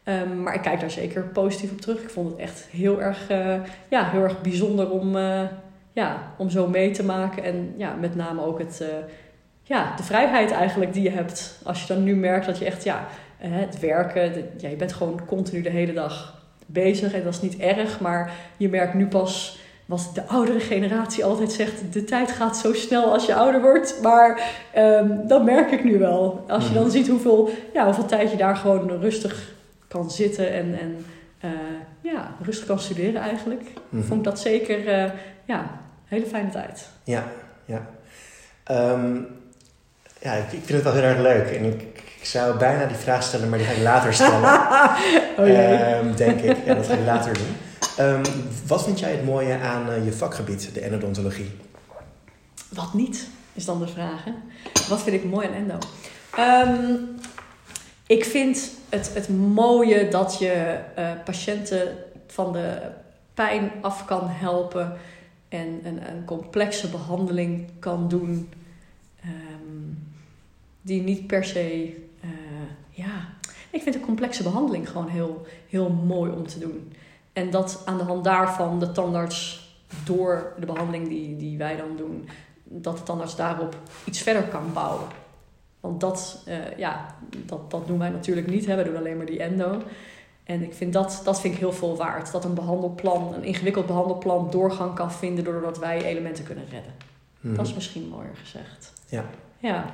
Ehm, 0.03 0.41
maar 0.43 0.53
ik 0.55 0.61
kijk 0.61 0.79
daar 0.79 0.91
zeker 0.91 1.21
positief 1.23 1.71
op 1.71 1.81
terug. 1.81 2.01
Ik 2.01 2.09
vond 2.09 2.29
het 2.31 2.39
echt 2.39 2.67
heel 2.71 3.01
erg, 3.01 3.29
eh, 3.29 3.55
ja, 3.89 4.09
heel 4.09 4.21
erg 4.23 4.41
bijzonder 4.41 4.89
om, 4.89 5.15
eh, 5.15 5.41
ja, 5.93 6.33
om 6.37 6.49
zo 6.49 6.67
mee 6.67 6.91
te 6.91 7.03
maken. 7.03 7.43
En 7.43 7.73
ja, 7.77 7.93
met 7.93 8.15
name 8.15 8.45
ook 8.45 8.59
het, 8.59 8.81
eh, 8.81 8.87
ja, 9.63 9.95
de 9.95 10.03
vrijheid 10.03 10.51
eigenlijk 10.51 10.93
die 10.93 11.03
je 11.03 11.09
hebt. 11.09 11.59
Als 11.63 11.81
je 11.81 11.93
dan 11.93 12.03
nu 12.03 12.15
merkt 12.15 12.45
dat 12.45 12.57
je 12.57 12.65
echt, 12.65 12.83
ja, 12.83 13.07
het 13.37 13.79
werken, 13.79 14.33
de- 14.33 14.69
je 14.69 14.75
bent 14.75 14.93
gewoon 14.93 15.25
continu 15.25 15.61
de 15.61 15.69
hele 15.69 15.93
dag 15.93 16.43
bezig. 16.65 17.13
En 17.13 17.23
dat 17.23 17.33
is 17.33 17.41
niet 17.41 17.57
erg, 17.57 17.99
maar 17.99 18.31
je 18.57 18.69
merkt 18.69 18.93
nu 18.93 19.07
pas 19.07 19.59
wat 19.85 20.09
de 20.13 20.25
oudere 20.27 20.59
generatie 20.59 21.25
altijd 21.25 21.51
zegt. 21.51 21.93
De 21.93 22.03
tijd 22.03 22.31
gaat 22.31 22.57
zo 22.57 22.73
snel 22.73 23.13
als 23.13 23.25
je 23.25 23.35
ouder 23.35 23.61
wordt. 23.61 23.99
Maar 24.01 24.41
ehm, 24.73 25.27
dat 25.27 25.43
merk 25.43 25.71
ik 25.71 25.83
nu 25.83 25.99
wel. 25.99 26.45
Als 26.47 26.67
je 26.67 26.73
dan 26.73 26.83
Mhm. 26.83 26.91
ziet 26.91 27.07
hoeveel, 27.07 27.49
ja, 27.73 27.85
hoeveel 27.85 28.05
tijd 28.05 28.31
je 28.31 28.37
daar 28.37 28.55
gewoon 28.55 28.99
rustig 28.99 29.53
kan 29.87 30.11
zitten 30.11 30.53
en, 30.53 30.77
en 30.79 31.05
eh, 31.39 31.49
ja, 32.01 32.31
rustig 32.41 32.67
kan 32.67 32.79
studeren 32.79 33.21
eigenlijk. 33.21 33.61
Mhm. 33.89 34.03
Vond 34.03 34.19
ik 34.19 34.25
dat 34.25 34.39
zeker 34.39 34.87
eh, 34.87 35.11
ja, 35.45 35.59
een 35.59 35.67
hele 36.05 36.25
fijne 36.25 36.49
tijd. 36.49 36.87
Ja, 37.03 37.23
ja. 37.65 37.85
Ehm, 38.63 39.15
ja, 40.19 40.33
ik, 40.33 40.43
vind 40.49 40.67
het 40.69 40.83
wel 40.83 40.93
heel 40.93 41.03
erg 41.03 41.19
leuk. 41.19 41.47
En 41.57 41.63
ik, 41.65 41.81
ik 42.19 42.25
zou 42.25 42.57
bijna 42.57 42.85
die 42.85 42.95
vraag 42.97 43.23
stellen, 43.23 43.49
maar 43.49 43.57
die 43.57 43.67
ga 43.67 43.73
ik 43.73 43.81
later 43.83 44.13
stellen. 44.13 44.43
oh. 45.37 45.49
Ehm, 45.59 46.15
denk 46.15 46.39
ik. 46.41 46.57
Ja, 46.65 46.73
dat 46.73 46.85
ga 46.87 46.93
ik 46.93 47.05
later 47.05 47.33
doen. 47.33 47.55
Ehm, 47.97 48.23
wat 48.67 48.83
vind 48.83 48.99
jij 48.99 49.11
het 49.11 49.25
mooie 49.25 49.57
aan 49.57 49.89
eh, 49.89 50.05
je 50.05 50.13
vakgebied, 50.13 50.73
de 50.73 50.79
endodontologie? 50.79 51.51
Wat 52.69 52.93
niet, 52.93 53.27
is 53.53 53.65
dan 53.65 53.79
de 53.79 53.87
vraag. 53.87 54.23
Wat 54.89 55.01
vind 55.01 55.15
ik 55.15 55.29
mooi 55.29 55.47
aan 55.47 55.53
endo? 55.53 55.77
Ehm, 56.35 56.95
ik 58.07 58.25
vind 58.25 58.71
het, 58.89 59.13
het 59.13 59.29
mooie 59.29 60.07
dat 60.07 60.37
je 60.39 60.79
eh, 60.95 61.11
patiënten 61.25 61.97
van 62.27 62.53
de 62.53 62.81
pijn 63.33 63.71
af 63.81 64.05
kan 64.05 64.27
helpen 64.27 64.97
en 65.49 65.79
een, 65.83 66.09
een 66.09 66.25
complexe 66.25 66.89
behandeling 66.89 67.69
kan 67.79 68.07
doen 68.07 68.49
ehm, 69.21 69.93
die 70.81 71.01
niet 71.01 71.27
per 71.27 71.43
se, 71.43 71.95
eh, 72.21 72.29
ja, 72.89 73.29
ik 73.69 73.81
vind 73.81 73.95
een 73.95 74.01
complexe 74.01 74.43
behandeling 74.43 74.89
gewoon 74.89 75.07
heel, 75.07 75.45
heel 75.69 75.89
mooi 75.89 76.31
om 76.31 76.47
te 76.47 76.59
doen. 76.59 76.93
En 77.35 77.49
dat 77.49 77.81
aan 77.85 77.97
de 77.97 78.03
hand 78.03 78.23
daarvan 78.23 78.79
de 78.79 78.91
tandarts 78.91 79.69
door 80.05 80.53
de 80.59 80.65
behandeling 80.65 81.07
die, 81.07 81.37
die 81.37 81.57
wij 81.57 81.75
dan 81.75 81.97
doen, 81.97 82.29
dat 82.63 82.97
de 82.97 83.03
tandarts 83.03 83.35
daarop 83.35 83.75
iets 84.03 84.21
verder 84.21 84.43
kan 84.43 84.73
bouwen. 84.73 85.07
Want 85.79 85.99
dat, 85.99 86.41
eh, 86.45 86.77
ja, 86.77 87.15
dat, 87.45 87.71
dat 87.71 87.87
doen 87.87 87.99
wij 87.99 88.09
natuurlijk 88.09 88.47
niet. 88.47 88.65
Hè. 88.65 88.75
We 88.75 88.83
doen 88.83 88.97
alleen 88.97 89.17
maar 89.17 89.25
die 89.25 89.39
endo. 89.43 89.81
En 90.43 90.63
ik 90.63 90.73
vind 90.73 90.93
dat, 90.93 91.21
dat 91.23 91.41
vind 91.41 91.53
ik 91.53 91.59
heel 91.59 91.73
veel 91.73 91.97
waard. 91.97 92.31
Dat 92.31 92.45
een 92.45 92.53
behandelplan, 92.53 93.33
een 93.33 93.43
ingewikkeld 93.43 93.85
behandelplan, 93.85 94.51
doorgang 94.51 94.95
kan 94.95 95.11
vinden 95.11 95.43
doordat 95.43 95.79
wij 95.79 96.03
elementen 96.03 96.43
kunnen 96.43 96.65
redden. 96.71 96.93
Mhm. 97.39 97.55
Dat 97.55 97.67
is 97.67 97.73
misschien 97.73 98.07
mooier 98.07 98.35
gezegd. 98.43 98.93
Ja. 99.07 99.25
Ja. 99.57 99.85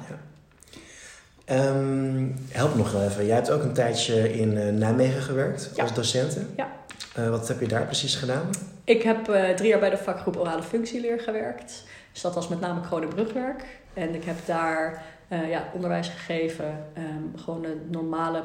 Ehm, 1.46 2.28
help 2.50 2.76
nog 2.76 2.94
even. 2.96 3.26
Jij 3.26 3.36
hebt 3.36 3.52
ook 3.52 3.64
een 3.64 3.74
tijdje 3.74 4.34
in 4.34 4.58
eh, 4.58 4.74
Nijmegen 4.74 5.22
gewerkt 5.22 5.72
Ja. 5.76 5.84
als 5.84 5.94
docenten. 5.94 6.54
Ja. 6.58 6.72
Eh, 7.16 7.30
wat 7.30 7.48
heb 7.48 7.60
je 7.60 7.68
daar 7.68 7.86
precies 7.86 8.16
gedaan? 8.16 8.50
Ik 8.84 9.02
heb 9.02 9.30
eh, 9.30 9.50
drie 9.50 9.70
jaar 9.70 9.80
bij 9.80 9.90
de 9.90 9.98
vakgroep 9.98 10.38
orale 10.38 10.64
functieleer 10.64 11.20
gewerkt. 11.20 11.84
Dus 12.12 12.22
dat 12.22 12.36
was 12.36 12.48
met 12.48 12.60
name 12.60 13.08
brugwerk. 13.08 13.66
En 13.94 14.16
ik 14.16 14.24
heb 14.24 14.36
daar 14.46 15.04
eh, 15.28 15.50
ja, 15.50 15.70
onderwijs 15.74 16.08
gegeven. 16.08 16.86
ehm, 16.94 17.44
gewoon 17.44 17.64
een 17.64 17.82
normale 17.90 18.44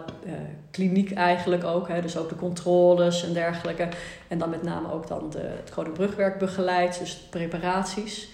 kliniek 0.71 1.13
eigenlijk 1.13 1.65
ook. 1.65 1.89
Hè, 1.89 2.03
dus 2.03 2.17
ook 2.17 2.29
de 2.29 2.37
controles 2.37 3.25
en 3.25 3.33
dergelijke. 3.33 3.89
En 4.29 4.39
dan 4.39 4.51
met 4.51 4.63
name 4.63 4.93
ook 4.93 5.07
dan 5.07 5.31
de, 5.31 5.51
het 5.65 5.93
brugwerk 5.93 6.39
begeleid. 6.39 6.99
Dus 6.99 7.17
preparaties. 7.17 8.31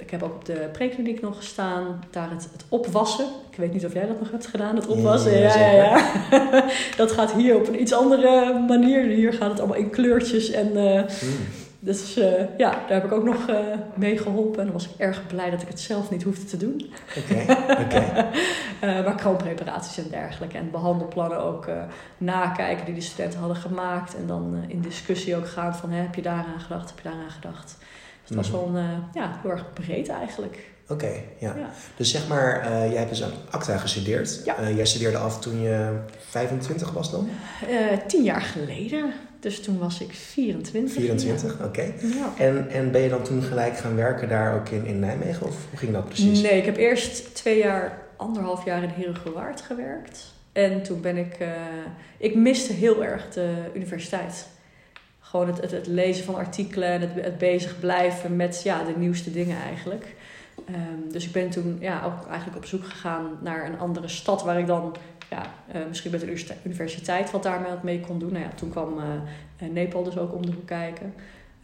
Ik 0.00 0.10
heb 0.10 0.22
ook 0.22 0.34
op 0.34 0.44
de 0.44 0.68
prekliniek 0.72 1.20
nog 1.20 1.36
gestaan. 1.36 2.04
Daar 2.10 2.30
het, 2.30 2.48
het 2.52 2.64
opwassen. 2.68 3.26
Ik 3.50 3.56
weet 3.56 3.72
niet 3.72 3.86
of 3.86 3.92
jij 3.92 4.06
dat 4.06 4.18
nog 4.20 4.30
hebt 4.30 4.46
gedaan, 4.46 4.76
het 4.76 4.86
opwassen. 4.86 5.38
Ja, 5.38 5.58
Ja, 5.58 5.70
ja, 5.70 6.02
ja. 6.42 6.64
dat 6.96 7.12
gaat 7.12 7.32
hier 7.32 7.56
op 7.56 7.68
een 7.68 7.80
iets 7.80 7.92
andere 7.92 8.58
manier. 8.68 9.04
Hier 9.04 9.32
gaat 9.32 9.50
het 9.50 9.58
allemaal 9.58 9.76
in 9.76 9.90
kleurtjes 9.90 10.50
en... 10.50 10.76
eh, 10.76 11.02
Hmm. 11.20 11.28
dus 11.78 12.16
eh, 12.16 12.32
ja, 12.56 12.70
daar 12.70 13.00
heb 13.00 13.04
ik 13.04 13.12
ook 13.12 13.24
nog 13.24 13.48
eh, 13.48 13.56
mee 13.94 14.18
geholpen. 14.18 14.58
En 14.58 14.64
dan 14.64 14.72
was 14.72 14.84
ik 14.84 14.90
erg 14.96 15.26
blij 15.26 15.50
dat 15.50 15.62
ik 15.62 15.68
het 15.68 15.80
zelf 15.80 16.10
niet 16.10 16.22
hoefde 16.22 16.44
te 16.44 16.56
doen. 16.56 16.90
Oké, 17.18 17.40
oké. 17.84 18.26
Maar 18.80 19.14
kroonpreparaties 19.14 19.98
en 20.04 20.10
dergelijke. 20.10 20.58
En 20.58 20.70
behandelplannen 20.70 21.38
ook 21.42 21.68
nakijken 22.18 22.84
die 22.84 22.94
de 22.94 23.00
studenten 23.00 23.38
hadden 23.38 23.56
gemaakt. 23.56 24.16
En 24.16 24.26
dan 24.26 24.64
in 24.68 24.80
discussie 24.80 25.36
ook 25.36 25.48
gaan 25.48 25.74
van 25.76 25.90
heb 25.90 26.14
je 26.14 26.22
daaraan 26.22 26.60
gedacht, 26.60 26.88
heb 26.88 26.98
je 27.02 27.08
daaraan 27.08 27.30
gedacht. 27.30 27.76
Het 28.30 28.38
was 28.38 28.50
Mhm. 28.50 28.56
wel 28.58 28.66
een, 28.68 28.76
eh, 28.88 28.98
ja, 29.14 29.38
heel 29.42 29.50
erg 29.50 29.72
breed 29.72 30.08
eigenlijk. 30.08 30.68
Oké, 30.88 31.10
ja. 31.38 31.54
Ja. 31.56 31.70
Dus 31.96 32.10
zeg 32.10 32.28
maar, 32.28 32.60
eh, 32.60 32.88
jij 32.88 32.96
hebt 32.98 33.08
dus 33.10 33.22
aan 33.22 33.30
ACTA 33.50 33.76
gestudeerd. 33.76 34.40
Ja. 34.44 34.56
Eh, 34.58 34.76
jij 34.76 34.86
studeerde 34.86 35.18
af 35.18 35.40
toen 35.40 35.60
je 35.60 35.98
25 36.28 36.92
was 36.92 37.10
dan? 37.10 37.28
Tien 38.06 38.22
jaar 38.22 38.40
geleden. 38.40 39.12
Dus 39.40 39.60
toen 39.62 39.78
was 39.78 40.00
ik 40.00 40.12
24. 40.12 40.92
24, 41.02 41.64
oké. 41.64 41.82
Ja. 41.82 42.32
En, 42.38 42.68
en 42.70 42.90
ben 42.90 43.00
je 43.00 43.08
dan 43.08 43.22
toen 43.22 43.42
gelijk 43.42 43.76
gaan 43.78 43.96
werken 43.96 44.28
daar 44.28 44.54
ook 44.54 44.68
in, 44.68 44.84
in 44.86 44.98
Nijmegen? 44.98 45.46
Of 45.46 45.56
hoe 45.70 45.78
ging 45.78 45.92
dat 45.92 46.04
precies? 46.06 46.40
Nee, 46.42 46.58
ik 46.58 46.64
heb 46.64 46.76
eerst 46.76 47.34
twee 47.34 47.58
jaar, 47.58 47.98
anderhalf 48.16 48.64
jaar 48.64 48.82
in 48.82 48.88
Herengewaard 48.88 49.60
gewerkt. 49.60 50.34
En 50.52 50.82
toen 50.82 51.00
ben 51.00 51.16
ik... 51.16 51.36
ik 52.18 52.34
miste 52.34 52.72
heel 52.72 53.04
erg 53.04 53.28
de 53.30 53.54
universiteit. 53.74 54.46
Gewoon 55.30 55.46
het, 55.46 55.60
het, 55.60 55.70
het 55.70 55.86
lezen 55.86 56.24
van 56.24 56.34
artikelen 56.34 56.88
en 56.88 57.00
het, 57.00 57.24
het 57.24 57.38
bezig 57.38 57.80
blijven 57.80 58.36
met 58.36 58.62
ja, 58.62 58.84
de 58.84 58.92
nieuwste 58.96 59.32
dingen 59.32 59.56
eigenlijk. 59.62 60.14
Ehm, 60.66 61.12
dus 61.12 61.26
ik 61.26 61.32
ben 61.32 61.50
toen 61.50 61.76
ja, 61.80 62.04
ook 62.04 62.26
eigenlijk 62.26 62.56
op 62.56 62.64
zoek 62.64 62.84
gegaan 62.84 63.38
naar 63.40 63.66
een 63.66 63.78
andere 63.78 64.08
stad 64.08 64.42
waar 64.42 64.58
ik 64.58 64.66
dan 64.66 64.96
ja, 65.30 65.42
eh, 65.72 65.80
misschien 65.88 66.10
met 66.10 66.20
de 66.20 66.26
universite- 66.26 66.56
universiteit 66.64 67.30
wat 67.30 67.42
daarmee 67.42 67.70
mee 67.82 68.00
kon 68.00 68.18
doen. 68.18 68.32
Nou 68.32 68.44
ja, 68.44 68.50
toen 68.54 68.70
kwam 68.70 68.98
eh, 68.98 69.04
eh, 69.56 69.72
Nepal 69.72 70.04
dus 70.04 70.18
ook 70.18 70.34
om 70.34 70.46
de 70.46 70.52
hoek 70.52 70.66
kijken. 70.66 71.14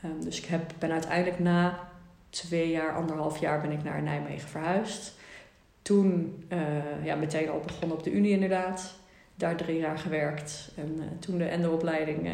Ehm, 0.03 0.21
dus 0.21 0.39
ik 0.39 0.45
heb, 0.45 0.73
ben 0.79 0.93
uiteindelijk 0.93 1.39
na 1.39 1.79
twee 2.31 2.71
jaar, 2.71 2.95
anderhalf 2.95 3.39
jaar 3.39 3.61
ben 3.61 3.73
ik 3.73 3.83
naar 3.83 4.03
Nijmegen 4.03 4.49
verhuisd. 4.49 5.15
Toen 5.83 6.45
ja, 7.03 7.15
meteen 7.15 7.51
al 7.51 7.61
begonnen 7.67 7.97
op 7.97 8.05
de 8.05 8.13
Unie 8.13 8.33
inderdaad. 8.33 8.95
Daar 9.35 9.57
drie 9.57 9.79
jaar 9.79 9.99
gewerkt. 9.99 10.73
En 10.77 11.19
toen 11.19 11.39
de 11.39 11.45
endo-opleiding 11.45 12.27
eh, 12.27 12.33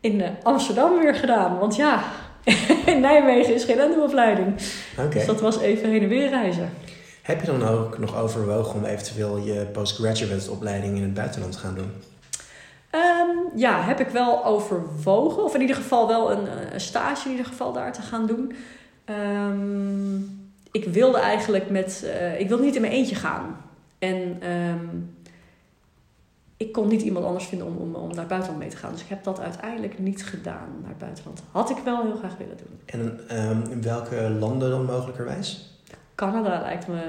in 0.00 0.20
eh, 0.20 0.30
Amsterdam 0.42 0.98
weer 0.98 1.14
gedaan. 1.14 1.58
Want 1.58 1.76
ja, 1.76 2.02
in 2.86 3.00
Nijmegen 3.00 3.54
is 3.54 3.64
geen 3.64 3.78
endo-opleiding. 3.78 4.54
Oké. 4.98 5.08
Dus 5.08 5.26
dat 5.26 5.40
was 5.40 5.58
even 5.60 5.90
heen 5.90 6.02
en 6.02 6.08
weer 6.08 6.28
reizen. 6.28 6.70
Heb 7.22 7.40
je 7.40 7.46
dan 7.46 7.68
ook 7.68 7.98
nog 7.98 8.16
overwogen 8.16 8.74
om 8.74 8.84
eventueel 8.84 9.38
je 9.38 9.66
postgraduate 9.72 10.50
opleiding 10.50 10.96
in 10.96 11.02
het 11.02 11.14
buitenland 11.14 11.52
te 11.52 11.58
gaan 11.58 11.74
doen? 11.74 11.92
Ehm, 12.90 13.58
ja, 13.58 13.82
heb 13.82 14.00
ik 14.00 14.08
wel 14.08 14.44
overwogen. 14.44 15.44
Of 15.44 15.54
in 15.54 15.60
ieder 15.60 15.76
geval 15.76 16.08
wel 16.08 16.32
een, 16.32 16.46
eh, 16.48 16.72
een 16.72 16.80
stage 16.80 17.24
in 17.24 17.30
ieder 17.30 17.46
geval 17.46 17.72
daar 17.72 17.92
te 17.92 18.02
gaan 18.02 18.26
doen. 18.26 18.52
Ehm, 19.04 20.16
ik 20.70 20.84
wilde 20.92 21.18
eigenlijk 21.18 21.70
met... 21.70 22.04
eh, 22.04 22.40
ik 22.40 22.48
wilde 22.48 22.62
niet 22.62 22.74
in 22.74 22.80
mijn 22.80 22.92
eentje 22.92 23.14
gaan. 23.14 23.56
En 23.98 24.36
ehm, 24.40 24.86
ik 26.58 26.72
kon 26.72 26.88
niet 26.88 27.02
iemand 27.02 27.24
anders 27.24 27.46
vinden 27.46 27.66
om, 27.66 27.76
om, 27.76 27.94
om 27.94 28.08
naar 28.08 28.18
het 28.18 28.28
buitenland 28.28 28.60
mee 28.60 28.68
te 28.68 28.76
gaan. 28.76 28.92
Dus 28.92 29.02
ik 29.02 29.08
heb 29.08 29.24
dat 29.24 29.40
uiteindelijk 29.40 29.98
niet 29.98 30.24
gedaan 30.24 30.68
naar 30.80 30.88
het 30.88 30.98
buitenland. 30.98 31.42
Had 31.50 31.70
ik 31.70 31.76
wel 31.84 32.02
heel 32.02 32.16
graag 32.16 32.36
willen 32.36 32.56
doen. 32.56 32.80
En 32.86 33.20
ehm, 33.28 33.70
in 33.70 33.82
welke 33.82 34.30
landen 34.38 34.70
dan 34.70 34.84
mogelijkerwijs? 34.84 35.80
Canada 36.14 36.60
lijkt 36.60 36.88
me 36.88 37.02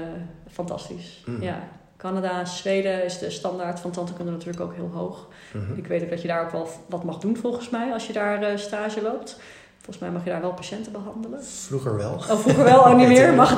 fantastisch. 0.50 1.22
Mm. 1.26 1.42
Ja, 1.42 1.68
Canada, 1.96 2.44
Zweden 2.44 3.04
is 3.04 3.18
de 3.18 3.30
standaard 3.30 3.80
van 3.80 3.90
tandheelkunde 3.90 4.32
natuurlijk 4.32 4.60
ook 4.60 4.74
heel 4.74 4.90
hoog. 4.92 5.28
Mhm. 5.52 5.78
Ik 5.78 5.86
weet 5.86 6.02
ook 6.02 6.10
dat 6.10 6.22
je 6.22 6.28
daar 6.28 6.44
ook 6.44 6.50
wel 6.50 6.68
wat 6.88 7.04
mag 7.04 7.18
doen 7.18 7.36
volgens 7.36 7.70
mij 7.70 7.92
als 7.92 8.06
je 8.06 8.12
daar 8.12 8.42
eh, 8.42 8.56
stage 8.56 9.02
loopt. 9.02 9.40
Volgens 9.76 9.98
mij 9.98 10.10
mag 10.10 10.24
je 10.24 10.30
daar 10.30 10.40
wel 10.40 10.52
patiënten 10.52 10.92
behandelen. 10.92 11.44
Vroeger 11.44 11.96
wel. 11.96 12.12
Oh, 12.12 12.38
vroeger 12.38 12.64
wel, 12.64 12.80
oh 12.80 12.96
niet 12.96 13.08
meer. 13.16 13.34
Mag. 13.34 13.56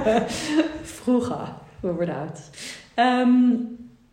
Vroeger, 1.00 1.48
we 1.80 1.92
worden 1.92 2.14
oud. 2.14 2.40
Ehm, 2.94 3.30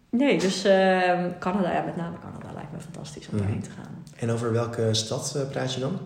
nee, 0.09 0.39
dus 0.39 0.63
ehm, 0.63 1.29
Canada, 1.39 1.71
ja, 1.73 1.81
met 1.81 1.95
name 1.95 2.15
Canada 2.23 2.53
lijkt 2.55 2.71
me 2.71 2.77
fantastisch 2.79 3.27
om 3.27 3.35
Mhm. 3.35 3.43
daarheen 3.43 3.61
te 3.63 3.69
gaan. 3.69 4.03
En 4.15 4.31
over 4.31 4.51
welke 4.51 4.93
stad 4.93 5.33
eh, 5.35 5.49
praat 5.49 5.73
je 5.73 5.79
dan? 5.79 5.99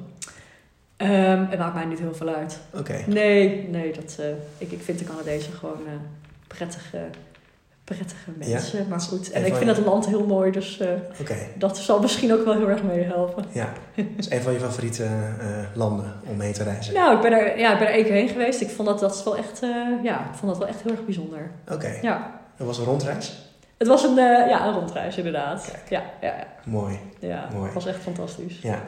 Ehm, 0.98 1.46
het 1.50 1.60
maakt 1.60 1.74
mij 1.74 1.86
niet 1.86 2.00
heel 2.00 2.14
veel 2.16 2.28
uit. 2.30 2.60
Oké. 2.74 3.04
Nee, 3.08 3.68
nee, 3.70 3.94
dat, 3.94 4.16
eh, 4.20 4.26
ik, 4.58 4.72
ik 4.72 4.82
vind 4.82 5.00
de 5.00 5.06
Canadezen 5.06 5.54
gewoon 5.54 5.80
eh, 5.88 5.94
prettige, 6.48 6.98
prettige 7.84 8.32
mensen. 8.38 8.88
Maar 8.88 9.00
goed, 9.00 9.32
en 9.32 9.46
ik 9.46 9.56
vind 9.56 9.70
je- 9.70 9.76
het 9.76 9.86
land 9.86 10.06
heel 10.08 10.26
mooi, 10.26 10.52
dus 10.52 10.82
dat 11.58 11.78
zal 11.78 12.00
misschien 12.02 12.34
ook 12.34 12.46
wel 12.46 12.54
heel 12.54 12.70
erg 12.70 12.84
meehelpen. 12.84 13.46
ja. 13.52 13.70
Dat 13.96 14.06
is 14.18 14.30
een 14.30 14.42
van 14.42 14.54
je 14.54 14.60
favoriete 14.60 15.08
landen 15.74 16.14
om 16.26 16.40
heen 16.40 16.54
te 16.54 16.64
reizen. 16.64 16.94
Nou, 16.94 17.16
ik 17.16 17.22
ben 17.22 17.32
er, 17.32 17.60
ja, 17.60 17.74
ik 17.74 17.80
ben 17.80 17.88
er 17.88 17.94
één 17.94 18.04
keer 18.04 18.14
heen 18.14 18.30
geweest. 18.30 18.62
Ik 18.62 18.70
vond 18.70 18.88
dat, 18.88 19.00
dat 19.00 19.16
is 19.16 19.24
wel 19.24 19.38
echt, 19.38 19.60
ja, 20.04 20.20
ik 20.30 20.36
vond 20.36 20.52
dat 20.52 20.58
wel 20.58 20.68
echt 20.68 20.82
heel 20.82 20.92
erg 20.92 21.06
bijzonder. 21.06 21.52
Oké, 21.72 21.98
Ja. 22.02 22.40
dat 22.58 22.68
was 22.68 22.78
een 22.78 22.86
rondreis? 22.86 23.52
Het 23.78 23.88
was 23.88 24.04
een, 24.04 24.18
eh, 24.18 24.48
ja, 24.50 24.68
een 24.68 24.74
rondreis, 24.74 25.18
inderdaad. 25.18 25.72
Kijk. 25.72 25.90
Ja, 25.90 26.04
ja, 26.28 26.36
ja. 26.38 26.48
Mooi. 26.66 27.00
ja. 27.20 27.48
Mooi. 27.54 27.66
het 27.66 27.74
was 27.74 27.86
echt 27.86 28.00
fantastisch. 28.00 28.62
Ja. 28.62 28.80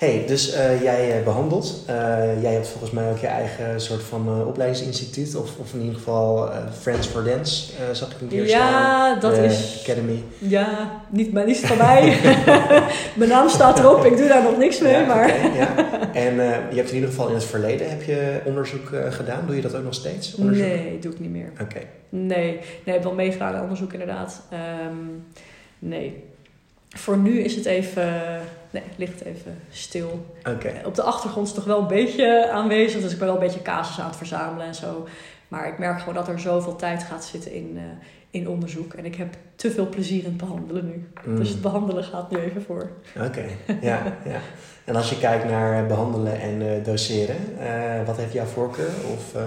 Hey, 0.00 0.24
dus 0.26 0.52
eh, 0.52 0.82
jij 0.82 1.18
eh, 1.18 1.24
behandelt. 1.24 1.84
Eh, 1.86 2.42
jij 2.42 2.52
hebt 2.52 2.68
volgens 2.68 2.90
mij 2.90 3.10
ook 3.10 3.18
je 3.18 3.26
eigen 3.26 3.80
soort 3.80 4.02
van 4.02 4.44
opleidingsinstituut. 4.46 5.36
Of, 5.36 5.58
of 5.58 5.74
in 5.74 5.80
ieder 5.80 5.94
geval 5.94 6.50
Friends 6.80 7.06
for 7.06 7.24
Dance, 7.24 7.72
zag 7.92 8.14
ik 8.14 8.20
een 8.20 8.28
keer 8.28 8.48
staan. 8.48 8.70
Ja, 8.70 9.14
dat 9.14 9.36
is... 9.36 9.80
Academy. 9.82 10.22
Ja, 10.38 10.90
niet, 11.08 11.32
maar 11.32 11.46
niet 11.46 11.58
van 11.58 11.76
mij. 11.76 12.18
Mijn 13.18 13.30
naam 13.30 13.48
staat 13.48 13.78
erop, 13.78 14.04
ik 14.04 14.16
doe 14.16 14.28
daar 14.28 14.42
nog 14.42 14.58
niks 14.58 14.80
mee, 14.80 14.92
Ja, 14.92 15.06
maar... 15.06 15.54
ja. 15.56 15.74
En 16.12 16.34
je 16.70 16.76
hebt 16.76 16.88
in 16.88 16.94
ieder 16.94 17.10
geval 17.10 17.28
in 17.28 17.34
het 17.34 17.44
verleden 17.44 17.90
heb 17.90 18.02
je 18.02 18.40
onderzoek 18.44 18.90
gedaan. 19.10 19.46
Doe 19.46 19.56
je 19.56 19.62
dat 19.62 19.74
ook 19.74 19.84
nog 19.84 19.94
steeds? 19.94 20.34
Onderzoek? 20.34 20.66
Nee, 20.66 20.98
doe 20.98 21.12
ik 21.12 21.20
niet 21.20 21.30
meer. 21.30 21.52
Oké. 21.60 21.80
Nee, 22.08 22.28
nee, 22.28 22.58
ik 22.84 22.92
heb 22.92 23.02
wel 23.02 23.14
meegedaan 23.14 23.54
aan 23.54 23.62
onderzoek 23.62 23.92
inderdaad. 23.92 24.42
Ehm, 24.50 24.96
nee. 25.78 26.24
Voor 26.88 27.16
nu 27.16 27.40
is 27.40 27.54
het 27.54 27.64
even... 27.66 28.12
Nee, 28.70 28.82
ligt 28.96 29.20
even 29.24 29.58
stil. 29.70 30.26
Oké. 30.48 30.72
Op 30.84 30.94
de 30.94 31.02
achtergrond 31.02 31.46
is 31.48 31.52
het 31.54 31.64
toch 31.64 31.72
wel 31.74 31.80
een 31.82 31.86
beetje 31.86 32.50
aanwezig. 32.50 33.00
Dus 33.02 33.12
ik 33.12 33.18
ben 33.18 33.26
wel 33.26 33.36
een 33.36 33.42
beetje 33.42 33.62
casus 33.62 34.00
aan 34.00 34.06
het 34.06 34.16
verzamelen 34.16 34.66
en 34.66 34.74
zo. 34.74 35.06
Maar 35.48 35.68
ik 35.68 35.78
merk 35.78 35.98
gewoon 35.98 36.14
dat 36.14 36.28
er 36.28 36.40
zoveel 36.40 36.76
tijd 36.76 37.02
gaat 37.02 37.24
zitten 37.24 37.52
in, 37.52 37.72
eh, 37.76 37.82
in 38.30 38.48
onderzoek. 38.48 38.92
En 38.94 39.04
ik 39.04 39.14
heb 39.14 39.34
te 39.56 39.70
veel 39.70 39.88
plezier 39.88 40.18
in 40.18 40.24
het 40.24 40.36
behandelen 40.36 40.86
nu. 40.86 41.08
Mm. 41.24 41.36
Dus 41.36 41.48
het 41.48 41.60
behandelen 41.60 42.04
gaat 42.04 42.30
nu 42.30 42.38
even 42.38 42.62
voor. 42.62 42.90
Oké, 43.26 43.44
ja, 43.80 44.02
ja. 44.24 44.40
En 44.84 44.96
als 44.96 45.10
je 45.10 45.18
kijkt 45.18 45.44
naar 45.50 45.82
eh, 45.82 45.88
behandelen 45.88 46.40
en 46.40 46.62
eh, 46.62 46.84
doseren, 46.84 47.36
eh, 47.58 48.06
wat 48.06 48.16
heeft 48.16 48.32
jouw 48.32 48.44
voorkeur? 48.44 48.90
Of, 49.14 49.34
eh, 49.34 49.42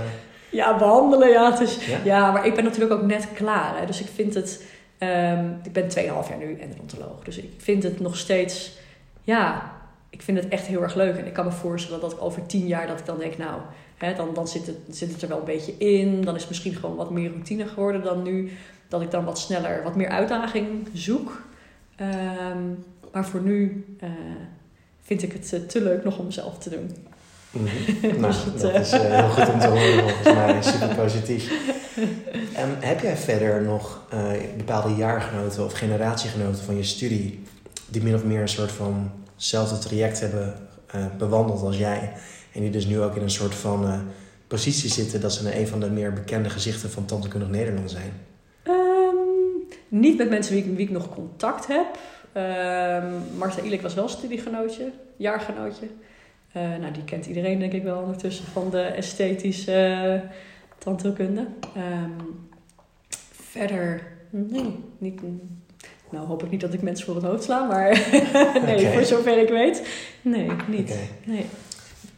Ja, 0.49 0.77
behandelen, 0.77 1.29
ja. 1.29 1.51
Het 1.51 1.59
is, 1.59 1.85
ja? 1.85 1.97
ja, 2.03 2.31
maar 2.31 2.45
ik 2.45 2.55
ben 2.55 2.63
natuurlijk 2.63 3.01
ook 3.01 3.07
net 3.07 3.27
klaar. 3.33 3.79
Hè. 3.79 3.85
Dus 3.85 3.99
ik 4.01 4.07
vind 4.15 4.33
het... 4.33 4.63
ehm, 4.97 5.45
ik 5.63 5.71
ben 5.73 5.87
2,5 5.89 6.29
jaar 6.29 6.37
nu 6.37 6.59
endodontoloog. 6.59 7.23
Dus 7.23 7.37
ik 7.37 7.51
vind 7.57 7.83
het 7.83 7.99
nog 7.99 8.17
steeds... 8.17 8.81
Ja, 9.23 9.71
ik 10.09 10.21
vind 10.21 10.37
het 10.37 10.47
echt 10.47 10.65
heel 10.65 10.81
erg 10.81 10.95
leuk. 10.95 11.17
En 11.17 11.25
ik 11.25 11.33
kan 11.33 11.45
me 11.45 11.51
voorstellen 11.51 12.01
dat 12.01 12.11
ik 12.11 12.21
over 12.21 12.45
10 12.45 12.67
jaar 12.67 12.87
dat 12.87 12.99
ik 12.99 13.05
dan 13.05 13.19
denk... 13.19 13.37
Nou, 13.37 13.61
hè, 13.97 14.15
dan, 14.15 14.33
dan 14.33 14.47
zit, 14.47 14.67
het, 14.67 14.77
zit 14.89 15.11
het 15.11 15.21
er 15.21 15.27
wel 15.27 15.39
een 15.39 15.43
beetje 15.43 15.77
in. 15.77 16.21
Dan 16.21 16.35
is 16.35 16.41
het 16.41 16.49
misschien 16.49 16.75
gewoon 16.75 16.95
wat 16.95 17.11
meer 17.11 17.29
routine 17.29 17.67
geworden 17.67 18.03
dan 18.03 18.21
nu. 18.21 18.51
Dat 18.87 19.01
ik 19.01 19.11
dan 19.11 19.25
wat 19.25 19.39
sneller, 19.39 19.83
wat 19.83 19.95
meer 19.95 20.09
uitdaging 20.09 20.87
zoek. 20.93 21.41
Ehm, 21.95 22.67
maar 23.11 23.25
voor 23.25 23.41
nu 23.41 23.85
eh, 23.99 24.09
vind 25.01 25.23
ik 25.23 25.33
het 25.33 25.53
eh, 25.53 25.59
te 25.59 25.81
leuk 25.81 26.03
nog 26.03 26.17
om 26.17 26.31
zelf 26.31 26.57
te 26.57 26.69
doen. 26.69 26.95
Mhm. 27.51 28.19
Nou, 28.21 28.33
het, 28.33 28.61
dat 28.61 28.73
is 28.73 28.91
eh, 28.91 28.99
heel 28.99 29.29
goed 29.29 29.53
om 29.53 29.59
te 29.59 29.67
horen 29.67 29.99
volgens 30.09 30.33
mij. 30.33 30.61
Super 30.61 30.95
positief. 30.95 31.51
En 32.53 32.77
heb 32.79 32.99
jij 32.99 33.17
verder 33.17 33.61
nog 33.61 34.01
bepaalde 34.57 34.95
jaargenoten 34.95 35.65
of 35.65 35.73
generatiegenoten 35.73 36.63
van 36.63 36.75
je 36.75 36.83
studie... 36.83 37.42
die 37.93 38.03
min 38.03 38.15
of 38.15 38.23
meer 38.23 38.41
een 38.41 38.47
soort 38.47 38.71
van 38.71 39.11
hetzelfde 39.35 39.77
traject 39.77 40.19
hebben 40.19 40.53
eh, 40.87 41.05
bewandeld 41.17 41.61
als 41.61 41.77
jij... 41.77 42.13
en 42.53 42.61
die 42.61 42.69
dus 42.69 42.85
nu 42.85 43.01
ook 43.01 43.15
in 43.15 43.21
een 43.21 43.29
soort 43.29 43.55
van 43.55 43.87
eh, 43.87 43.99
positie 44.47 44.89
zitten... 44.89 45.21
dat 45.21 45.33
ze 45.33 45.59
een 45.59 45.67
van 45.67 45.79
de 45.79 45.89
meer 45.89 46.13
bekende 46.13 46.49
gezichten 46.49 46.89
van 46.89 47.05
tandheelkundig 47.05 47.49
Nederland 47.49 47.91
zijn? 47.91 48.11
Ehm, 48.63 49.15
niet 49.87 50.17
met 50.17 50.29
mensen 50.29 50.53
wie 50.53 50.63
ik, 50.63 50.75
wie 50.75 50.85
ik 50.85 50.91
nog 50.91 51.09
contact 51.09 51.67
heb. 51.67 51.97
Ehm 52.33 53.37
Marta 53.37 53.61
Ilik 53.61 53.81
was 53.81 53.93
wel 53.93 54.07
studiegenootje, 54.07 54.91
jaargenootje. 55.17 55.87
Eh, 56.51 56.61
nou, 56.61 56.91
die 56.91 57.03
kent 57.03 57.25
iedereen 57.25 57.59
denk 57.59 57.73
ik 57.73 57.83
wel 57.83 58.01
ondertussen 58.01 58.45
van 58.45 58.69
de 58.69 58.81
esthetische 58.81 60.21
uh, 60.23 60.29
tandheelkunde. 60.77 61.47
Ehm, 61.75 62.11
verder, 63.31 64.01
nee, 64.29 64.79
niet... 64.97 65.21
Nou, 66.13 66.27
hoop 66.27 66.43
ik 66.43 66.51
niet 66.51 66.61
dat 66.61 66.73
ik 66.73 66.81
mensen 66.81 67.05
voor 67.05 67.15
het 67.15 67.23
hoofd 67.23 67.43
sla, 67.43 67.63
maar 67.63 67.89
nee, 68.65 68.87
voor 68.87 69.03
zover 69.03 69.37
ik 69.37 69.49
weet, 69.49 69.87
nee, 70.21 70.49
niet. 70.67 70.95
Nee. 71.23 71.45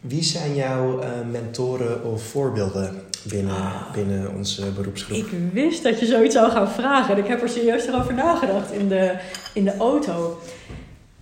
Wie 0.01 0.23
zijn 0.23 0.55
jouw 0.55 0.99
eh, 0.99 1.10
mentoren 1.31 2.03
of 2.03 2.23
voorbeelden 2.23 3.01
binnen, 3.23 3.55
Ah. 3.55 3.93
binnen 3.93 4.34
onze 4.36 4.71
beroepsgroep? 4.71 5.17
Ik 5.17 5.27
wist 5.53 5.84
dat 5.84 5.99
je 5.99 6.05
zoiets 6.05 6.36
zou 6.36 6.51
gaan 6.51 6.69
vragen. 6.69 7.15
En 7.15 7.23
ik 7.23 7.27
heb 7.27 7.41
er 7.41 7.49
serieus 7.49 7.93
over 7.93 8.13
nagedacht 8.13 8.71
in 8.71 8.88
de, 8.88 9.17
in 9.53 9.63
de 9.63 9.77
auto. 9.77 10.39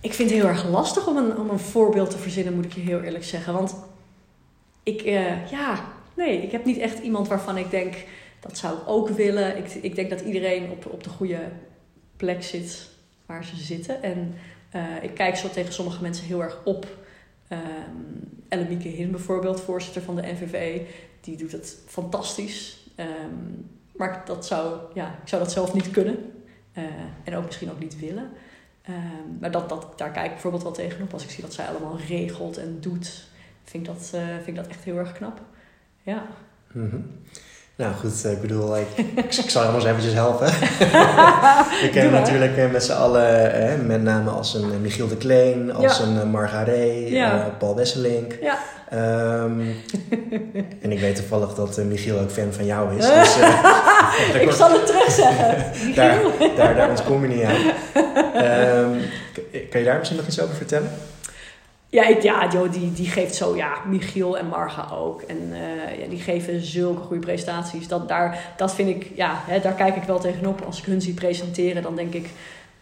Ik 0.00 0.14
vind 0.14 0.30
het 0.30 0.38
heel 0.38 0.48
erg 0.48 0.68
lastig 0.68 1.06
om 1.08 1.16
een, 1.16 1.36
om 1.38 1.50
een 1.50 1.58
voorbeeld 1.58 2.10
te 2.10 2.18
verzinnen, 2.18 2.54
moet 2.54 2.64
ik 2.64 2.72
je 2.72 2.80
heel 2.80 3.00
eerlijk 3.00 3.24
zeggen. 3.24 3.52
Want 3.52 3.74
ik, 4.82 5.02
eh, 5.02 5.50
ja, 5.50 5.84
nee, 6.16 6.42
ik 6.42 6.52
heb 6.52 6.64
niet 6.64 6.78
echt 6.78 6.98
iemand 6.98 7.28
waarvan 7.28 7.56
ik 7.56 7.70
denk, 7.70 7.94
dat 8.40 8.58
zou 8.58 8.74
ik 8.74 8.82
ook 8.86 9.08
willen. 9.08 9.56
Ik, 9.56 9.74
ik 9.74 9.94
denk 9.94 10.10
dat 10.10 10.20
iedereen 10.20 10.70
op, 10.70 10.86
op 10.92 11.04
de 11.04 11.10
goede 11.10 11.38
plek 12.16 12.42
zit 12.42 12.88
waar 13.26 13.44
ze 13.44 13.56
zitten. 13.56 14.02
En 14.02 14.34
eh, 14.70 15.02
ik 15.02 15.14
kijk 15.14 15.36
zo 15.36 15.48
tegen 15.48 15.72
sommige 15.72 16.02
mensen 16.02 16.26
heel 16.26 16.42
erg 16.42 16.60
op. 16.64 16.86
Um, 17.48 18.42
Ellemieke 18.48 18.88
Hin 18.88 19.10
bijvoorbeeld, 19.10 19.60
voorzitter 19.60 20.02
van 20.02 20.16
de 20.16 20.22
NVV, 20.22 20.80
die 21.20 21.36
doet 21.36 21.52
het 21.52 21.76
fantastisch. 21.86 22.86
Um, 22.96 23.70
maar 23.96 24.22
dat 24.24 24.46
zou, 24.46 24.80
ja, 24.94 25.18
ik 25.22 25.28
zou 25.28 25.42
dat 25.42 25.52
zelf 25.52 25.74
niet 25.74 25.90
kunnen. 25.90 26.32
Uh, 26.78 26.84
en 27.24 27.36
ook 27.36 27.44
misschien 27.44 27.70
ook 27.70 27.78
niet 27.78 27.98
willen. 27.98 28.30
Um, 28.88 29.38
maar 29.40 29.50
dat, 29.50 29.68
dat, 29.68 29.98
daar 29.98 30.10
kijk 30.10 30.26
ik 30.26 30.32
bijvoorbeeld 30.32 30.62
wel 30.62 30.72
tegenop. 30.72 31.12
Als 31.12 31.24
ik 31.24 31.30
zie 31.30 31.42
dat 31.42 31.54
zij 31.54 31.66
allemaal 31.66 31.98
regelt 31.98 32.56
en 32.56 32.80
doet, 32.80 33.28
vind 33.64 33.86
ik 33.86 33.94
dat, 33.94 34.12
uh, 34.14 34.26
vind 34.26 34.46
ik 34.46 34.54
dat 34.54 34.66
echt 34.66 34.84
heel 34.84 34.98
erg 34.98 35.12
knap. 35.12 35.40
Ja. 36.02 36.26
-hmm. 36.66 37.20
Nou 37.76 37.94
goed, 37.94 38.24
ik 38.24 38.40
bedoel, 38.40 38.76
ik, 38.78 38.86
ik 39.16 39.50
zal 39.50 39.62
je 39.62 39.66
anders 39.68 39.84
eventjes 39.86 40.12
helpen. 40.12 40.46
We 41.82 41.88
kennen 41.92 42.12
natuurlijk 42.12 42.56
eh, 42.56 42.70
met 42.70 42.84
z'n 42.84 42.92
allen, 42.92 43.52
eh, 43.52 43.80
met 43.86 44.02
name 44.02 44.30
als 44.30 44.54
een 44.54 44.80
Michiel 44.80 45.08
de 45.08 45.16
Kleen, 45.16 45.74
als 45.74 45.98
Ja. 45.98 46.04
een 46.04 46.30
Margaret, 46.30 47.08
Ja. 47.08 47.34
uh, 47.34 47.44
Paul 47.58 47.74
Wesselink. 47.76 48.38
Ja. 48.42 48.58
Um, 49.42 49.74
en 50.82 50.92
ik 50.92 51.00
weet 51.00 51.16
toevallig 51.16 51.54
dat 51.54 51.78
uh, 51.78 51.84
Michiel 51.84 52.18
ook 52.18 52.30
fan 52.30 52.52
van 52.52 52.64
jou 52.64 52.96
is. 52.98 53.06
Dus, 53.06 53.38
uh, 53.38 53.64
ik 54.42 54.50
zal 54.52 54.70
het 54.72 54.86
terug 54.86 55.10
zeggen. 55.10 55.64
daar, 55.94 56.18
daar, 56.56 56.74
daar 56.74 56.88
ontkom 56.88 57.22
je 57.22 57.28
niet 57.34 57.44
aan. 57.44 57.56
Um, 58.76 59.00
kan 59.70 59.80
je 59.80 59.86
daar 59.86 59.98
misschien 59.98 60.18
nog 60.18 60.26
iets 60.26 60.40
over 60.40 60.54
vertellen? 60.54 60.90
Ja, 61.94 62.08
ja 62.22 62.48
die, 62.48 62.92
die 62.92 63.06
geeft 63.06 63.34
zo, 63.34 63.56
ja, 63.56 63.72
Michiel 63.86 64.38
en 64.38 64.46
Marga 64.46 64.88
ook. 64.94 65.22
En 65.22 65.38
uh, 65.50 66.00
ja, 66.00 66.08
die 66.08 66.18
geven 66.18 66.60
zulke 66.60 67.00
goede 67.00 67.22
presentaties. 67.22 67.88
Dat, 67.88 68.08
daar, 68.08 68.54
dat 68.56 68.74
vind 68.74 68.88
ik, 68.88 69.10
ja, 69.14 69.42
hè, 69.46 69.60
daar 69.60 69.72
kijk 69.72 69.96
ik 69.96 70.02
wel 70.02 70.18
tegenop. 70.18 70.60
Als 70.60 70.78
ik 70.78 70.84
hun 70.84 71.00
zie 71.00 71.14
presenteren, 71.14 71.82
dan 71.82 71.96
denk 71.96 72.14
ik, 72.14 72.28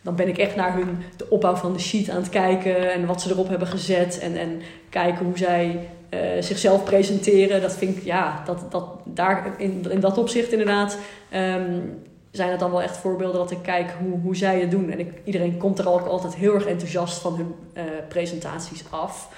dan 0.03 0.17
ben 0.17 0.29
ik 0.29 0.39
echt 0.39 0.57
naar 0.57 0.75
hun, 0.75 0.99
de 1.17 1.31
opbouw 1.31 1.55
van 1.55 1.73
de 1.73 1.79
sheet 1.79 2.11
aan 2.11 2.17
het 2.17 2.29
kijken. 2.29 2.93
En 2.93 3.07
wat 3.07 3.23
ze 3.23 3.31
erop 3.31 3.49
hebben 3.49 3.69
gezet. 3.69 4.19
En, 4.19 4.37
en 4.37 4.61
kijken 4.89 5.25
hoe 5.25 5.39
zij 5.39 5.89
uh, 6.11 6.21
zichzelf 6.41 6.85
presenteren. 6.85 7.61
Dat 7.61 7.77
vind 7.77 7.97
ik, 7.97 8.05
ja, 8.05 8.43
dat, 8.47 8.65
dat, 8.71 8.85
daar, 9.05 9.55
in, 9.59 9.87
in 9.91 10.01
dat 10.01 10.19
opzicht 10.19 10.53
inderdaad. 10.53 10.99
Um, 11.35 12.03
zijn 12.33 12.51
het 12.51 12.61
dan 12.61 12.71
wel 12.71 12.83
echt 12.83 12.97
voorbeelden 12.97 13.41
dat 13.41 13.51
ik 13.51 13.63
kijk 13.63 13.91
hoe, 13.91 14.21
hoe 14.21 14.37
zij 14.37 14.61
het 14.61 14.71
doen. 14.71 14.91
En 14.91 14.99
ik, 14.99 15.13
iedereen 15.25 15.57
komt 15.57 15.79
er 15.79 15.89
ook 15.89 16.07
altijd 16.07 16.35
heel 16.35 16.55
erg 16.55 16.67
enthousiast 16.67 17.19
van 17.19 17.37
hun 17.37 17.55
uh, 17.75 17.83
presentaties 18.09 18.85
af. 18.91 19.29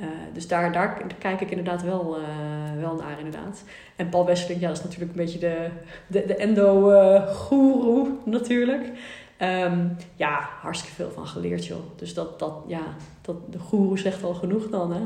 Uh, 0.00 0.06
dus 0.32 0.48
daar, 0.48 0.72
daar 0.72 1.02
kijk 1.18 1.40
ik 1.40 1.50
inderdaad 1.50 1.82
wel, 1.82 2.18
uh, 2.18 2.80
wel 2.80 2.94
naar 2.94 3.18
inderdaad. 3.18 3.62
En 3.96 4.08
Paul 4.08 4.26
Wesseling, 4.26 4.60
ja, 4.60 4.68
dat 4.68 4.76
is 4.76 4.82
natuurlijk 4.82 5.10
een 5.10 5.24
beetje 5.24 5.38
de, 5.38 5.68
de, 6.06 6.24
de 6.26 6.36
endo-goeroe 6.36 8.08
natuurlijk. 8.24 8.90
Um, 9.38 9.96
ja, 10.16 10.48
hartstikke 10.60 10.94
veel 10.94 11.10
van 11.10 11.26
geleerd 11.26 11.66
joh. 11.66 11.80
Dus 11.96 12.14
dat, 12.14 12.38
dat 12.38 12.54
ja, 12.66 12.82
dat, 13.20 13.36
de 13.52 13.58
goeroe 13.58 13.98
zegt 13.98 14.24
al 14.24 14.34
genoeg 14.34 14.70
dan 14.70 14.92
hè. 14.92 15.02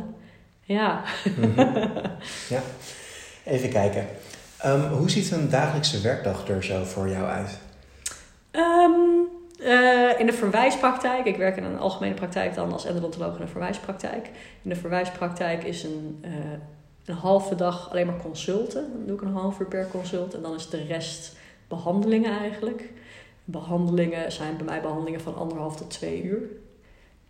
Ja. 0.60 1.02
Mm 1.24 1.52
-hmm. 1.54 1.56
ja. 2.54 2.62
Even 3.44 3.70
kijken. 3.70 4.06
Um, 4.66 4.80
hoe 4.80 5.10
ziet 5.10 5.30
een 5.30 5.50
dagelijkse 5.50 6.00
werkdag 6.00 6.48
er 6.48 6.64
zo 6.64 6.84
voor 6.84 7.08
jou 7.08 7.26
uit? 7.26 7.58
Um, 8.52 9.26
uh, 9.60 10.20
in 10.20 10.26
de 10.26 10.32
verwijspraktijk, 10.32 11.26
ik 11.26 11.36
werk 11.36 11.56
in 11.56 11.64
een 11.64 11.78
algemene 11.78 12.14
praktijk 12.14 12.54
dan 12.54 12.72
als 12.72 12.84
endodontoloog 12.84 13.36
in 13.36 13.42
een 13.42 13.48
verwijspraktijk. 13.48 14.30
In 14.62 14.70
de 14.70 14.76
verwijspraktijk 14.76 15.64
is 15.64 15.82
een, 15.82 16.24
uh, 16.24 16.30
een 17.04 17.14
halve 17.14 17.54
dag 17.54 17.90
alleen 17.90 18.06
maar 18.06 18.20
consulten. 18.22 18.90
Dan 18.92 19.06
doe 19.06 19.16
ik 19.16 19.22
een 19.22 19.32
half 19.32 19.60
uur 19.60 19.66
per 19.66 19.88
consult 19.88 20.34
en 20.34 20.42
dan 20.42 20.54
is 20.54 20.68
de 20.68 20.84
rest 20.84 21.36
behandelingen 21.68 22.38
eigenlijk. 22.38 22.90
Behandelingen 23.44 24.32
zijn 24.32 24.56
bij 24.56 24.66
mij 24.66 24.80
behandelingen 24.80 25.20
van 25.20 25.36
anderhalf 25.36 25.76
tot 25.76 25.90
twee 25.90 26.22
uur. 26.22 26.42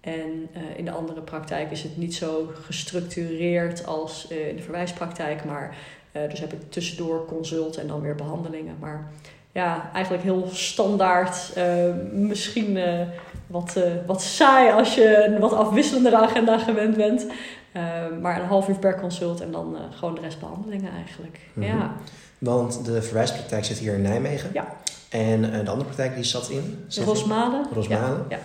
En 0.00 0.48
uh, 0.56 0.78
in 0.78 0.84
de 0.84 0.90
andere 0.90 1.20
praktijk 1.20 1.70
is 1.70 1.82
het 1.82 1.96
niet 1.96 2.14
zo 2.14 2.50
gestructureerd 2.62 3.86
als 3.86 4.26
in 4.26 4.56
de 4.56 4.62
verwijspraktijk, 4.62 5.44
maar 5.44 5.76
uh, 6.24 6.30
dus 6.30 6.40
heb 6.40 6.52
ik 6.52 6.70
tussendoor 6.70 7.26
consult 7.26 7.76
en 7.76 7.86
dan 7.86 8.00
weer 8.00 8.14
behandelingen. 8.14 8.76
Maar 8.80 9.10
ja, 9.52 9.90
eigenlijk 9.94 10.24
heel 10.24 10.48
standaard. 10.52 11.52
eh, 11.54 11.64
misschien 12.12 12.76
eh, 12.76 13.06
wat, 13.46 13.76
eh, 13.76 13.82
wat 14.06 14.22
saai 14.22 14.72
als 14.72 14.94
je 14.94 15.24
een 15.24 15.38
wat 15.38 15.52
afwisselendere 15.52 16.16
agenda 16.16 16.58
gewend 16.58 16.96
bent. 16.96 17.26
Eh, 17.72 17.82
maar 18.20 18.40
een 18.40 18.46
half 18.46 18.68
uur 18.68 18.78
per 18.78 19.00
consult 19.00 19.40
en 19.40 19.52
dan 19.52 19.76
eh, 19.76 19.82
gewoon 19.98 20.14
de 20.14 20.20
rest 20.20 20.40
behandelingen 20.40 20.92
eigenlijk. 20.92 21.38
Mhm. 21.52 21.66
Ja. 21.66 21.92
Want 22.38 22.84
de 22.84 23.02
verwijspraktijk 23.02 23.64
zit 23.64 23.78
hier 23.78 23.94
in 23.94 24.02
Nijmegen. 24.02 24.50
Ja. 24.52 24.66
En 25.08 25.44
eh, 25.44 25.64
de 25.64 25.70
andere 25.70 25.84
praktijk 25.84 26.14
die 26.14 26.24
zat 26.24 26.48
in? 26.50 26.84
Zat 26.88 27.04
Rosmalen. 27.04 27.66
Rosmalen. 27.74 28.24
Ja, 28.28 28.36
ja. 28.36 28.38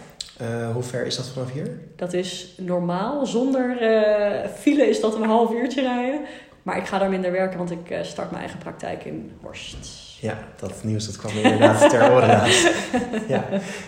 Eh, 0.45 0.73
hoe 0.73 0.83
ver 0.83 1.05
is 1.05 1.15
dat 1.15 1.27
vanaf 1.27 1.51
hier? 1.51 1.79
Dat 1.95 2.13
is 2.13 2.53
normaal. 2.57 3.25
Zonder 3.25 3.77
eh, 3.81 4.49
file 4.49 4.89
is 4.89 5.01
dat 5.01 5.15
een 5.15 5.23
half 5.23 5.51
uurtje 5.53 5.81
rijden. 5.81 6.19
Maar 6.63 6.78
ik 6.78 6.86
ga 6.86 6.97
daar 6.97 7.10
minder 7.10 7.32
werken, 7.32 7.58
want 7.58 7.71
ik 7.71 7.89
eh, 7.89 8.04
start 8.04 8.30
mijn 8.30 8.41
eigen 8.41 8.60
praktijk 8.60 9.06
in 9.06 9.32
Horst. 9.41 9.78
Ja, 10.19 10.38
dat 10.56 10.84
nieuws 10.84 11.06
dat 11.06 11.15
kwam 11.17 11.32
inderdaad 11.36 11.89
ter 11.89 12.12
oren. 12.12 12.41
Ja, 13.28 13.43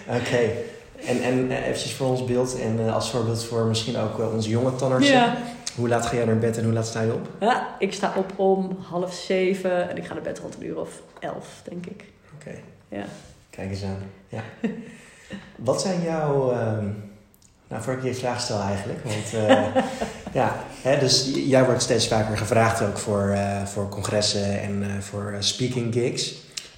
oké. 0.08 0.50
En, 1.08 1.22
en 1.24 1.52
eh, 1.52 1.68
eventjes 1.68 1.94
voor 1.94 2.08
ons 2.08 2.26
beeld 2.26 2.60
en 2.60 2.80
eh, 2.88 2.94
als 2.94 3.10
voorbeeld 3.12 3.44
voor 3.46 3.66
misschien 3.66 3.98
ook 3.98 4.20
onze 4.34 4.50
jonge. 4.50 5.00
Ja. 5.00 5.38
Hoe 5.76 5.88
laat 5.88 6.06
ga 6.06 6.16
jij 6.16 6.26
naar 6.26 6.38
bed 6.38 6.58
en 6.58 6.64
hoe 6.64 6.74
laat 6.74 6.88
sta 6.88 7.02
je 7.02 7.14
op? 7.14 7.28
Ja, 7.40 7.76
ik 7.80 7.94
sta 7.94 8.14
op 8.16 8.32
om 8.36 8.78
half 8.90 9.14
zeven 9.14 9.90
en 9.90 9.98
ik 9.98 10.06
ga 10.06 10.14
naar 10.14 10.24
bed 10.24 10.40
rond 10.40 10.56
een 10.56 10.66
uur 10.66 10.80
of 10.80 11.02
elf, 11.20 11.62
denk 11.70 11.86
ik. 11.86 12.04
Oké, 12.40 12.56
Ja. 12.88 13.06
kijk 13.50 13.70
eens 13.70 13.84
aan. 13.84 13.98
Ja. 14.28 14.42
Wat 15.56 15.82
zijn 15.82 16.02
jouw... 16.02 16.52
ehm, 16.52 16.88
nou, 17.68 17.82
voor 17.84 17.94
ik 17.94 18.04
je 18.04 18.14
vraag 18.14 18.42
stel 18.42 18.62
eigenlijk. 18.62 19.00
Want 19.04 19.34
eh, 19.48 19.66
ja, 20.42 20.56
hè, 20.82 21.00
dus 21.00 21.32
jij 21.36 21.66
wordt 21.66 21.82
steeds 21.82 22.08
vaker 22.08 22.38
gevraagd 22.38 22.82
ook 22.82 22.98
voor, 22.98 23.30
eh, 23.30 23.64
voor 23.66 23.90
congressen 23.90 24.62
en 24.62 24.84
eh, 24.84 25.00
voor 25.00 25.36
speaking 25.40 25.94
gigs. 25.94 26.34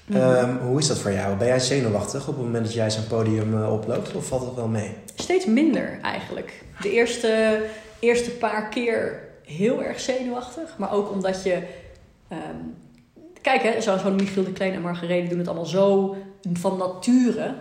Mhm. 0.05 0.19
Ehm, 0.19 0.57
hoe 0.57 0.79
is 0.79 0.87
dat 0.87 0.99
voor 0.99 1.11
jou? 1.11 1.35
Ben 1.35 1.47
jij 1.47 1.59
zenuwachtig 1.59 2.27
op 2.27 2.35
het 2.35 2.45
moment 2.45 2.65
dat 2.65 2.73
jij 2.73 2.91
zo'n 2.91 3.07
podium 3.07 3.63
oploopt? 3.63 4.11
Of 4.15 4.25
valt 4.27 4.45
het 4.45 4.55
wel 4.55 4.67
mee? 4.67 4.93
Steeds 5.15 5.45
minder 5.45 5.99
eigenlijk. 6.01 6.63
De 6.81 6.91
eerste, 6.91 7.61
eerste 7.99 8.31
paar 8.31 8.69
keer 8.69 9.19
heel 9.43 9.83
erg 9.83 9.99
zenuwachtig. 9.99 10.75
Maar 10.77 10.91
ook 10.93 11.11
omdat 11.11 11.43
je... 11.43 11.61
ehm, 12.27 12.39
kijk, 13.41 13.61
hè, 13.63 13.81
zo- 13.81 13.97
zo'n 13.97 14.15
Michiel 14.15 14.43
de 14.43 14.51
Klein 14.51 14.73
en 14.73 14.81
Margarethe 14.81 15.27
doen 15.29 15.37
het 15.37 15.47
allemaal 15.47 15.65
zo 15.65 16.15
van 16.53 16.77
nature. 16.77 17.53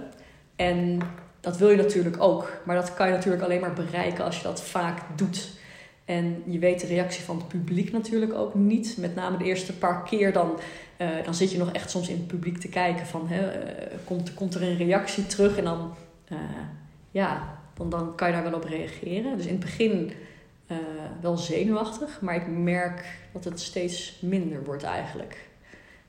En 0.56 1.00
dat 1.46 1.56
wil 1.56 1.70
je 1.70 1.76
natuurlijk 1.76 2.22
ook. 2.22 2.52
Maar 2.64 2.76
dat 2.76 2.94
kan 2.94 3.06
je 3.06 3.12
natuurlijk 3.12 3.42
alleen 3.42 3.60
maar 3.60 3.72
bereiken 3.72 4.24
als 4.24 4.36
je 4.36 4.42
dat 4.42 4.62
vaak 4.62 5.00
doet. 5.16 5.48
En 6.04 6.42
je 6.46 6.58
weet 6.58 6.80
de 6.80 6.86
reactie 6.86 7.24
van 7.24 7.36
het 7.36 7.48
publiek 7.48 7.92
natuurlijk 7.92 8.34
ook 8.34 8.54
niet. 8.54 8.96
Met 8.98 9.14
name 9.14 9.36
de 9.36 9.44
eerste 9.44 9.72
paar 9.72 10.02
keer 10.02 10.32
dan, 10.32 10.58
eh, 10.96 11.08
dan 11.24 11.34
zit 11.34 11.50
je 11.50 11.58
nog 11.58 11.72
echt 11.72 11.90
soms 11.90 12.08
in 12.08 12.16
het 12.16 12.26
publiek 12.26 12.58
te 12.58 12.68
kijken 12.68 13.06
van... 13.06 13.28
Hè, 13.28 13.50
eh, 13.50 13.98
komt, 14.04 14.34
komt 14.34 14.54
er 14.54 14.62
een 14.62 14.76
reactie 14.76 15.26
terug 15.26 15.58
en 15.58 15.64
dan... 15.64 15.94
eh, 16.28 16.36
ja, 17.10 17.58
dan, 17.74 17.90
dan 17.90 18.14
kan 18.14 18.28
je 18.28 18.34
daar 18.34 18.50
wel 18.50 18.54
op 18.54 18.64
reageren. 18.64 19.36
Dus 19.36 19.46
in 19.46 19.52
het 19.52 19.64
begin 19.64 20.12
wel 21.20 21.36
zenuwachtig, 21.36 22.20
maar 22.20 22.34
ik 22.34 22.46
merk 22.46 23.04
dat 23.32 23.44
het 23.44 23.60
steeds 23.60 24.18
minder 24.20 24.64
wordt 24.64 24.82
eigenlijk. 24.82 25.48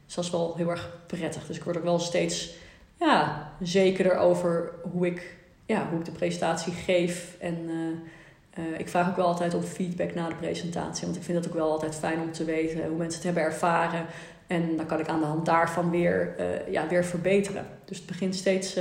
Dus 0.06 0.15
dat 0.15 0.23
is 0.23 0.32
wel 0.32 0.56
heel 0.56 0.69
erg 0.69 1.00
prettig. 1.08 1.45
Dus 1.45 1.58
ik 1.58 1.63
word 1.63 1.78
ook 1.78 1.84
wel 1.84 2.00
steeds 2.00 2.56
ja, 3.00 3.52
zekerder 3.60 4.18
over 4.18 4.72
hoe 4.92 5.06
ik, 5.06 5.36
ja, 5.66 5.88
hoe 5.90 6.00
ik 6.00 6.06
de 6.06 6.12
presentatie 6.12 6.74
geef. 6.74 7.36
En 7.40 7.58
eh, 7.70 8.64
eh, 8.64 8.80
ik 8.80 8.90
vraag 8.90 9.10
ook 9.10 9.16
wel 9.16 9.28
altijd 9.28 9.54
om 9.54 9.62
feedback 9.62 10.14
na 10.14 10.28
de 10.28 10.36
presentatie, 10.36 11.06
want 11.06 11.18
ik 11.18 11.24
vind 11.24 11.38
het 11.38 11.48
ook 11.48 11.54
wel 11.54 11.72
altijd 11.72 11.96
fijn 11.96 12.22
om 12.22 12.32
te 12.32 12.46
weten 12.46 12.88
hoe 12.88 12.98
mensen 12.98 13.16
het 13.16 13.24
hebben 13.24 13.44
ervaren. 13.44 14.06
En 14.48 14.78
dan 14.78 14.86
kan 14.86 15.00
ik 15.00 15.08
aan 15.08 15.20
de 15.20 15.26
hand 15.26 15.46
daarvan 15.46 15.90
weer, 15.90 16.36
eh, 16.38 16.72
ja, 16.72 16.88
weer 16.88 17.06
verbeteren. 17.06 17.66
Dus 17.86 17.98
het 17.98 18.06
begint 18.06 18.36
steeds 18.36 18.80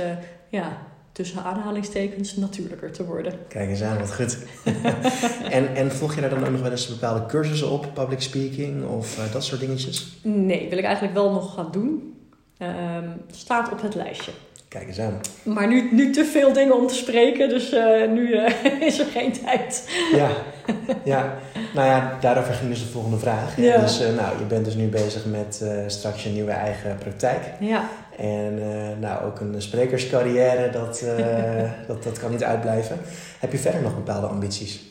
ja, 0.49 0.77
tussen 1.11 1.43
aanhalingstekens 1.43 2.35
natuurlijker 2.35 2.91
te 2.91 3.05
worden. 3.05 3.33
Kijk 3.47 3.69
eens 3.69 3.81
aan, 3.81 3.97
wat 3.97 4.15
goed. 4.15 4.37
en, 5.57 5.75
en 5.75 5.91
volg 5.91 6.15
je 6.15 6.21
daar 6.21 6.29
dan 6.29 6.43
ook 6.43 6.51
nog 6.51 6.61
wel 6.61 6.71
eens 6.71 6.87
bepaalde 6.87 7.25
cursussen 7.25 7.69
op? 7.69 7.91
Public 7.93 8.21
speaking 8.21 8.87
of 8.87 9.29
dat 9.31 9.43
soort 9.43 9.59
dingetjes? 9.59 10.17
Nee, 10.23 10.69
wil 10.69 10.77
ik 10.77 10.83
eigenlijk 10.83 11.13
wel 11.13 11.31
nog 11.31 11.53
gaan 11.53 11.71
doen. 11.71 12.16
Ehm, 12.57 13.09
staat 13.31 13.71
op 13.71 13.81
het 13.81 13.95
lijstje. 13.95 14.31
Kijk 14.67 14.87
eens 14.87 14.99
aan. 14.99 15.19
Maar 15.43 15.67
nu, 15.67 15.89
nu 15.91 16.11
te 16.11 16.25
veel 16.25 16.53
dingen 16.53 16.75
om 16.75 16.87
te 16.87 16.93
spreken, 16.93 17.49
dus 17.49 17.71
eh, 17.71 18.09
nu 18.09 18.33
eh, 18.33 18.81
is 18.87 18.99
er 18.99 19.05
geen 19.05 19.31
tijd. 19.31 19.89
Ja, 20.13 20.29
ja. 21.03 21.33
Nou 21.73 21.87
ja, 21.87 22.17
daarover 22.19 22.53
ging 22.53 22.69
dus 22.69 22.79
de 22.79 22.89
volgende 22.89 23.17
vraag. 23.17 23.57
Ja. 23.57 23.77
Dus 23.77 24.01
eh, 24.01 24.15
nou, 24.15 24.39
je 24.39 24.45
bent 24.45 24.65
dus 24.65 24.75
nu 24.75 24.87
bezig 24.87 25.25
met 25.25 25.65
straks 25.87 26.23
je 26.23 26.29
nieuwe 26.29 26.51
eigen 26.51 26.97
praktijk. 26.97 27.43
Ja, 27.59 27.83
En 28.17 28.59
nou, 28.99 29.25
ook 29.25 29.39
een 29.39 29.61
sprekerscarrière, 29.61 30.69
dat, 30.69 31.05
dat, 31.87 32.03
dat 32.03 32.19
kan 32.19 32.31
niet 32.31 32.43
uitblijven. 32.43 32.99
Heb 33.39 33.51
je 33.51 33.57
verder 33.57 33.81
nog 33.81 33.95
bepaalde 33.95 34.27
ambities? 34.27 34.85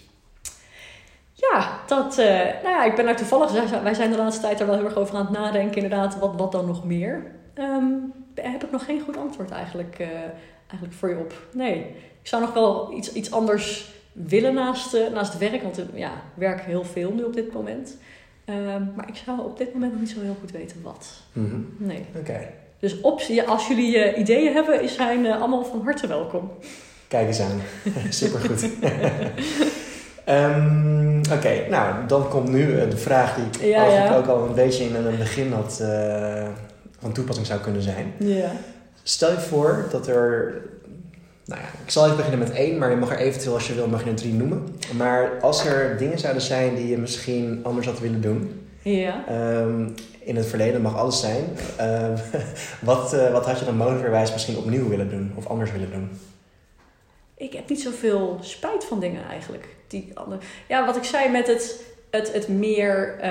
ja 1.33 1.69
dat, 1.87 2.17
nou 2.63 2.69
ja, 2.69 2.85
ik 2.85 2.95
ben 2.95 3.05
daar 3.05 3.17
toevallig, 3.17 3.81
wij 3.83 3.95
zijn 3.95 4.11
de 4.11 4.17
laatste 4.17 4.43
tijd 4.43 4.61
er 4.61 4.67
wel 4.67 4.75
heel 4.77 4.85
erg 4.85 4.97
over 4.97 5.17
aan 5.17 5.27
het 5.27 5.39
nadenken, 5.39 5.83
inderdaad, 5.83 6.19
wat, 6.19 6.33
wat 6.37 6.53
dan 6.53 6.67
nog 6.67 6.85
meer. 6.85 7.23
Ehm, 7.57 7.85
heb 8.35 8.65
ik 8.65 8.71
nog 8.71 8.85
geen 8.85 9.01
goed 9.01 9.17
antwoord 9.17 9.51
eigenlijk, 9.51 9.97
eh, 9.99 10.09
eigenlijk 10.67 10.93
voor 10.99 11.09
je 11.09 11.17
op. 11.17 11.33
Nee, 11.53 11.79
ik 12.23 12.29
zou 12.29 12.43
nog 12.43 12.53
wel 12.53 12.93
iets, 12.97 13.13
iets 13.13 13.33
anders 13.33 13.91
willen 14.13 14.55
naast, 14.55 14.95
eh, 14.95 15.13
naast 15.13 15.39
werk, 15.39 15.63
want 15.63 15.79
eh, 15.79 15.85
ja, 15.95 16.09
ik 16.11 16.35
werk 16.35 16.61
heel 16.61 16.85
veel 16.85 17.13
nu 17.13 17.23
op 17.23 17.35
dit 17.35 17.53
moment. 17.53 17.97
Ehm, 18.45 18.83
maar 18.97 19.09
ik 19.09 19.17
zou 19.25 19.41
op 19.41 19.59
dit 19.59 19.73
moment 19.73 19.93
nog 19.93 20.01
niet 20.01 20.11
zo 20.11 20.21
heel 20.21 20.37
goed 20.41 20.51
weten 20.51 20.77
wat. 20.83 21.09
Mhm. 21.33 21.57
Nee. 21.77 22.05
Oké, 22.17 22.41
Dus 22.79 23.01
optie, 23.01 23.43
als 23.43 23.67
jullie 23.69 24.15
ideeën 24.15 24.53
hebben, 24.53 24.89
zijn 24.89 25.27
allemaal 25.27 25.65
van 25.65 25.81
harte 25.85 26.07
welkom. 26.07 26.51
kijk 27.09 27.27
eens 27.27 27.41
aan. 27.41 27.61
Supergoed. 28.11 28.69
Ehm 30.25 31.19
Oké, 31.33 31.69
nou, 31.71 32.07
dan 32.07 32.29
komt 32.29 32.49
nu 32.49 32.89
de 32.89 32.97
vraag 32.97 33.35
die 33.35 33.45
ik 33.45 33.71
Ja, 33.75 33.79
eigenlijk 33.81 34.11
ja. 34.11 34.17
ook 34.17 34.27
al 34.27 34.47
een 34.49 34.55
beetje 34.55 34.85
in 34.85 34.95
het 34.95 35.19
begin 35.19 35.53
had, 35.53 35.81
eh, 35.81 36.47
van 36.99 37.13
toepassing 37.13 37.47
zou 37.47 37.61
kunnen 37.61 37.83
zijn. 37.83 38.13
Ja. 38.19 38.53
Stel 39.03 39.31
je 39.31 39.39
voor 39.39 39.87
dat 39.91 40.07
er. 40.09 40.55
Nou 41.45 41.61
ja, 41.61 41.67
ik 41.85 41.91
zal 41.91 42.05
even 42.05 42.17
beginnen 42.17 42.41
met 42.49 42.51
één, 42.57 42.79
maar 42.79 42.91
je 42.91 42.97
mag 42.97 43.11
er 43.11 43.19
eventueel 43.19 43.55
als 43.55 43.67
je 43.67 43.75
wil, 43.75 43.89
mag 43.89 44.05
je 44.05 44.11
er 44.11 44.17
drie 44.17 44.33
noemen. 44.33 44.77
Maar 44.97 45.41
als 45.41 45.65
er 45.65 45.99
dingen 45.99 46.19
zouden 46.19 46.43
zijn 46.43 46.75
die 46.75 46.89
je 46.89 46.99
misschien 46.99 47.61
anders 47.63 47.87
had 47.87 48.01
willen 48.01 48.21
doen, 48.21 48.67
Ja. 48.83 49.25
ehm, 49.29 49.89
in 50.19 50.37
het 50.37 50.47
verleden 50.47 50.81
mag 50.83 50.97
alles 50.97 51.21
zijn. 51.21 51.45
ehm, 51.77 52.17
wat, 52.81 53.13
eh, 53.13 53.33
wat 53.33 53.47
had 53.47 53.59
je 53.59 53.65
dan 53.65 53.77
mogelijkerwijs 53.77 54.33
misschien 54.33 54.57
opnieuw 54.57 54.89
willen 54.89 55.11
doen 55.11 55.33
of 55.35 55.47
anders 55.47 55.73
willen 55.73 55.91
doen? 55.91 56.11
Ik 57.37 57.53
heb 57.53 57.69
niet 57.69 57.81
zoveel 57.81 58.39
spijt 58.41 58.85
van 58.85 59.01
dingen 59.01 59.25
eigenlijk. 59.29 59.67
Die 59.89 60.11
ander... 60.15 60.39
Ja, 60.69 60.87
wat 60.87 60.97
ik 60.97 61.05
zei 61.05 61.31
met 61.31 61.47
het, 61.47 61.81
het, 62.11 62.33
het 62.33 62.49
meer, 62.49 63.17
eh, 63.21 63.31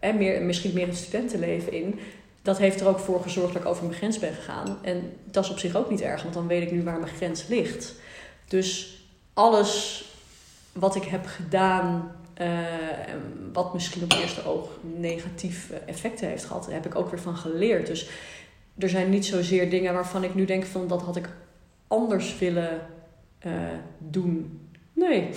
hè, 0.00 0.12
meer, 0.12 0.42
misschien 0.42 0.74
meer 0.74 0.86
het 0.86 0.96
studentenleven 0.96 1.72
in. 1.72 1.98
Dat 2.42 2.58
heeft 2.58 2.80
er 2.80 2.88
ook 2.88 2.98
voor 2.98 3.22
gezorgd 3.22 3.52
dat 3.52 3.62
ik 3.62 3.68
over 3.68 3.84
mijn 3.84 3.96
grens 3.96 4.18
ben 4.18 4.34
gegaan. 4.34 4.78
En 4.82 5.16
dat 5.24 5.44
is 5.44 5.50
op 5.50 5.58
zich 5.58 5.76
ook 5.76 5.90
niet 5.90 6.00
erg, 6.00 6.22
want 6.22 6.34
dan 6.34 6.46
weet 6.46 6.62
ik 6.62 6.72
nu 6.72 6.82
waar 6.82 7.00
mijn 7.00 7.14
grens 7.14 7.46
ligt. 7.46 7.94
Dus 8.48 8.96
alles 9.34 10.04
wat 10.72 10.94
ik 10.94 11.04
heb 11.04 11.26
gedaan, 11.26 12.12
eh, 12.34 12.48
wat 13.52 13.74
misschien 13.74 14.02
op 14.02 14.12
eerste 14.12 14.46
oog 14.46 14.68
negatieve 14.80 15.74
effecten 15.74 16.28
heeft 16.28 16.44
gehad, 16.44 16.66
heb 16.70 16.86
ik 16.86 16.94
ook 16.94 17.10
weer 17.10 17.20
van 17.20 17.36
geleerd. 17.36 17.86
Dus 17.86 18.08
er 18.78 18.88
zijn 18.88 19.10
niet 19.10 19.26
zozeer 19.26 19.70
dingen 19.70 19.94
waarvan 19.94 20.24
ik 20.24 20.34
nu 20.34 20.44
denk 20.44 20.64
van 20.64 20.88
dat 20.88 21.02
had 21.02 21.16
ik 21.16 21.28
anders 21.88 22.38
willen 22.38 22.80
eh, 23.38 23.52
doen. 23.98 24.60
Nee. 24.92 25.28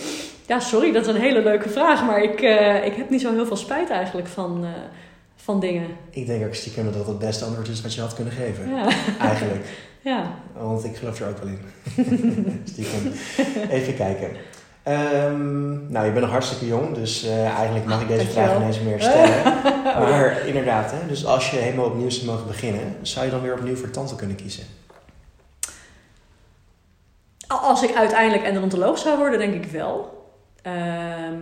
Ja, 0.47 0.59
sorry, 0.59 0.91
dat 0.91 1.07
is 1.07 1.13
een 1.13 1.21
hele 1.21 1.43
leuke 1.43 1.69
vraag, 1.69 2.05
maar 2.05 2.23
ik, 2.23 2.41
eh, 2.41 2.85
ik 2.85 2.93
heb 2.93 3.09
niet 3.09 3.21
zo 3.21 3.33
heel 3.33 3.45
veel 3.45 3.55
spijt 3.55 3.89
eigenlijk 3.89 4.27
van, 4.27 4.65
van 5.35 5.59
dingen. 5.59 5.87
Ik 6.09 6.25
denk 6.25 6.45
ook 6.45 6.53
stiekem 6.53 6.83
dat 6.85 6.93
dat 6.93 7.07
het 7.07 7.19
beste 7.19 7.45
antwoord 7.45 7.67
is 7.67 7.81
wat 7.81 7.93
je 7.93 8.01
had 8.01 8.13
kunnen 8.13 8.33
geven. 8.33 8.69
Ja, 8.69 8.89
Eigenlijk. 9.19 9.65
ja. 10.01 10.33
Want 10.53 10.83
ik 10.85 10.95
geloof 10.95 11.19
er 11.19 11.27
ook 11.29 11.37
wel 11.37 11.47
in. 11.47 12.61
stiekem. 12.71 13.11
Even 13.69 13.95
kijken. 13.95 14.29
Ehm, 14.83 15.91
nou, 15.91 16.05
je 16.05 16.11
bent 16.11 16.19
nog 16.21 16.29
hartstikke 16.29 16.67
jong, 16.67 16.93
dus 16.95 17.23
eh, 17.23 17.47
eigenlijk 17.49 17.85
mag 17.85 18.01
ik 18.01 18.07
deze 18.07 18.23
Dankjewel. 18.23 18.47
vraag 18.47 18.61
ineens 18.61 18.79
meer 18.79 19.01
stellen. 19.01 19.43
Maar 19.99 20.47
inderdaad, 20.47 20.91
hè, 20.91 21.07
dus 21.07 21.25
als 21.25 21.51
je 21.51 21.57
helemaal 21.57 21.85
opnieuw 21.85 22.09
zou 22.09 22.25
mogen 22.25 22.47
beginnen, 22.47 22.95
zou 23.01 23.25
je 23.25 23.31
dan 23.31 23.41
weer 23.41 23.53
opnieuw 23.53 23.75
voor 23.75 23.89
tante 23.89 24.15
kunnen 24.15 24.35
kiezen? 24.35 24.63
Als 27.47 27.83
ik 27.83 27.95
uiteindelijk 27.95 28.43
endodontoloog 28.43 28.97
zou 28.97 29.17
worden, 29.17 29.39
denk 29.39 29.53
ik 29.53 29.71
wel. 29.71 30.23
Ehm, 30.61 31.39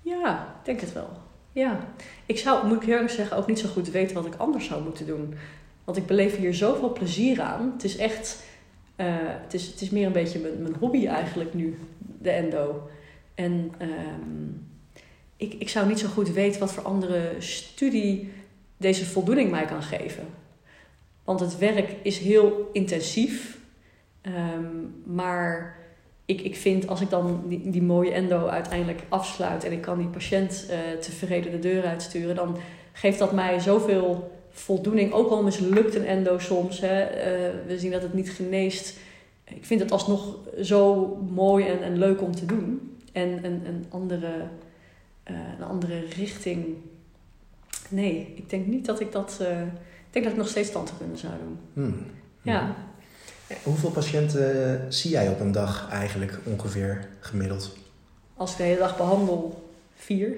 ja, 0.00 0.32
ik 0.58 0.64
denk 0.64 0.80
het 0.80 0.92
wel. 0.92 1.08
Ja. 1.52 1.88
Ik 2.26 2.38
zou, 2.38 2.66
moet 2.66 2.82
ik 2.82 2.88
eerlijk 2.88 3.10
zeggen, 3.10 3.36
ook 3.36 3.46
niet 3.46 3.58
zo 3.58 3.68
goed 3.68 3.90
weten 3.90 4.14
wat 4.14 4.26
ik 4.26 4.34
anders 4.34 4.66
zou 4.66 4.82
moeten 4.82 5.06
doen. 5.06 5.34
Want 5.84 5.96
ik 5.96 6.06
beleef 6.06 6.36
hier 6.36 6.54
zoveel 6.54 6.92
plezier 6.92 7.40
aan. 7.40 7.72
Het 7.72 7.84
is 7.84 7.96
echt, 7.96 8.42
eh, 8.96 9.06
het, 9.18 9.54
is, 9.54 9.66
het 9.66 9.80
is 9.80 9.90
meer 9.90 10.06
een 10.06 10.12
beetje 10.12 10.38
mijn, 10.38 10.62
mijn 10.62 10.74
hobby 10.74 11.06
eigenlijk 11.06 11.54
nu, 11.54 11.78
de 11.98 12.30
endo. 12.30 12.88
En 13.34 13.72
ehm, 13.78 14.46
ik, 15.36 15.54
ik 15.54 15.68
zou 15.68 15.88
niet 15.88 15.98
zo 15.98 16.08
goed 16.08 16.30
weten 16.30 16.60
wat 16.60 16.72
voor 16.72 16.82
andere 16.82 17.34
studie 17.38 18.32
deze 18.76 19.06
voldoening 19.06 19.50
mij 19.50 19.64
kan 19.64 19.82
geven. 19.82 20.24
Want 21.24 21.40
het 21.40 21.58
werk 21.58 21.94
is 22.02 22.18
heel 22.18 22.70
intensief. 22.72 23.58
Ehm, 24.20 24.66
maar 25.04 25.79
ik, 26.30 26.40
ik 26.40 26.56
vind 26.56 26.88
als 26.88 27.00
ik 27.00 27.10
dan 27.10 27.42
die, 27.46 27.70
die 27.70 27.82
mooie 27.82 28.12
endo 28.12 28.46
uiteindelijk 28.46 29.02
afsluit 29.08 29.64
en 29.64 29.72
ik 29.72 29.80
kan 29.80 29.98
die 29.98 30.06
patiënt 30.06 30.66
uh, 30.70 30.76
tevreden 31.00 31.50
de 31.50 31.58
deur 31.58 31.84
uitsturen, 31.84 32.34
dan 32.34 32.56
geeft 32.92 33.18
dat 33.18 33.32
mij 33.32 33.58
zoveel 33.58 34.30
voldoening. 34.50 35.12
Ook 35.12 35.30
al 35.30 35.42
mislukt 35.42 35.94
een 35.94 36.06
endo 36.06 36.38
soms. 36.38 36.80
Hè. 36.80 37.02
Uh, 37.02 37.54
we 37.66 37.78
zien 37.78 37.90
dat 37.90 38.02
het 38.02 38.14
niet 38.14 38.30
geneest. 38.30 38.98
Ik 39.44 39.64
vind 39.64 39.80
het 39.80 39.92
alsnog 39.92 40.36
zo 40.62 41.06
mooi 41.30 41.66
en, 41.66 41.82
en 41.82 41.98
leuk 41.98 42.22
om 42.22 42.34
te 42.34 42.46
doen. 42.46 42.96
En 43.12 43.44
een, 43.44 43.66
een, 43.66 43.86
andere, 43.88 44.32
uh, 45.30 45.36
een 45.58 45.64
andere 45.64 46.04
richting. 46.16 46.66
Nee, 47.88 48.32
ik 48.36 48.50
denk 48.50 48.66
niet 48.66 48.86
dat 48.86 49.00
ik 49.00 49.12
dat. 49.12 49.38
Ik 49.40 50.10
denk 50.10 50.24
dat 50.24 50.34
ik 50.34 50.40
nog 50.40 50.48
steeds 50.48 50.72
tandheelkunde 50.72 51.16
zou 51.16 51.32
doen. 51.44 51.58
Hmm. 51.72 52.06
Ja. 52.42 52.74
Hoeveel 53.62 53.90
patiënten 53.90 54.86
zie 54.92 55.10
jij 55.10 55.28
op 55.28 55.40
een 55.40 55.52
dag 55.52 55.88
eigenlijk 55.90 56.38
ongeveer 56.44 57.08
gemiddeld? 57.20 57.76
Als 58.36 58.50
ik 58.50 58.56
de 58.56 58.62
hele 58.62 58.78
dag 58.78 58.96
behandel, 58.96 59.70
vier. 59.94 60.36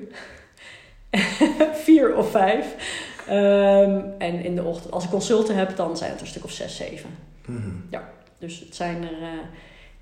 vier 1.85 2.16
of 2.16 2.31
vijf. 2.31 2.66
Um, 3.29 4.05
en 4.18 4.44
in 4.44 4.55
de 4.55 4.62
ochtend, 4.62 4.92
als 4.92 5.05
ik 5.05 5.11
consulten 5.11 5.57
heb, 5.57 5.77
dan 5.77 5.96
zijn 5.96 6.11
het 6.11 6.20
een 6.20 6.27
stuk 6.27 6.44
of 6.44 6.53
zes, 6.53 6.77
zeven. 6.77 7.11
Mm-hmm. 7.46 7.85
Ja, 7.90 8.09
dus 8.38 8.59
het 8.61 8.75
zijn 8.75 9.03
er 9.03 9.20
uh, 9.20 9.29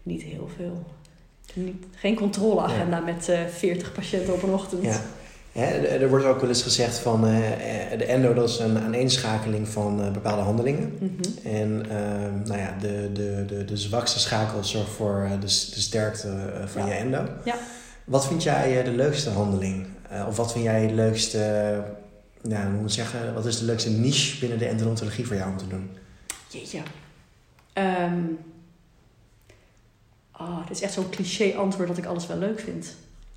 niet 0.02 0.22
heel 0.22 0.48
veel. 0.56 0.86
Niet, 1.54 1.84
geen 1.94 2.14
controleagenda 2.14 2.96
ja. 2.96 3.02
met 3.02 3.28
uh, 3.28 3.46
40 3.46 3.92
patiënten 3.92 4.34
op 4.34 4.42
een 4.42 4.52
ochtend. 4.52 4.82
Ja. 4.82 5.00
Er 5.52 6.08
wordt 6.08 6.24
ook 6.24 6.40
wel 6.40 6.48
eens 6.48 6.62
gezegd 6.62 6.98
van 6.98 7.28
uh, 7.28 7.38
de 7.98 8.04
endo 8.04 8.34
dat 8.34 8.48
is 8.48 8.58
een 8.58 8.78
aaneenschakeling 8.78 9.68
van 9.68 10.00
uh, 10.00 10.10
bepaalde 10.10 10.42
handelingen. 10.42 10.98
Mm-hmm. 10.98 11.20
En 11.44 11.86
uh, 11.86 12.46
nou 12.48 12.60
ja, 12.60 12.76
de, 12.80 13.10
de, 13.12 13.44
de, 13.46 13.64
de 13.64 13.76
zwakste 13.76 14.18
schakel 14.18 14.64
zorgt 14.64 14.90
voor 14.90 15.28
de, 15.30 15.46
de 15.46 15.80
sterkte 15.80 16.52
van 16.66 16.86
ja. 16.86 16.88
je 16.88 16.94
endo. 16.94 17.28
Ja. 17.44 17.54
Wat 18.04 18.26
vind 18.26 18.42
jij 18.42 18.82
de 18.82 18.90
leukste 18.90 19.30
handeling? 19.30 19.86
of 20.28 20.36
wat 20.36 20.52
vind 20.52 20.64
jij 20.64 20.86
de 20.86 20.94
leukste, 20.94 21.38
nou, 22.42 22.64
hoe 22.64 22.72
moet 22.72 22.88
ik 22.88 22.94
zeggen, 22.94 23.34
wat 23.34 23.46
is 23.46 23.58
de 23.58 23.64
leukste 23.64 23.90
niche 23.90 24.38
binnen 24.38 24.58
de 24.58 24.66
endodontologie 24.66 25.26
voor 25.26 25.36
jou 25.36 25.50
om 25.50 25.56
te 25.56 25.66
doen? 25.66 25.90
Jeetje. 26.48 26.82
Um, 27.74 28.38
oh, 30.38 30.66
dit 30.66 30.76
is 30.76 30.82
echt 30.82 30.92
zo'n 30.92 31.10
cliché 31.10 31.54
antwoord 31.56 31.88
dat 31.88 31.98
ik 31.98 32.06
alles 32.06 32.26
wel 32.26 32.36
leuk 32.36 32.60
vind. 32.60 32.94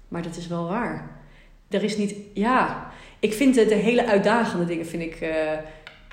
Maar 0.08 0.22
dat 0.22 0.38
is 0.38 0.48
wel 0.48 0.68
waar 0.68 1.23
er 1.74 1.84
is 1.84 1.98
niet, 1.98 2.16
ja, 2.34 2.92
ik 3.20 3.34
vind 3.34 3.56
de, 3.56 3.66
de 3.66 3.76
hele 3.76 4.06
uitdagende 4.06 4.66
dingen, 4.66 4.86
vind 4.86 5.04
ik, 5.04 5.22
uh, 5.22 5.30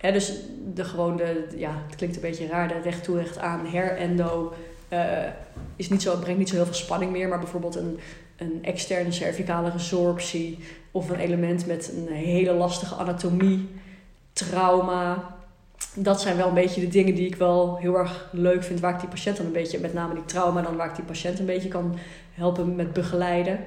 hè, 0.00 0.12
dus 0.12 0.32
de 0.74 0.84
gewoon 0.84 1.16
de, 1.16 1.46
ja, 1.56 1.82
het 1.86 1.96
klinkt 1.96 2.16
een 2.16 2.22
beetje 2.22 2.46
raar, 2.46 2.68
de 2.68 2.80
recht 2.82 3.04
toe 3.04 3.16
recht 3.16 3.38
aan, 3.38 3.66
herendo, 3.66 4.52
uh, 4.92 5.26
is 5.76 5.88
niet 5.88 6.02
zo, 6.02 6.16
brengt 6.16 6.38
niet 6.38 6.48
zo 6.48 6.54
heel 6.54 6.64
veel 6.64 6.74
spanning 6.74 7.12
meer, 7.12 7.28
maar 7.28 7.38
bijvoorbeeld 7.38 7.76
een, 7.76 7.98
een 8.36 8.58
externe 8.62 9.12
cervicale 9.12 9.70
resorptie 9.70 10.58
of 10.90 11.10
een 11.10 11.18
element 11.18 11.66
met 11.66 11.92
een 11.96 12.14
hele 12.14 12.52
lastige 12.52 12.94
anatomie, 12.94 13.68
trauma. 14.32 15.34
Dat 15.94 16.20
zijn 16.20 16.36
wel 16.36 16.48
een 16.48 16.54
beetje 16.54 16.80
de 16.80 16.88
dingen 16.88 17.14
die 17.14 17.26
ik 17.26 17.36
wel 17.36 17.76
heel 17.76 17.94
erg 17.94 18.28
leuk 18.32 18.62
vind, 18.62 18.80
waar 18.80 18.94
ik 18.94 19.00
die 19.00 19.08
patiënt 19.08 19.36
dan 19.36 19.46
een 19.46 19.52
beetje, 19.52 19.80
met 19.80 19.94
name 19.94 20.14
die 20.14 20.24
trauma, 20.24 20.62
dan 20.62 20.76
waar 20.76 20.88
ik 20.88 20.96
die 20.96 21.04
patiënt 21.04 21.38
een 21.38 21.46
beetje 21.46 21.68
kan 21.68 21.98
helpen 22.34 22.76
met 22.76 22.92
begeleiden. 22.92 23.60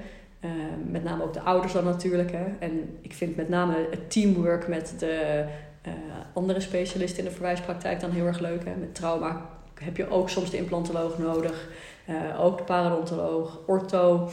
Uh, 0.46 0.52
met 0.88 1.04
name 1.04 1.24
ook 1.24 1.34
de 1.34 1.42
ouders 1.42 1.74
dan 1.74 1.84
natuurlijk. 1.84 2.32
Hè. 2.32 2.46
En 2.60 2.98
ik 3.02 3.14
vind 3.14 3.36
met 3.36 3.50
name 3.50 3.88
het 3.90 4.12
teamwork 4.12 4.68
met 4.68 4.94
de 5.00 5.46
uh, 5.88 5.94
andere 6.34 6.60
specialisten 6.60 7.20
in 7.20 7.26
de 7.26 7.36
verwijspraktijk 7.36 8.00
dan 8.00 8.12
heel 8.12 8.26
erg 8.26 8.40
leuk. 8.40 8.66
Hè. 8.66 8.76
Met 8.76 8.96
trauma 8.96 9.50
heb 9.84 9.98
je 9.98 10.10
ook 10.10 10.30
soms 10.30 10.50
de 10.50 10.58
implantoloog 10.58 11.18
nodig. 11.18 11.70
Uh, 12.10 12.42
ook 12.42 12.58
de 12.58 12.64
parodontoloog, 12.64 13.60
ortho. 13.68 14.30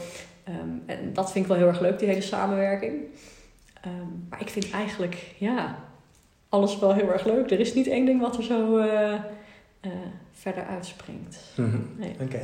Um, 0.49 0.83
en 0.85 1.13
dat 1.13 1.31
vind 1.31 1.45
ik 1.45 1.51
wel 1.51 1.59
heel 1.59 1.67
erg 1.67 1.79
leuk, 1.79 1.99
die 1.99 2.07
hele 2.07 2.21
samenwerking. 2.21 2.93
Um, 3.85 4.25
maar 4.29 4.41
ik 4.41 4.49
vind 4.49 4.71
eigenlijk, 4.71 5.33
ja, 5.37 5.79
alles 6.49 6.79
wel 6.79 6.93
heel 6.93 7.11
erg 7.11 7.25
leuk. 7.25 7.51
Er 7.51 7.59
is 7.59 7.73
niet 7.73 7.87
één 7.87 8.05
ding 8.05 8.21
wat 8.21 8.37
er 8.37 8.43
zo 8.43 8.77
verder 10.41 10.63
uitspringt. 10.75 11.37
Nee. 11.97 12.15
Oké. 12.21 12.39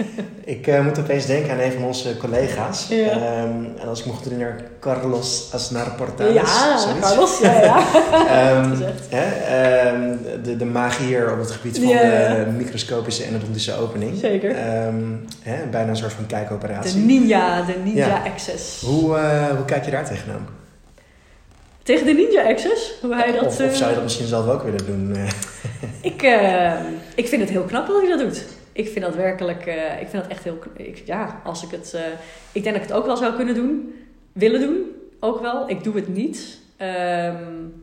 ik 0.56 0.66
uh, 0.66 0.84
moet 0.84 0.98
opeens 0.98 1.26
denken 1.26 1.52
aan 1.52 1.58
een 1.58 1.72
van 1.72 1.84
onze 1.84 2.16
collega's. 2.16 2.88
Ja. 2.88 3.42
Um, 3.42 3.72
en 3.78 3.88
als 3.88 4.00
ik 4.00 4.06
me 4.06 4.12
goed 4.12 4.24
herinner, 4.24 4.64
Carlos 4.80 5.50
Aznar 5.52 5.90
Portales. 5.90 6.34
Ja, 6.34 6.78
zoiets. 6.78 7.00
Carlos, 7.00 7.38
ja, 7.38 7.52
ja. 7.60 7.78
um, 8.62 8.82
hè, 9.08 9.90
um, 9.92 10.18
de, 10.42 10.56
de 10.56 10.64
magier 10.64 11.32
op 11.32 11.38
het 11.38 11.50
gebied 11.50 11.78
van 11.78 11.86
de 11.86 12.46
microscopische 12.56 13.24
endodontische 13.24 13.74
opening. 13.74 14.18
Zeker. 14.18 14.56
Hè, 15.42 15.66
bijna 15.70 15.90
een 15.90 15.96
soort 15.96 16.12
van 16.12 16.22
De 16.22 16.28
kijkoperatie. 16.28 17.00
Ninja, 17.00 17.62
de 17.62 17.74
Ninja 17.84 18.06
Ja. 18.06 18.22
Access. 18.24 18.80
Hoe, 18.80 19.16
uh, 19.16 19.46
hoe 19.46 19.64
kijk 19.64 19.84
je 19.84 19.90
daar 19.90 20.04
tegenaan? 20.04 20.46
Tegen 21.86 22.06
de 22.06 22.12
Ninja 22.12 22.42
Access, 22.42 22.92
hoe 23.00 23.14
hij 23.14 23.32
dat... 23.32 23.42
of, 23.42 23.46
of 23.46 23.54
zou 23.54 23.72
je 23.72 23.84
eh, 23.84 23.94
dat 23.94 24.02
misschien 24.02 24.26
zelf 24.26 24.48
ook 24.48 24.62
willen 24.62 24.86
doen? 24.86 25.14
eh? 25.16 25.28
Ik, 26.00 26.22
uh, 26.22 26.72
ik 27.14 27.28
vind 27.28 27.42
het 27.42 27.50
heel 27.50 27.62
knap 27.62 27.86
dat 27.86 28.00
hij 28.00 28.08
dat 28.08 28.18
doet. 28.18 28.44
Ik 28.72 28.88
vind 28.88 29.04
dat 29.04 29.14
werkelijk, 29.14 29.66
uh, 29.66 30.00
ik 30.00 30.08
vind 30.08 30.22
dat 30.22 30.26
echt 30.26 30.44
heel, 30.44 30.58
ik, 30.76 31.02
ja, 31.04 31.40
als 31.44 31.62
ik 31.62 31.70
het, 31.70 31.92
uh, 31.94 32.00
ik 32.52 32.62
denk 32.62 32.74
dat 32.74 32.84
ik 32.84 32.88
het 32.88 32.92
ook 32.92 33.06
wel 33.06 33.16
zou 33.16 33.34
kunnen 33.34 33.54
doen, 33.54 33.94
willen 34.32 34.60
doen, 34.60 34.76
ook 35.20 35.40
wel. 35.40 35.68
Ik 35.68 35.84
doe 35.84 35.94
het 35.94 36.08
niet. 36.08 36.58
Um, 36.80 37.74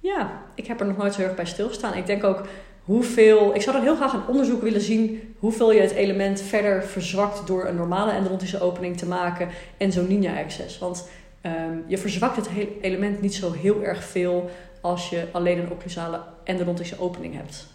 ja, 0.00 0.42
ik 0.54 0.66
heb 0.66 0.80
er 0.80 0.86
nog 0.86 0.96
nooit 0.96 1.14
zo 1.14 1.22
erg 1.22 1.34
bij 1.34 1.46
stilgestaan. 1.46 1.94
Ik 1.94 2.06
denk 2.06 2.24
ook 2.24 2.42
hoeveel, 2.84 3.54
ik 3.54 3.62
zou 3.62 3.76
dan 3.76 3.84
heel 3.84 3.96
graag 3.96 4.12
een 4.12 4.26
onderzoek 4.28 4.62
willen 4.62 4.80
zien 4.80 5.34
hoeveel 5.38 5.72
je 5.72 5.80
het 5.80 5.92
element 5.92 6.40
verder 6.40 6.84
verzwakt 6.84 7.46
door 7.46 7.66
een 7.66 7.76
normale 7.76 8.12
endodontische 8.12 8.60
opening 8.60 8.96
te 8.96 9.06
maken 9.06 9.48
en 9.76 9.92
zo'n 9.92 10.08
ninja 10.08 10.38
access. 10.38 10.78
Want 10.78 11.08
um, 11.46 11.84
je 11.86 11.98
verzwakt 11.98 12.36
het 12.36 12.48
element 12.80 13.20
niet 13.20 13.34
zo 13.34 13.52
heel 13.52 13.82
erg 13.82 14.04
veel 14.04 14.50
als 14.80 15.10
je 15.10 15.26
alleen 15.32 15.58
een 15.58 15.70
occlusale 15.70 16.20
endodontische 16.44 17.00
opening 17.00 17.34
hebt. 17.34 17.66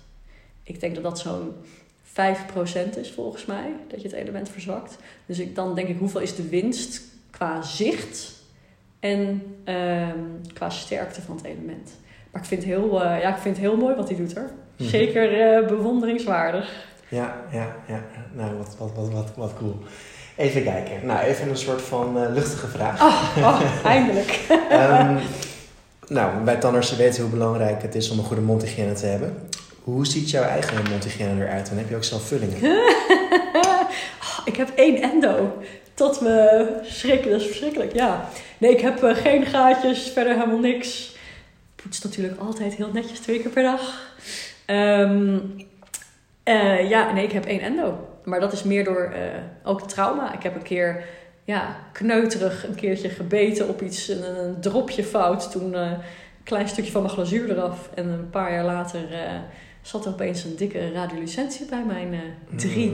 Ik 0.63 0.79
denk 0.79 0.93
dat 0.93 1.03
dat 1.03 1.19
zo'n 1.19 1.53
5% 2.03 2.99
is 2.99 3.11
volgens 3.11 3.45
mij, 3.45 3.73
dat 3.87 4.01
je 4.01 4.07
het 4.07 4.17
element 4.17 4.49
verzwakt. 4.49 4.97
Dus 5.25 5.39
ik, 5.39 5.55
dan 5.55 5.75
denk 5.75 5.87
ik, 5.87 5.97
hoeveel 5.97 6.21
is 6.21 6.35
de 6.35 6.49
winst 6.49 7.01
qua 7.29 7.61
zicht 7.61 8.35
en 8.99 9.41
um, 9.65 10.41
qua 10.53 10.69
sterkte 10.69 11.21
van 11.21 11.35
het 11.35 11.45
element. 11.45 11.91
Maar 12.31 12.41
ik 12.41 12.47
vind 12.47 12.63
het 12.63 12.71
heel, 12.71 13.03
uh, 13.03 13.21
ja, 13.21 13.35
ik 13.35 13.41
vind 13.41 13.57
het 13.57 13.65
heel 13.65 13.77
mooi 13.77 13.95
wat 13.95 14.09
hij 14.09 14.17
doet 14.17 14.33
hoor. 14.35 14.49
Mhm. 14.77 14.89
Zeker 14.89 15.59
uh, 15.61 15.67
bewonderingswaardig. 15.67 16.85
Ja, 17.09 17.45
ja, 17.51 17.75
ja. 17.87 18.05
Nou, 18.33 18.57
wat, 18.57 18.75
wat, 18.77 18.91
wat, 18.95 19.11
wat, 19.11 19.35
wat 19.35 19.53
cool. 19.57 19.77
Even 20.37 20.63
kijken. 20.63 21.05
Nou, 21.05 21.19
even 21.19 21.49
een 21.49 21.57
soort 21.57 21.81
van 21.81 22.17
uh, 22.17 22.33
luchtige 22.33 22.67
vraag. 22.67 23.01
Oh, 23.01 23.37
oh 23.37 23.61
eindelijk. 23.83 24.39
um, 24.71 25.19
nou, 26.17 26.43
wij 26.43 26.55
tandartsen 26.55 26.97
weten 26.97 27.21
hoe 27.21 27.31
belangrijk 27.31 27.81
het 27.81 27.95
is 27.95 28.09
om 28.09 28.17
een 28.17 28.23
goede 28.23 28.41
mondhygiëne 28.41 28.93
te 28.93 29.05
hebben. 29.05 29.49
Hoe 29.83 30.07
ziet 30.07 30.29
jouw 30.29 30.43
eigen 30.43 30.89
mondhygiëne 30.89 31.45
eruit? 31.45 31.69
En 31.69 31.77
heb 31.77 31.89
je 31.89 31.95
ook 31.95 32.03
zelf 32.03 32.27
vullingen? 32.27 32.63
oh, 33.61 33.81
ik 34.45 34.55
heb 34.55 34.69
één 34.75 35.01
endo. 35.01 35.57
Tot 35.93 36.21
me 36.21 36.67
schrikken, 36.83 37.31
dat 37.31 37.39
is 37.39 37.47
verschrikkelijk, 37.47 37.93
ja. 37.93 38.29
Nee, 38.57 38.71
ik 38.71 38.81
heb 38.81 39.03
uh, 39.03 39.15
geen 39.15 39.45
gaatjes, 39.45 40.11
verder 40.13 40.33
helemaal 40.33 40.59
niks. 40.59 41.15
Poets 41.75 42.01
natuurlijk 42.01 42.39
altijd 42.39 42.75
heel 42.75 42.89
netjes 42.93 43.19
twee 43.19 43.41
keer 43.41 43.51
per 43.51 43.63
dag. 43.63 44.11
Um, 44.65 45.55
uh, 46.45 46.89
ja, 46.89 47.13
nee, 47.13 47.23
ik 47.23 47.31
heb 47.31 47.45
één 47.45 47.61
endo. 47.61 48.16
Maar 48.27 48.39
dat 48.39 48.53
is 48.53 48.63
meer 48.63 48.83
door 48.83 49.11
uh, 49.13 49.19
ook 49.63 49.87
trauma. 49.87 50.33
Ik 50.33 50.43
heb 50.43 50.55
een 50.55 50.61
keer 50.61 51.03
ja, 51.43 51.75
kneuterig 51.91 52.67
een 52.67 52.75
keertje 52.75 53.09
gebeten 53.09 53.67
op 53.69 53.81
iets, 53.81 54.07
een, 54.07 54.45
een 54.45 54.59
dropje 54.59 55.03
fout. 55.03 55.51
Toen 55.51 55.73
uh, 55.73 55.81
een 55.81 55.97
klein 56.43 56.67
stukje 56.67 56.91
van 56.91 57.01
mijn 57.01 57.13
glazuur 57.13 57.49
eraf. 57.49 57.89
En 57.93 58.07
een 58.07 58.29
paar 58.29 58.51
jaar 58.51 58.65
later 58.65 59.11
uh, 59.11 59.17
zat 59.81 60.05
er 60.05 60.11
opeens 60.11 60.43
een 60.43 60.55
dikke 60.55 60.91
radiolucentie 60.91 61.65
bij 61.65 61.83
mijn 61.85 62.13
3-3. 62.55 62.55
Uh, 62.55 62.85
mm. 62.85 62.93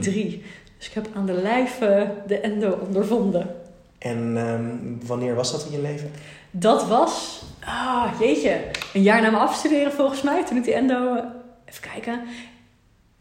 Dus 0.78 0.88
ik 0.88 0.92
heb 0.92 1.08
aan 1.14 1.26
de 1.26 1.32
lijf 1.42 1.78
de 2.26 2.40
endo 2.40 2.78
ondervonden. 2.86 3.54
En 3.98 4.36
um, 4.36 4.98
wanneer 5.06 5.34
was 5.34 5.52
dat 5.52 5.64
in 5.66 5.72
je 5.72 5.80
leven? 5.80 6.10
Dat 6.50 6.86
was, 6.86 7.42
ah 7.64 8.20
jeetje, 8.20 8.60
een 8.92 9.02
jaar 9.02 9.22
na 9.22 9.30
mijn 9.30 9.42
afstuderen 9.42 9.92
volgens 9.92 10.22
mij. 10.22 10.44
Toen 10.44 10.56
ik 10.56 10.64
die 10.64 10.74
endo, 10.74 11.16
even 11.64 11.90
kijken. 11.92 12.20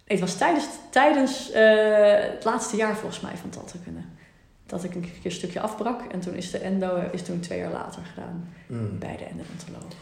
Nee, 0.07 0.17
het 0.17 0.19
was 0.19 0.37
tijdens, 0.37 0.65
tijdens 0.89 1.49
het 2.33 2.43
laatste 2.43 2.75
jaar 2.75 2.95
volgens 2.95 3.19
mij 3.19 3.37
van 3.37 3.49
tandheelkunde 3.49 4.01
dat 4.65 4.83
ik 4.83 4.95
een 4.95 5.01
keer 5.01 5.11
een 5.23 5.31
stukje 5.31 5.59
afbrak. 5.59 6.01
En 6.11 6.19
toen 6.19 6.33
is 6.33 6.51
de 6.51 6.57
endo 6.57 7.09
is 7.11 7.23
toen 7.23 7.39
twee 7.39 7.59
jaar 7.59 7.71
later 7.71 8.01
gedaan 8.13 8.53
mm. 8.67 8.99
bij 8.99 9.17
de 9.17 9.23
endodontoloog. 9.23 9.93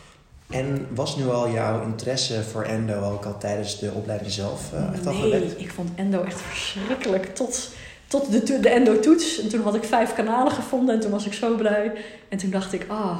En 0.49 0.87
was 0.95 1.15
nu 1.15 1.29
al 1.29 1.51
jouw 1.51 1.81
interesse 1.81 2.43
voor 2.43 2.63
endo 2.63 3.11
ook 3.11 3.25
al 3.25 3.37
tijdens 3.37 3.79
de 3.79 3.91
opleiding 3.91 4.31
zelf 4.31 4.73
uh, 4.73 4.93
echt 4.93 5.05
nee, 5.05 5.55
ik 5.57 5.71
vond 5.71 5.89
endo 5.95 6.23
echt 6.23 6.41
verschrikkelijk 6.41 7.35
tot, 7.35 7.69
tot 8.07 8.31
de, 8.31 8.59
de 8.59 8.69
endo-toets. 8.69 9.41
En 9.41 9.49
toen 9.49 9.61
had 9.61 9.75
ik 9.75 9.83
vijf 9.83 10.13
kanalen 10.13 10.51
gevonden 10.51 10.95
en 10.95 11.01
toen 11.01 11.11
was 11.11 11.25
ik 11.25 11.33
zo 11.33 11.55
blij. 11.55 11.91
En 12.29 12.37
toen 12.37 12.49
dacht 12.49 12.73
ik, 12.73 12.85
ah, 12.87 13.19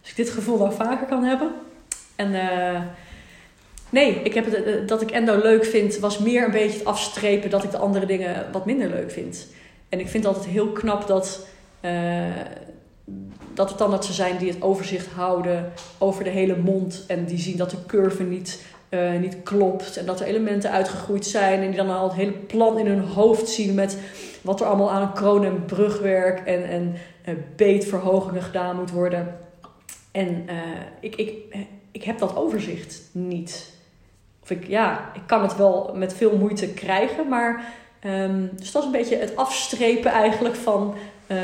Als 0.00 0.10
ik 0.10 0.16
dit 0.16 0.30
gevoel 0.30 0.58
dan 0.58 0.72
vaker 0.72 1.06
kan 1.06 1.24
hebben. 1.24 1.52
En 2.16 2.34
eh, 2.34 2.80
nee, 3.92 4.14
ik 4.22 4.34
heb 4.34 4.44
het, 4.44 4.54
eh, 4.54 4.74
dat 4.86 5.02
ik 5.02 5.10
endo 5.10 5.38
leuk 5.38 5.64
vind, 5.64 5.98
was 5.98 6.18
meer 6.18 6.44
een 6.44 6.50
beetje 6.50 6.78
het 6.78 6.86
afstrepen 6.86 7.50
dat 7.50 7.64
ik 7.64 7.70
de 7.70 7.78
andere 7.78 8.06
dingen 8.06 8.46
wat 8.52 8.66
minder 8.66 8.88
leuk 8.88 9.10
vind. 9.10 9.46
En 9.92 10.00
ik 10.00 10.08
vind 10.08 10.24
het 10.24 10.34
altijd 10.34 10.52
heel 10.52 10.68
knap 10.68 11.06
dat, 11.06 11.46
eh, 11.80 12.36
dat 13.54 13.70
er 13.70 13.76
tandartsen 13.76 14.14
zijn 14.14 14.36
die 14.38 14.50
het 14.50 14.62
overzicht 14.62 15.06
houden 15.06 15.72
over 15.98 16.24
de 16.24 16.30
hele 16.30 16.56
mond. 16.56 17.04
En 17.06 17.24
die 17.24 17.38
zien 17.38 17.56
dat 17.56 17.70
de 17.70 17.86
curve 17.86 18.22
niet, 18.22 18.64
eh, 18.88 19.18
niet 19.20 19.36
klopt. 19.42 19.96
En 19.96 20.06
dat 20.06 20.20
er 20.20 20.26
elementen 20.26 20.70
uitgegroeid 20.70 21.26
zijn. 21.26 21.60
En 21.60 21.66
die 21.66 21.76
dan 21.76 21.90
al 21.90 22.08
het 22.08 22.16
hele 22.16 22.32
plan 22.32 22.78
in 22.78 22.86
hun 22.86 23.00
hoofd 23.00 23.48
zien 23.48 23.74
met 23.74 23.98
wat 24.40 24.60
er 24.60 24.66
allemaal 24.66 24.90
aan 24.90 25.14
kroon- 25.14 25.44
en 25.44 25.64
brugwerk 25.64 26.46
en, 26.46 26.64
en 26.68 26.94
eh, 27.24 27.34
beetverhogingen 27.56 28.42
gedaan 28.42 28.76
moet 28.76 28.90
worden. 28.90 29.38
En 30.10 30.44
ik, 31.00 31.16
ik, 31.16 31.56
ik 31.90 32.02
heb 32.02 32.18
dat 32.18 32.36
overzicht 32.36 33.00
niet. 33.12 33.71
Of 34.42 34.50
ik, 34.50 34.66
ja, 34.66 35.10
ik 35.14 35.22
kan 35.26 35.42
het 35.42 35.56
wel 35.56 35.92
met 35.94 36.14
veel 36.14 36.36
moeite 36.36 36.68
krijgen, 36.68 37.28
maar 37.28 37.64
ehm, 38.00 38.46
dus 38.56 38.72
dat 38.72 38.82
is 38.82 38.86
een 38.86 38.94
beetje 38.94 39.16
het 39.16 39.36
afstrepen 39.36 40.10
eigenlijk 40.10 40.54
van 40.54 40.94
eh, 41.32 41.42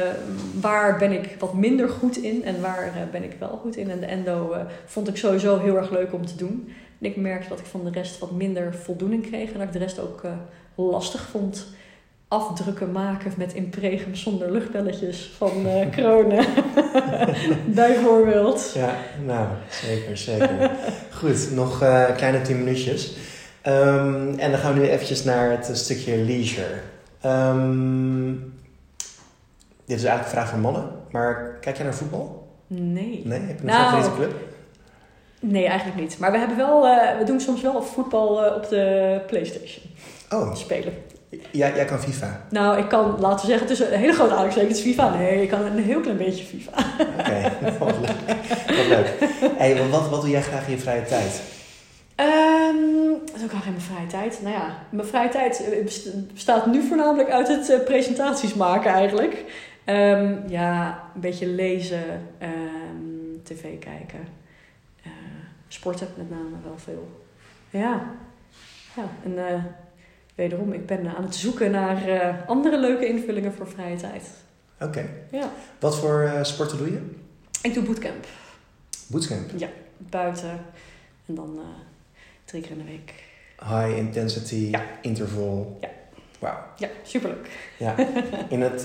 waar 0.61 0.99
ben 0.99 1.13
ik 1.13 1.37
wat 1.39 1.55
minder 1.55 1.89
goed 1.89 2.17
in 2.17 2.45
en 2.45 2.61
waar 2.61 2.87
eh, 2.87 3.03
ben 3.13 3.23
ik 3.23 3.37
wel 3.39 3.59
goed 3.63 3.77
in. 3.77 3.91
En 3.91 4.01
de 4.01 4.07
endo 4.07 4.53
eh, 4.53 4.61
vond 4.85 5.09
ik 5.09 5.17
sowieso 5.17 5.59
heel 5.59 5.77
erg 5.77 5.91
leuk 5.91 6.13
om 6.13 6.27
te 6.27 6.37
doen. 6.37 6.75
En 7.01 7.07
ik 7.07 7.17
merkte 7.17 7.49
dat 7.49 7.59
ik 7.59 7.65
van 7.65 7.85
de 7.85 7.91
rest 7.91 8.19
wat 8.19 8.31
minder 8.31 8.75
voldoening 8.75 9.23
kreeg 9.23 9.53
en 9.53 9.59
dat 9.59 9.67
ik 9.67 9.73
de 9.73 9.79
rest 9.79 10.01
ook 10.01 10.23
lastig 10.75 11.29
vond. 11.29 11.67
Afdrukken 12.29 12.93
maken 12.93 13.33
met 13.37 13.55
impregum 13.55 14.15
zonder 14.15 14.51
luchtbelletjes 14.53 15.33
van 15.37 15.67
eh, 15.67 15.91
kronen. 15.97 16.45
Bijvoorbeeld. 17.67 18.73
Ja, 18.75 18.95
nou, 19.25 19.47
zeker, 19.71 20.17
zeker. 20.17 20.71
Goed, 21.13 21.51
nog 21.55 21.83
eh, 21.83 22.17
kleine 22.17 22.43
10 22.43 22.59
minuutjes. 22.59 23.17
Ehm, 23.63 24.39
en 24.39 24.51
dan 24.51 24.61
gaan 24.61 24.75
we 24.75 24.81
nu 24.81 24.89
eventjes 24.89 25.25
naar 25.25 25.51
het 25.51 25.71
stukje 25.77 26.17
leisure. 26.17 26.75
Ehm, 27.21 28.33
dit 29.85 29.97
is 29.97 30.05
eigenlijk 30.05 30.25
een 30.25 30.31
vraag 30.31 30.49
voor 30.49 30.59
mannen, 30.59 30.91
maar 31.11 31.57
kijk 31.61 31.77
jij 31.77 31.85
naar 31.85 31.95
voetbal? 31.95 32.47
Nee. 32.67 33.23
Nee? 33.25 33.41
Heb 33.41 33.57
je 33.57 33.61
een 33.61 33.67
Nou, 33.67 34.03
favoriete 34.03 34.17
club? 34.17 34.47
Nee, 35.41 35.67
eigenlijk 35.67 36.01
niet. 36.01 36.19
Maar 36.19 36.33
we, 36.33 36.39
hebben 36.39 36.57
wel, 36.57 36.87
eh, 36.87 37.19
we 37.19 37.25
doen 37.25 37.41
soms 37.41 37.63
wel 37.63 37.83
voetbal 37.83 38.55
op 38.55 38.69
de 38.69 39.21
Playstation 39.27 39.85
Oh, 40.31 40.55
spelen. 40.55 40.93
Jij, 41.51 41.75
jij 41.75 41.85
kan 41.85 41.99
FIFA. 41.99 42.41
Nou, 42.51 42.79
ik 42.79 42.89
kan, 42.89 43.17
laten 43.21 43.41
we 43.41 43.51
zeggen, 43.51 43.67
tussen 43.67 43.93
een 43.93 43.99
hele 43.99 44.13
grote 44.13 44.31
aanhalingstekens 44.31 44.81
FIFA. 44.81 45.15
Nee, 45.17 45.43
ik 45.43 45.49
kan 45.49 45.63
een 45.65 45.79
heel 45.79 46.01
klein 46.01 46.17
beetje 46.17 46.45
FIFA. 46.45 46.73
Oké, 47.19 47.53
wat 47.85 47.99
leuk. 48.01 48.37
Wat 48.77 48.87
leuk. 48.89 49.15
Hey, 49.57 49.89
wat, 49.91 50.09
wat 50.09 50.21
doe 50.21 50.31
jij 50.31 50.43
graag 50.43 50.67
in 50.67 50.73
je 50.73 50.79
vrije 50.79 51.03
tijd? 51.03 51.43
Ehm, 52.15 53.09
wat 53.11 53.35
doe 53.37 53.45
ik 53.45 53.51
graag 53.51 53.67
in 53.67 53.73
mijn 53.73 53.85
vrije 53.85 54.07
tijd? 54.07 54.39
Nou 54.43 54.55
ja, 54.55 54.79
mijn 54.91 55.09
vrije 55.09 55.29
tijd 55.29 55.65
eh, 55.73 55.83
best- 55.85 56.33
bestaat 56.33 56.67
nu 56.67 56.83
voornamelijk 56.87 57.31
uit 57.31 57.49
het 57.49 57.71
eh, 57.71 57.81
presentaties 57.85 58.55
maken 58.55 58.91
eigenlijk. 58.93 59.45
Ehm, 59.85 60.35
ja, 60.49 61.03
een 61.15 61.21
beetje 61.21 61.47
lezen, 61.47 62.03
ehm, 62.39 63.41
tv 63.43 63.63
kijken, 63.79 64.29
eh, 65.03 65.11
sporten 65.69 66.09
met 66.17 66.31
name 66.31 66.57
wel 66.65 66.79
veel. 66.79 67.09
Ja, 67.71 68.03
ja 68.97 69.03
en 69.25 69.35
wederom, 70.39 70.73
ik 70.73 70.87
ben 70.87 71.17
aan 71.17 71.23
het 71.25 71.35
zoeken 71.35 71.71
naar 71.71 72.09
eh, 72.09 72.35
andere 72.47 72.79
leuke 72.81 73.07
invullingen 73.09 73.53
voor 73.53 73.69
vrije 73.69 73.97
tijd. 73.97 74.23
Oké. 74.81 75.05
Ja. 75.31 75.51
Wat 75.81 75.99
voor 75.99 76.23
eh, 76.23 76.43
sporten 76.45 76.79
doe 76.79 76.91
je? 76.93 77.01
Ik 77.63 77.75
doe 77.75 77.83
bootcamp 77.85 78.27
Bootcamp. 79.07 79.51
buiten 79.97 80.51
en 81.27 81.35
dan 81.35 81.59
eh, 81.59 81.65
drie 82.45 82.63
keer 82.63 82.71
in 82.71 82.79
de 82.79 82.85
week. 82.85 83.15
High 83.61 83.97
intensity 83.97 84.55
Ja. 84.71 84.83
interval. 85.01 85.79
Ja. 85.81 85.89
Wauw. 86.39 86.59
Ja, 86.77 86.89
superleuk. 87.03 87.49
Ja. 87.79 87.95
In 88.55 88.61
het 88.61 88.83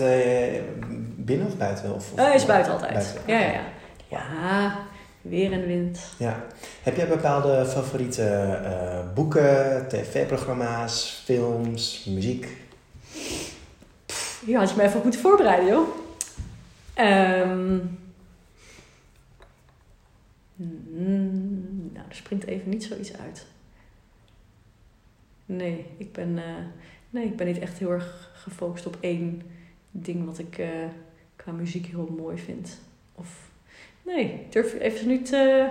binnen 1.16 1.48
of 1.48 1.58
buiten? 1.58 1.94
Of, 1.94 2.12
of 2.12 2.20
Hij 2.20 2.36
is 2.36 2.46
buiten 2.46 2.72
altijd. 2.72 2.94
Buiten, 2.94 3.22
Ja, 3.26 3.40
ja, 3.40 3.52
ja. 3.52 3.64
Ja, 4.08 4.86
weer 5.24 5.52
en 5.52 5.68
wind. 5.68 6.00
Ja. 6.18 6.46
Heb 6.84 6.96
jij 6.96 7.08
bepaalde 7.08 7.66
favoriete 7.66 8.24
eh, 8.64 9.14
boeken, 9.14 9.88
tv-programma's, 9.88 11.22
films, 11.24 12.06
muziek? 12.10 12.58
Je 14.46 14.58
had 14.58 14.70
je 14.70 14.76
me 14.76 14.84
even 14.84 15.02
moeten 15.04 15.22
voorbereiden, 15.22 15.68
joh. 15.68 15.88
Ehm, 16.94 17.80
mm, 20.56 21.90
nou, 21.94 22.06
er 22.10 22.16
springt 22.16 22.46
even 22.46 22.70
niet 22.70 22.84
zoiets 22.84 23.18
uit. 23.18 23.46
Nee, 25.46 25.86
ik 25.98 26.12
ben, 26.12 26.38
eh, 26.38 26.66
nee, 27.10 27.26
ik 27.26 27.36
ben 27.36 27.48
niet 27.48 27.60
echt 27.60 27.78
heel 27.78 27.92
erg 27.92 28.32
gefocust 28.34 28.86
op 28.86 28.98
één 29.00 29.42
ding 29.92 30.26
wat 30.26 30.40
ik 30.40 30.58
eh, 30.58 30.68
qua 31.36 31.52
muziek 31.52 31.86
heel 31.86 32.16
mooi 32.18 32.38
vind. 32.38 32.80
Of, 33.16 33.52
nee, 34.06 34.24
ik 34.24 34.52
durf 34.52 34.80
even 34.80 35.08
niet... 35.08 35.34
eh, 35.34 35.64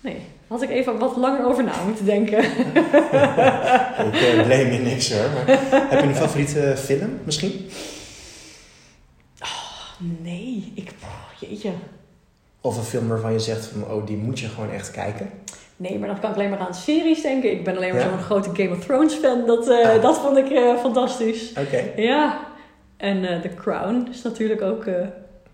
nee, 0.00 0.16
had 0.46 0.62
ik 0.62 0.70
even 0.70 0.98
wat 0.98 1.16
langer 1.16 1.46
over 1.46 1.64
na 1.64 1.84
moeten 1.86 2.04
denken. 2.04 2.38
ik 4.08 4.14
eh, 4.14 4.42
blame 4.46 4.72
je 4.72 4.78
niks 4.82 5.12
hoor. 5.12 5.30
Maar 5.30 5.46
heb 5.90 6.00
je 6.00 6.06
een 6.06 6.14
favoriete 6.14 6.74
film 6.76 7.18
misschien? 7.24 7.68
Nee, 10.22 10.72
ik... 10.74 10.90
oh, 11.02 11.40
jeetje. 11.48 11.70
Of 12.60 12.76
een 12.76 12.82
film 12.82 13.08
waarvan 13.08 13.32
je 13.32 13.38
zegt 13.38 13.66
van 13.66 13.84
oh 13.90 14.06
die 14.06 14.16
moet 14.16 14.40
je 14.40 14.48
gewoon 14.48 14.70
echt 14.70 14.90
kijken? 14.90 15.30
Nee, 15.76 15.98
maar 15.98 16.08
dan 16.08 16.20
kan 16.20 16.30
ik 16.30 16.36
alleen 16.36 16.50
maar 16.50 16.58
aan 16.58 16.74
series 16.74 17.22
denken. 17.22 17.50
Ik 17.50 17.64
ben 17.64 17.76
alleen 17.76 17.92
maar 17.94 18.02
Ja? 18.02 18.08
zo'n 18.08 18.18
grote 18.22 18.50
Game 18.54 18.70
of 18.76 18.84
Thrones 18.84 19.14
fan. 19.14 19.46
Dat, 19.46 19.68
eh, 19.68 19.88
Ah. 19.88 20.02
dat 20.02 20.18
vond 20.18 20.36
ik 20.36 20.50
eh, 20.50 20.76
fantastisch. 20.80 21.50
Oké. 21.58 21.82
Ja. 21.96 22.38
En 22.96 23.24
eh, 23.24 23.40
The 23.40 23.48
Crown 23.54 24.08
is 24.10 24.22
natuurlijk 24.22 24.62
ook... 24.62 24.84
eh, 24.84 25.06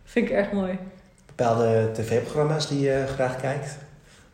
vind 0.04 0.26
ik 0.28 0.32
erg 0.32 0.52
mooi. 0.52 0.78
Bepaalde 1.45 1.91
tv-programma's 1.93 2.68
die 2.68 2.80
je 2.80 3.05
graag 3.07 3.41
kijkt? 3.41 3.78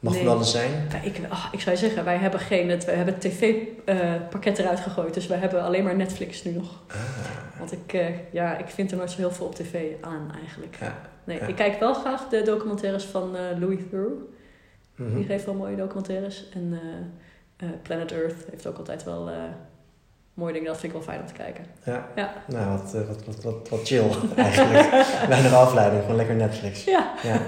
Mag 0.01 0.13
Nee. 0.15 0.29
alles 0.29 0.51
zijn? 0.51 0.71
Ja, 0.93 1.01
ik, 1.03 1.21
ah, 1.29 1.45
ik 1.53 1.61
zou 1.61 1.77
zeggen, 1.77 2.05
wij 2.05 2.17
hebben 2.17 2.41
geen... 2.41 2.69
Het, 2.71 2.85
wij 2.85 2.95
hebben 2.95 3.15
het 3.15 3.23
tv-pakket 3.23 4.59
eruit 4.59 4.81
gegooid. 4.81 5.15
Dus 5.15 5.27
wij 5.27 5.39
hebben 5.39 5.63
alleen 5.63 5.85
maar 5.85 5.97
Netflix 5.97 6.45
nu 6.45 6.51
nog. 6.53 6.83
Ah, 6.89 6.97
Want 7.59 7.73
ik, 7.73 7.93
eh, 7.93 8.07
ja, 8.33 8.57
ik 8.59 8.69
vind 8.69 8.91
er 8.91 8.97
nooit 8.97 9.11
zo 9.11 9.17
heel 9.17 9.31
veel 9.31 9.47
op 9.47 9.55
tv 9.55 9.85
aan 10.01 10.31
eigenlijk. 10.43 10.77
ja. 10.81 10.95
Nee, 11.25 11.39
Ja. 11.41 11.47
ik 11.47 11.55
kijk 11.57 11.81
wel 11.81 11.95
graag 11.95 12.29
de 12.29 12.43
documentaires 12.43 13.05
van 13.05 13.37
eh, 13.37 13.43
Louis 13.59 13.79
Theroux. 13.91 14.15
Mhm. 14.97 15.15
Die 15.15 15.25
geeft 15.25 15.45
wel 15.45 15.55
mooie 15.55 15.77
documentaires. 15.77 16.49
En 16.55 16.81
eh, 16.83 17.67
eh, 17.69 17.75
Planet 17.83 18.13
Earth 18.13 18.45
heeft 18.51 18.67
ook 18.67 18.79
altijd 18.79 19.05
wel 19.05 19.29
eh, 19.29 19.35
mooie 20.37 20.53
dingen. 20.53 20.69
Dat 20.69 20.81
vind 20.81 20.93
ik 20.93 20.99
wel 20.99 21.09
fijn 21.09 21.21
om 21.21 21.27
te 21.27 21.33
kijken. 21.33 21.65
Ja. 21.85 22.09
Ja. 22.17 22.33
Nou, 22.47 22.79
wat, 22.79 22.95
eh, 22.95 23.01
wat, 23.09 23.25
wat, 23.25 23.43
wat, 23.45 23.69
wat 23.69 23.87
chill 23.87 24.11
eigenlijk. 24.37 24.91
Weinig 25.29 25.53
afleiding, 25.53 26.01
gewoon 26.01 26.17
lekker 26.17 26.35
Netflix. 26.35 26.85
Ja. 26.85 27.15
Ja. 27.23 27.41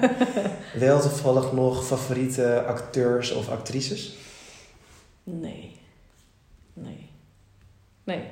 Wel 0.74 1.00
toevallig 1.00 1.52
nog 1.52 1.86
favoriete 1.86 2.64
acteurs 2.66 3.32
of 3.32 3.50
actrices? 3.50 4.16
Nee. 5.24 5.80
Nee. 6.72 7.10
Nee. 8.04 8.22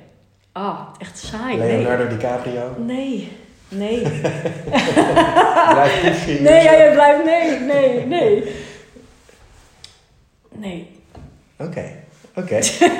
Ah, 0.51 0.87
echt 0.97 1.17
saai. 1.17 1.57
Nee. 1.57 1.77
Leonardo 1.77 2.07
DiCaprio. 2.07 2.75
Nee. 2.77 3.37
Nee. 3.69 4.01
Blijf 5.73 6.01
pushen. 6.01 6.43
Nee, 6.43 6.63
ja, 6.63 6.71
jij 6.77 6.91
blijft... 6.91 7.23
Nee, 7.23 7.59
nee, 7.59 8.05
nee. 8.05 8.55
Nee. 10.51 11.01
Oké, 11.57 11.91
oké. 12.37 12.59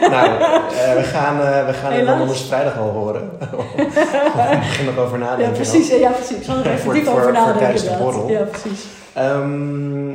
nou, 0.10 0.42
eh, 0.42 0.94
we 0.96 1.04
gaan, 1.04 1.42
eh, 1.42 1.66
we 1.66 1.74
gaan 1.74 1.92
het 1.94 2.06
dan 2.06 2.20
anders 2.20 2.42
vrijdag 2.42 2.78
al 2.78 2.90
horen. 2.90 3.30
we 3.40 4.58
beginnen 4.60 4.96
nog 4.96 5.06
over 5.06 5.18
nadenken. 5.18 5.46
Ja, 5.46 5.52
precies. 5.52 5.90
Ja, 5.90 6.10
precies. 6.10 6.38
Ik 6.38 6.44
zal 6.44 6.58
er 6.58 6.66
even 6.66 6.80
Voor- 6.80 6.94
diep 6.94 7.04
voor- 7.04 7.14
over 7.14 7.24
voor 7.24 7.34
nadenken. 7.34 7.60
tijdens 7.62 7.84
de 7.84 7.96
borrel. 7.98 8.30
Ja, 8.30 8.42
precies. 8.44 8.86
Ehm, 9.14 10.06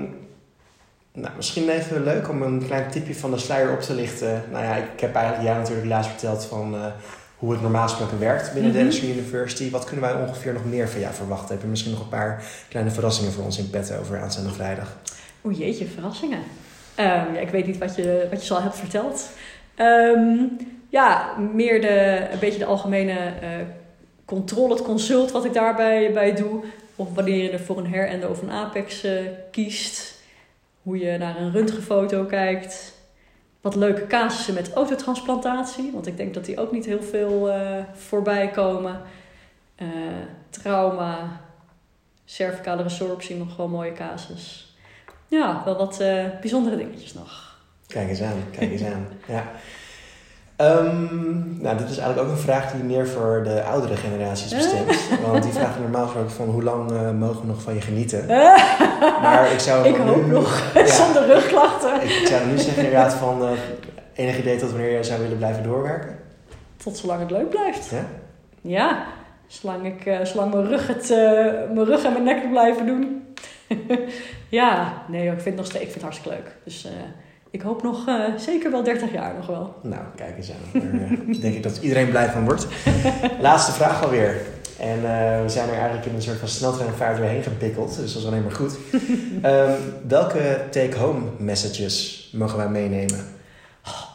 nou, 1.12 1.32
misschien 1.36 1.68
even 1.68 2.02
leuk 2.04 2.28
om 2.28 2.42
een 2.42 2.62
klein 2.66 2.90
tipje 2.90 3.14
van 3.14 3.30
de 3.30 3.38
sluier 3.38 3.72
op 3.72 3.80
te 3.80 3.94
lichten. 3.94 4.42
Nou 4.50 4.64
ja, 4.64 4.74
ik 4.74 5.00
heb 5.00 5.14
eigenlijk 5.14 5.46
jou 5.48 5.58
natuurlijk 5.60 5.88
laatst 5.88 6.10
verteld 6.10 6.44
van 6.44 6.74
eh, 6.74 6.80
hoe 7.38 7.52
het 7.52 7.60
normaal 7.62 7.82
gesproken 7.88 8.18
werkt 8.18 8.52
binnen. 8.52 8.72
Dentistry 8.72 9.10
University. 9.10 9.70
Wat 9.70 9.84
kunnen 9.84 10.04
wij 10.10 10.14
ongeveer 10.22 10.52
nog 10.52 10.64
meer 10.64 10.88
van 10.88 11.00
jou 11.00 11.14
verwachten? 11.14 11.48
Heb 11.54 11.62
je 11.62 11.68
misschien 11.68 11.92
nog 11.92 12.00
een 12.00 12.08
paar 12.08 12.42
kleine 12.68 12.90
verrassingen 12.90 13.32
voor 13.32 13.44
ons 13.44 13.58
in 13.58 13.70
petto 13.70 13.94
over 14.00 14.20
aanstaande 14.20 14.50
vrijdag? 14.52 14.96
Oeh 15.44 15.58
jeetje, 15.58 15.86
verrassingen. 15.94 16.38
Ehm, 16.94 17.34
ja, 17.34 17.40
ik 17.40 17.48
weet 17.48 17.66
niet 17.66 17.78
wat 17.78 17.96
je, 17.96 18.26
wat 18.30 18.46
je 18.46 18.54
al 18.54 18.62
hebt 18.62 18.78
verteld. 18.78 19.30
Ehm, 19.74 20.44
ja, 20.88 21.36
meer 21.38 21.80
de, 21.80 22.28
een 22.32 22.38
beetje 22.38 22.58
de 22.58 22.64
algemene 22.64 23.12
eh, 23.12 23.50
controle, 24.24 24.74
het 24.74 24.82
consult 24.82 25.30
wat 25.30 25.44
ik 25.44 25.52
daarbij 25.52 26.12
bij 26.12 26.34
doe. 26.34 26.64
Of 26.96 27.14
wanneer 27.14 27.42
je 27.42 27.50
er 27.50 27.60
voor 27.60 27.78
een 27.78 27.86
herende 27.86 28.28
of 28.28 28.42
een 28.42 28.50
apex 28.50 29.04
eh, 29.04 29.12
kiest. 29.50 30.20
Hoe 30.82 30.98
je 30.98 31.18
naar 31.18 31.40
een 31.40 31.52
röntgenfoto 31.52 32.24
kijkt. 32.24 33.00
Wat 33.60 33.74
leuke 33.74 34.06
casussen 34.06 34.54
met 34.54 34.72
autotransplantatie. 34.72 35.90
Want 35.92 36.06
ik 36.06 36.16
denk 36.16 36.34
dat 36.34 36.44
die 36.44 36.60
ook 36.60 36.72
niet 36.72 36.84
heel 36.84 37.02
veel 37.02 37.50
eh, 37.50 37.84
voorbij 37.94 38.48
komen. 38.48 39.00
Trauma. 40.50 41.40
cervicale 42.24 42.82
resorptie, 42.82 43.36
nog 43.36 43.58
een 43.58 43.70
mooie 43.70 43.92
casus. 43.92 44.71
Ja, 45.32 45.62
wel 45.64 45.76
wat 45.76 46.00
eh, 46.00 46.24
bijzondere 46.40 46.76
dingetjes 46.76 47.14
nog. 47.14 47.56
Kijk 47.86 48.08
eens 48.08 48.22
aan, 48.22 48.44
kijk 48.50 48.70
eens 48.70 48.84
aan. 48.84 49.06
Ja. 49.34 49.44
Ehm, 50.56 51.60
nou, 51.62 51.76
dit 51.78 51.88
is 51.90 51.98
eigenlijk 51.98 52.18
ook 52.28 52.34
een 52.36 52.42
vraag 52.42 52.72
die 52.72 52.82
meer 52.84 53.08
voor 53.08 53.40
de 53.44 53.62
oudere 53.62 53.96
generaties 53.96 54.54
bestemd 54.56 54.90
is. 54.90 55.08
Want 55.26 55.42
die 55.42 55.52
vragen 55.52 55.80
normaal 55.80 56.04
gesproken 56.04 56.30
van 56.30 56.48
hoe 56.48 56.62
lang 56.62 56.90
eh, 56.92 57.10
mogen 57.10 57.40
we 57.40 57.46
nog 57.46 57.62
van 57.62 57.74
je 57.74 57.80
genieten? 57.80 58.26
Maar 59.22 59.52
ik 59.52 59.58
zou 59.58 59.88
Ik 59.88 59.96
hoop 59.96 60.24
nu, 60.24 60.30
nog, 60.32 60.72
Ja. 60.74 60.86
zonder 60.86 61.26
rugklachten. 61.26 62.02
Ik 62.02 62.26
zou 62.26 62.46
nu 62.46 62.58
zeggen 62.58 62.84
inderdaad 62.84 63.14
van 63.14 63.42
uh, 63.42 63.50
enig 64.14 64.38
idee 64.38 64.58
tot 64.58 64.70
wanneer 64.70 64.90
jij 64.92 65.02
zou 65.02 65.20
willen 65.20 65.36
blijven 65.36 65.62
doorwerken. 65.62 66.18
Tot 66.76 66.96
zolang 66.96 67.20
het 67.20 67.30
leuk 67.30 67.48
blijft. 67.50 67.90
Ja? 67.90 68.04
Ja, 68.60 69.04
zolang, 69.46 69.86
ik, 69.86 70.06
eh, 70.06 70.24
zolang 70.24 70.54
mijn, 70.54 70.66
rug 70.66 70.86
het, 70.86 71.10
eh, 71.10 71.18
mijn 71.74 71.84
rug 71.84 72.04
en 72.04 72.12
mijn 72.12 72.24
nek 72.24 72.50
blijven 72.50 72.86
doen. 72.86 73.34
Ja, 74.52 75.02
nee, 75.08 75.26
ik 75.26 75.32
vind 75.32 75.44
het 75.44 75.54
nog 75.54 75.66
steeds 75.66 75.84
ik 75.84 75.90
vind 75.90 75.94
het 75.94 76.02
hartstikke 76.02 76.36
leuk. 76.38 76.56
Dus 76.64 76.84
eh, 76.84 76.90
ik 77.50 77.62
hoop 77.62 77.82
nog 77.82 78.08
eh, 78.08 78.36
zeker 78.36 78.70
wel 78.70 78.82
30 78.82 79.12
jaar 79.12 79.34
nog 79.34 79.46
wel. 79.46 79.74
Nou, 79.82 80.02
kijk 80.16 80.36
eens 80.36 80.50
aan. 80.50 80.80
Daar 80.80 81.02
eh, 81.02 81.40
denk 81.42 81.54
ik 81.54 81.62
dat 81.62 81.78
iedereen 81.82 82.08
blij 82.10 82.28
van 82.30 82.44
wordt. 82.44 82.66
Laatste 83.40 83.72
vraag 83.72 84.02
alweer. 84.02 84.40
En 84.78 85.00
we 85.42 85.48
zijn 85.48 85.68
er 85.68 85.74
eigenlijk 85.74 86.06
in 86.06 86.14
een 86.14 86.22
soort 86.22 86.38
van 86.38 86.48
sneltreinvaart 86.48 87.16
doorheen 87.16 87.42
gepikkeld. 87.42 87.96
Dus 87.96 88.12
dat 88.12 88.22
is 88.22 88.28
alleen 88.28 88.42
maar 88.42 88.52
goed. 88.52 88.76
Ehm, 89.42 89.72
welke 90.08 90.64
take-home 90.70 91.20
messages 91.38 92.28
mogen 92.32 92.56
wij 92.56 92.68
meenemen? 92.68 93.26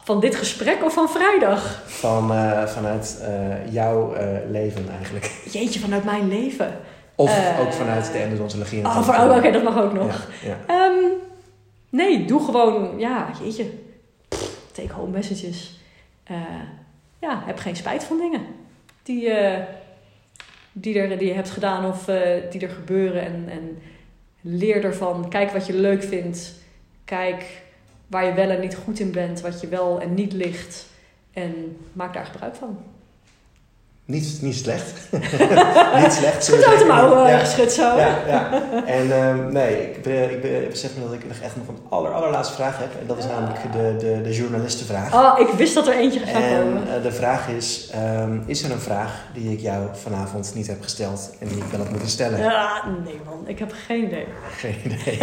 Van 0.04 0.20
dit 0.20 0.34
gesprek 0.34 0.84
of 0.84 0.92
van 0.92 1.08
vrijdag? 1.08 1.82
Van, 1.86 2.28
vanuit 2.66 3.22
jouw 3.70 4.14
leven 4.50 4.88
eigenlijk. 4.96 5.42
Jeetje, 5.50 5.80
vanuit 5.80 6.04
mijn 6.04 6.28
leven. 6.28 6.80
Of 7.18 7.36
Eh, 7.36 7.60
ook 7.60 7.72
vanuit 7.72 8.12
de 8.12 8.18
endodontologie. 8.18 8.82
en 8.82 8.86
Oh, 8.86 9.36
oké, 9.36 9.50
dat 9.50 9.62
mag 9.62 9.82
ook 9.82 9.92
nog. 9.92 10.28
Ja. 10.44 10.58
Ehm, 10.66 11.04
nee, 11.90 12.24
doe 12.24 12.44
gewoon, 12.44 12.98
ja, 12.98 13.30
jeetje. 13.42 13.70
Take 14.72 14.92
home 14.92 15.10
messages. 15.10 15.80
Eh, 16.24 16.36
ja, 17.18 17.42
heb 17.44 17.58
geen 17.58 17.76
spijt 17.76 18.04
van 18.04 18.18
dingen 18.18 18.40
die, 19.02 19.30
eh, 19.30 19.64
die, 20.72 20.98
er, 20.98 21.18
die 21.18 21.28
je 21.28 21.34
hebt 21.34 21.50
gedaan 21.50 21.84
of 21.84 22.04
die 22.50 22.60
er 22.60 22.70
gebeuren. 22.70 23.22
En, 23.22 23.44
en 23.48 23.78
leer 24.40 24.84
ervan. 24.84 25.28
Kijk 25.28 25.50
wat 25.50 25.66
je 25.66 25.74
leuk 25.74 26.02
vindt. 26.02 26.54
Kijk 27.04 27.62
waar 28.06 28.24
je 28.24 28.32
wel 28.32 28.50
en 28.50 28.60
niet 28.60 28.76
goed 28.76 29.00
in 29.00 29.12
bent. 29.12 29.40
Wat 29.40 29.60
je 29.60 29.68
wel 29.68 30.00
en 30.00 30.14
niet 30.14 30.32
ligt. 30.32 30.86
En 31.32 31.76
maak 31.92 32.14
daar 32.14 32.26
gebruik 32.26 32.54
van. 32.54 32.78
Niet, 34.08 34.38
niet 34.42 34.54
slecht. 34.56 34.92
niet 36.02 36.12
slecht. 36.12 36.44
Schud 36.44 36.64
uit 36.64 36.78
de 36.78 36.84
mouwen, 36.84 37.30
Ja. 37.30 37.38
geschud 37.38 37.72
zo. 37.72 37.82
Ja, 37.96 38.18
ja. 38.26 38.62
En 38.86 39.12
ehm, 39.12 39.52
nee, 39.52 39.90
ik, 39.90 40.06
ik, 40.06 40.42
ik 40.42 40.68
besef 40.70 40.96
me 40.96 41.04
dat 41.04 41.12
ik 41.12 41.26
nog 41.28 41.36
echt 41.42 41.56
nog 41.56 41.68
een 41.68 41.78
aller, 41.88 42.12
allerlaatste 42.12 42.54
vraag 42.54 42.78
heb. 42.78 43.00
En 43.00 43.06
dat 43.06 43.18
is 43.18 43.26
namelijk 43.26 43.72
de, 43.72 43.96
de, 43.98 44.20
de 44.22 44.34
journalistenvraag. 44.34 45.14
Oh, 45.14 45.40
ik 45.48 45.48
wist 45.48 45.74
dat 45.74 45.86
er 45.86 45.94
eentje 45.94 46.18
zou 46.18 46.32
komen. 46.32 46.88
En 46.88 46.96
eh, 46.96 47.02
de 47.02 47.12
vraag 47.12 47.48
is, 47.48 47.90
ehm, 47.92 48.38
is 48.46 48.62
er 48.62 48.70
een 48.70 48.80
vraag 48.80 49.24
die 49.34 49.52
ik 49.52 49.60
jou 49.60 49.88
vanavond 49.92 50.52
niet 50.54 50.66
heb 50.66 50.82
gesteld 50.82 51.30
en 51.40 51.48
die 51.48 51.56
ik 51.56 51.64
wel 51.70 51.80
had 51.80 51.90
moeten 51.90 52.08
stellen? 52.08 52.38
Ja, 52.38 52.82
nee 53.04 53.20
man, 53.24 53.44
ik 53.46 53.58
heb 53.58 53.72
geen 53.86 54.04
idee. 54.04 54.26
Geen 54.56 54.76
idee. 54.84 55.18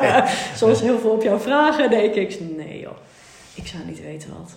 Zoals 0.58 0.80
heel 0.80 0.98
veel 0.98 1.10
op 1.10 1.22
jouw 1.22 1.38
vragen 1.38 1.90
denk 1.90 2.14
ik, 2.14 2.40
nee 2.56 2.80
joh, 2.80 2.96
ik 3.54 3.66
zou 3.66 3.82
niet 3.86 4.02
weten 4.02 4.28
wat. 4.38 4.52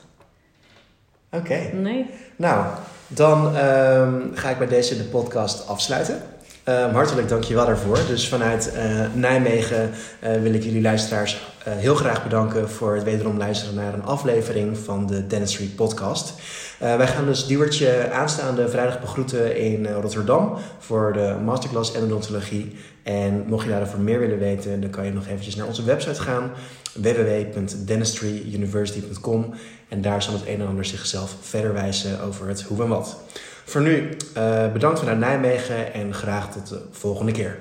Oké. 1.41 1.59
Nee. 1.73 2.05
Nou, 2.35 2.65
dan 3.09 3.55
ehm, 3.55 4.13
ga 4.33 4.49
ik 4.49 4.57
bij 4.57 4.67
deze 4.67 4.97
de 4.97 5.03
podcast 5.03 5.67
afsluiten. 5.67 6.21
Ehm, 6.63 6.93
hartelijk 6.93 7.29
dank 7.29 7.43
je 7.43 7.53
wel 7.53 7.65
daarvoor. 7.65 7.99
Dus 8.07 8.27
vanuit 8.27 8.71
eh, 8.71 9.05
Nijmegen 9.13 9.91
eh, 10.19 10.41
wil 10.41 10.53
ik 10.53 10.63
jullie 10.63 10.81
luisteraars 10.81 11.47
eh, 11.63 11.73
heel 11.73 11.95
graag 11.95 12.23
bedanken 12.23 12.69
voor 12.69 12.95
het 12.95 13.03
wederom 13.03 13.37
luisteren 13.37 13.75
naar 13.75 13.93
een 13.93 14.03
aflevering 14.03 14.77
van 14.77 15.07
de 15.07 15.27
Dentistry 15.27 15.65
Podcast. 15.65 16.33
Wij 16.79 17.07
gaan 17.07 17.25
dus 17.25 17.45
Diewertje 17.45 18.11
aanstaande 18.11 18.69
vrijdag 18.69 18.99
begroeten 18.99 19.57
in 19.57 19.87
Rotterdam 19.87 20.57
voor 20.79 21.13
de 21.13 21.35
masterclass 21.43 21.93
endodontologie. 21.93 22.75
En 23.03 23.43
mocht 23.47 23.63
je 23.63 23.69
daarover 23.69 23.99
meer 23.99 24.19
willen 24.19 24.39
weten, 24.39 24.81
dan 24.81 24.89
kan 24.89 25.05
je 25.05 25.13
nog 25.13 25.27
eventjes 25.27 25.55
naar 25.55 25.67
onze 25.67 25.83
website 25.83 26.21
gaan 26.21 26.51
www.dentistryuniversity.com 26.93 29.53
en 29.89 30.01
daar 30.01 30.23
zal 30.23 30.33
het 30.33 30.47
een 30.47 30.61
en 30.61 30.67
ander 30.67 30.85
zichzelf 30.85 31.35
verder 31.41 31.73
wijzen 31.73 32.21
over 32.21 32.47
het 32.47 32.61
hoe 32.61 32.83
en 32.83 32.89
wat. 32.89 33.17
Voor 33.65 33.81
nu, 33.81 34.09
eh, 34.33 34.71
bedankt 34.71 34.99
vanuit 34.99 35.19
Nijmegen 35.19 35.93
en 35.93 36.13
graag 36.13 36.51
tot 36.51 36.67
de 36.67 36.81
volgende 36.91 37.31
keer. 37.31 37.57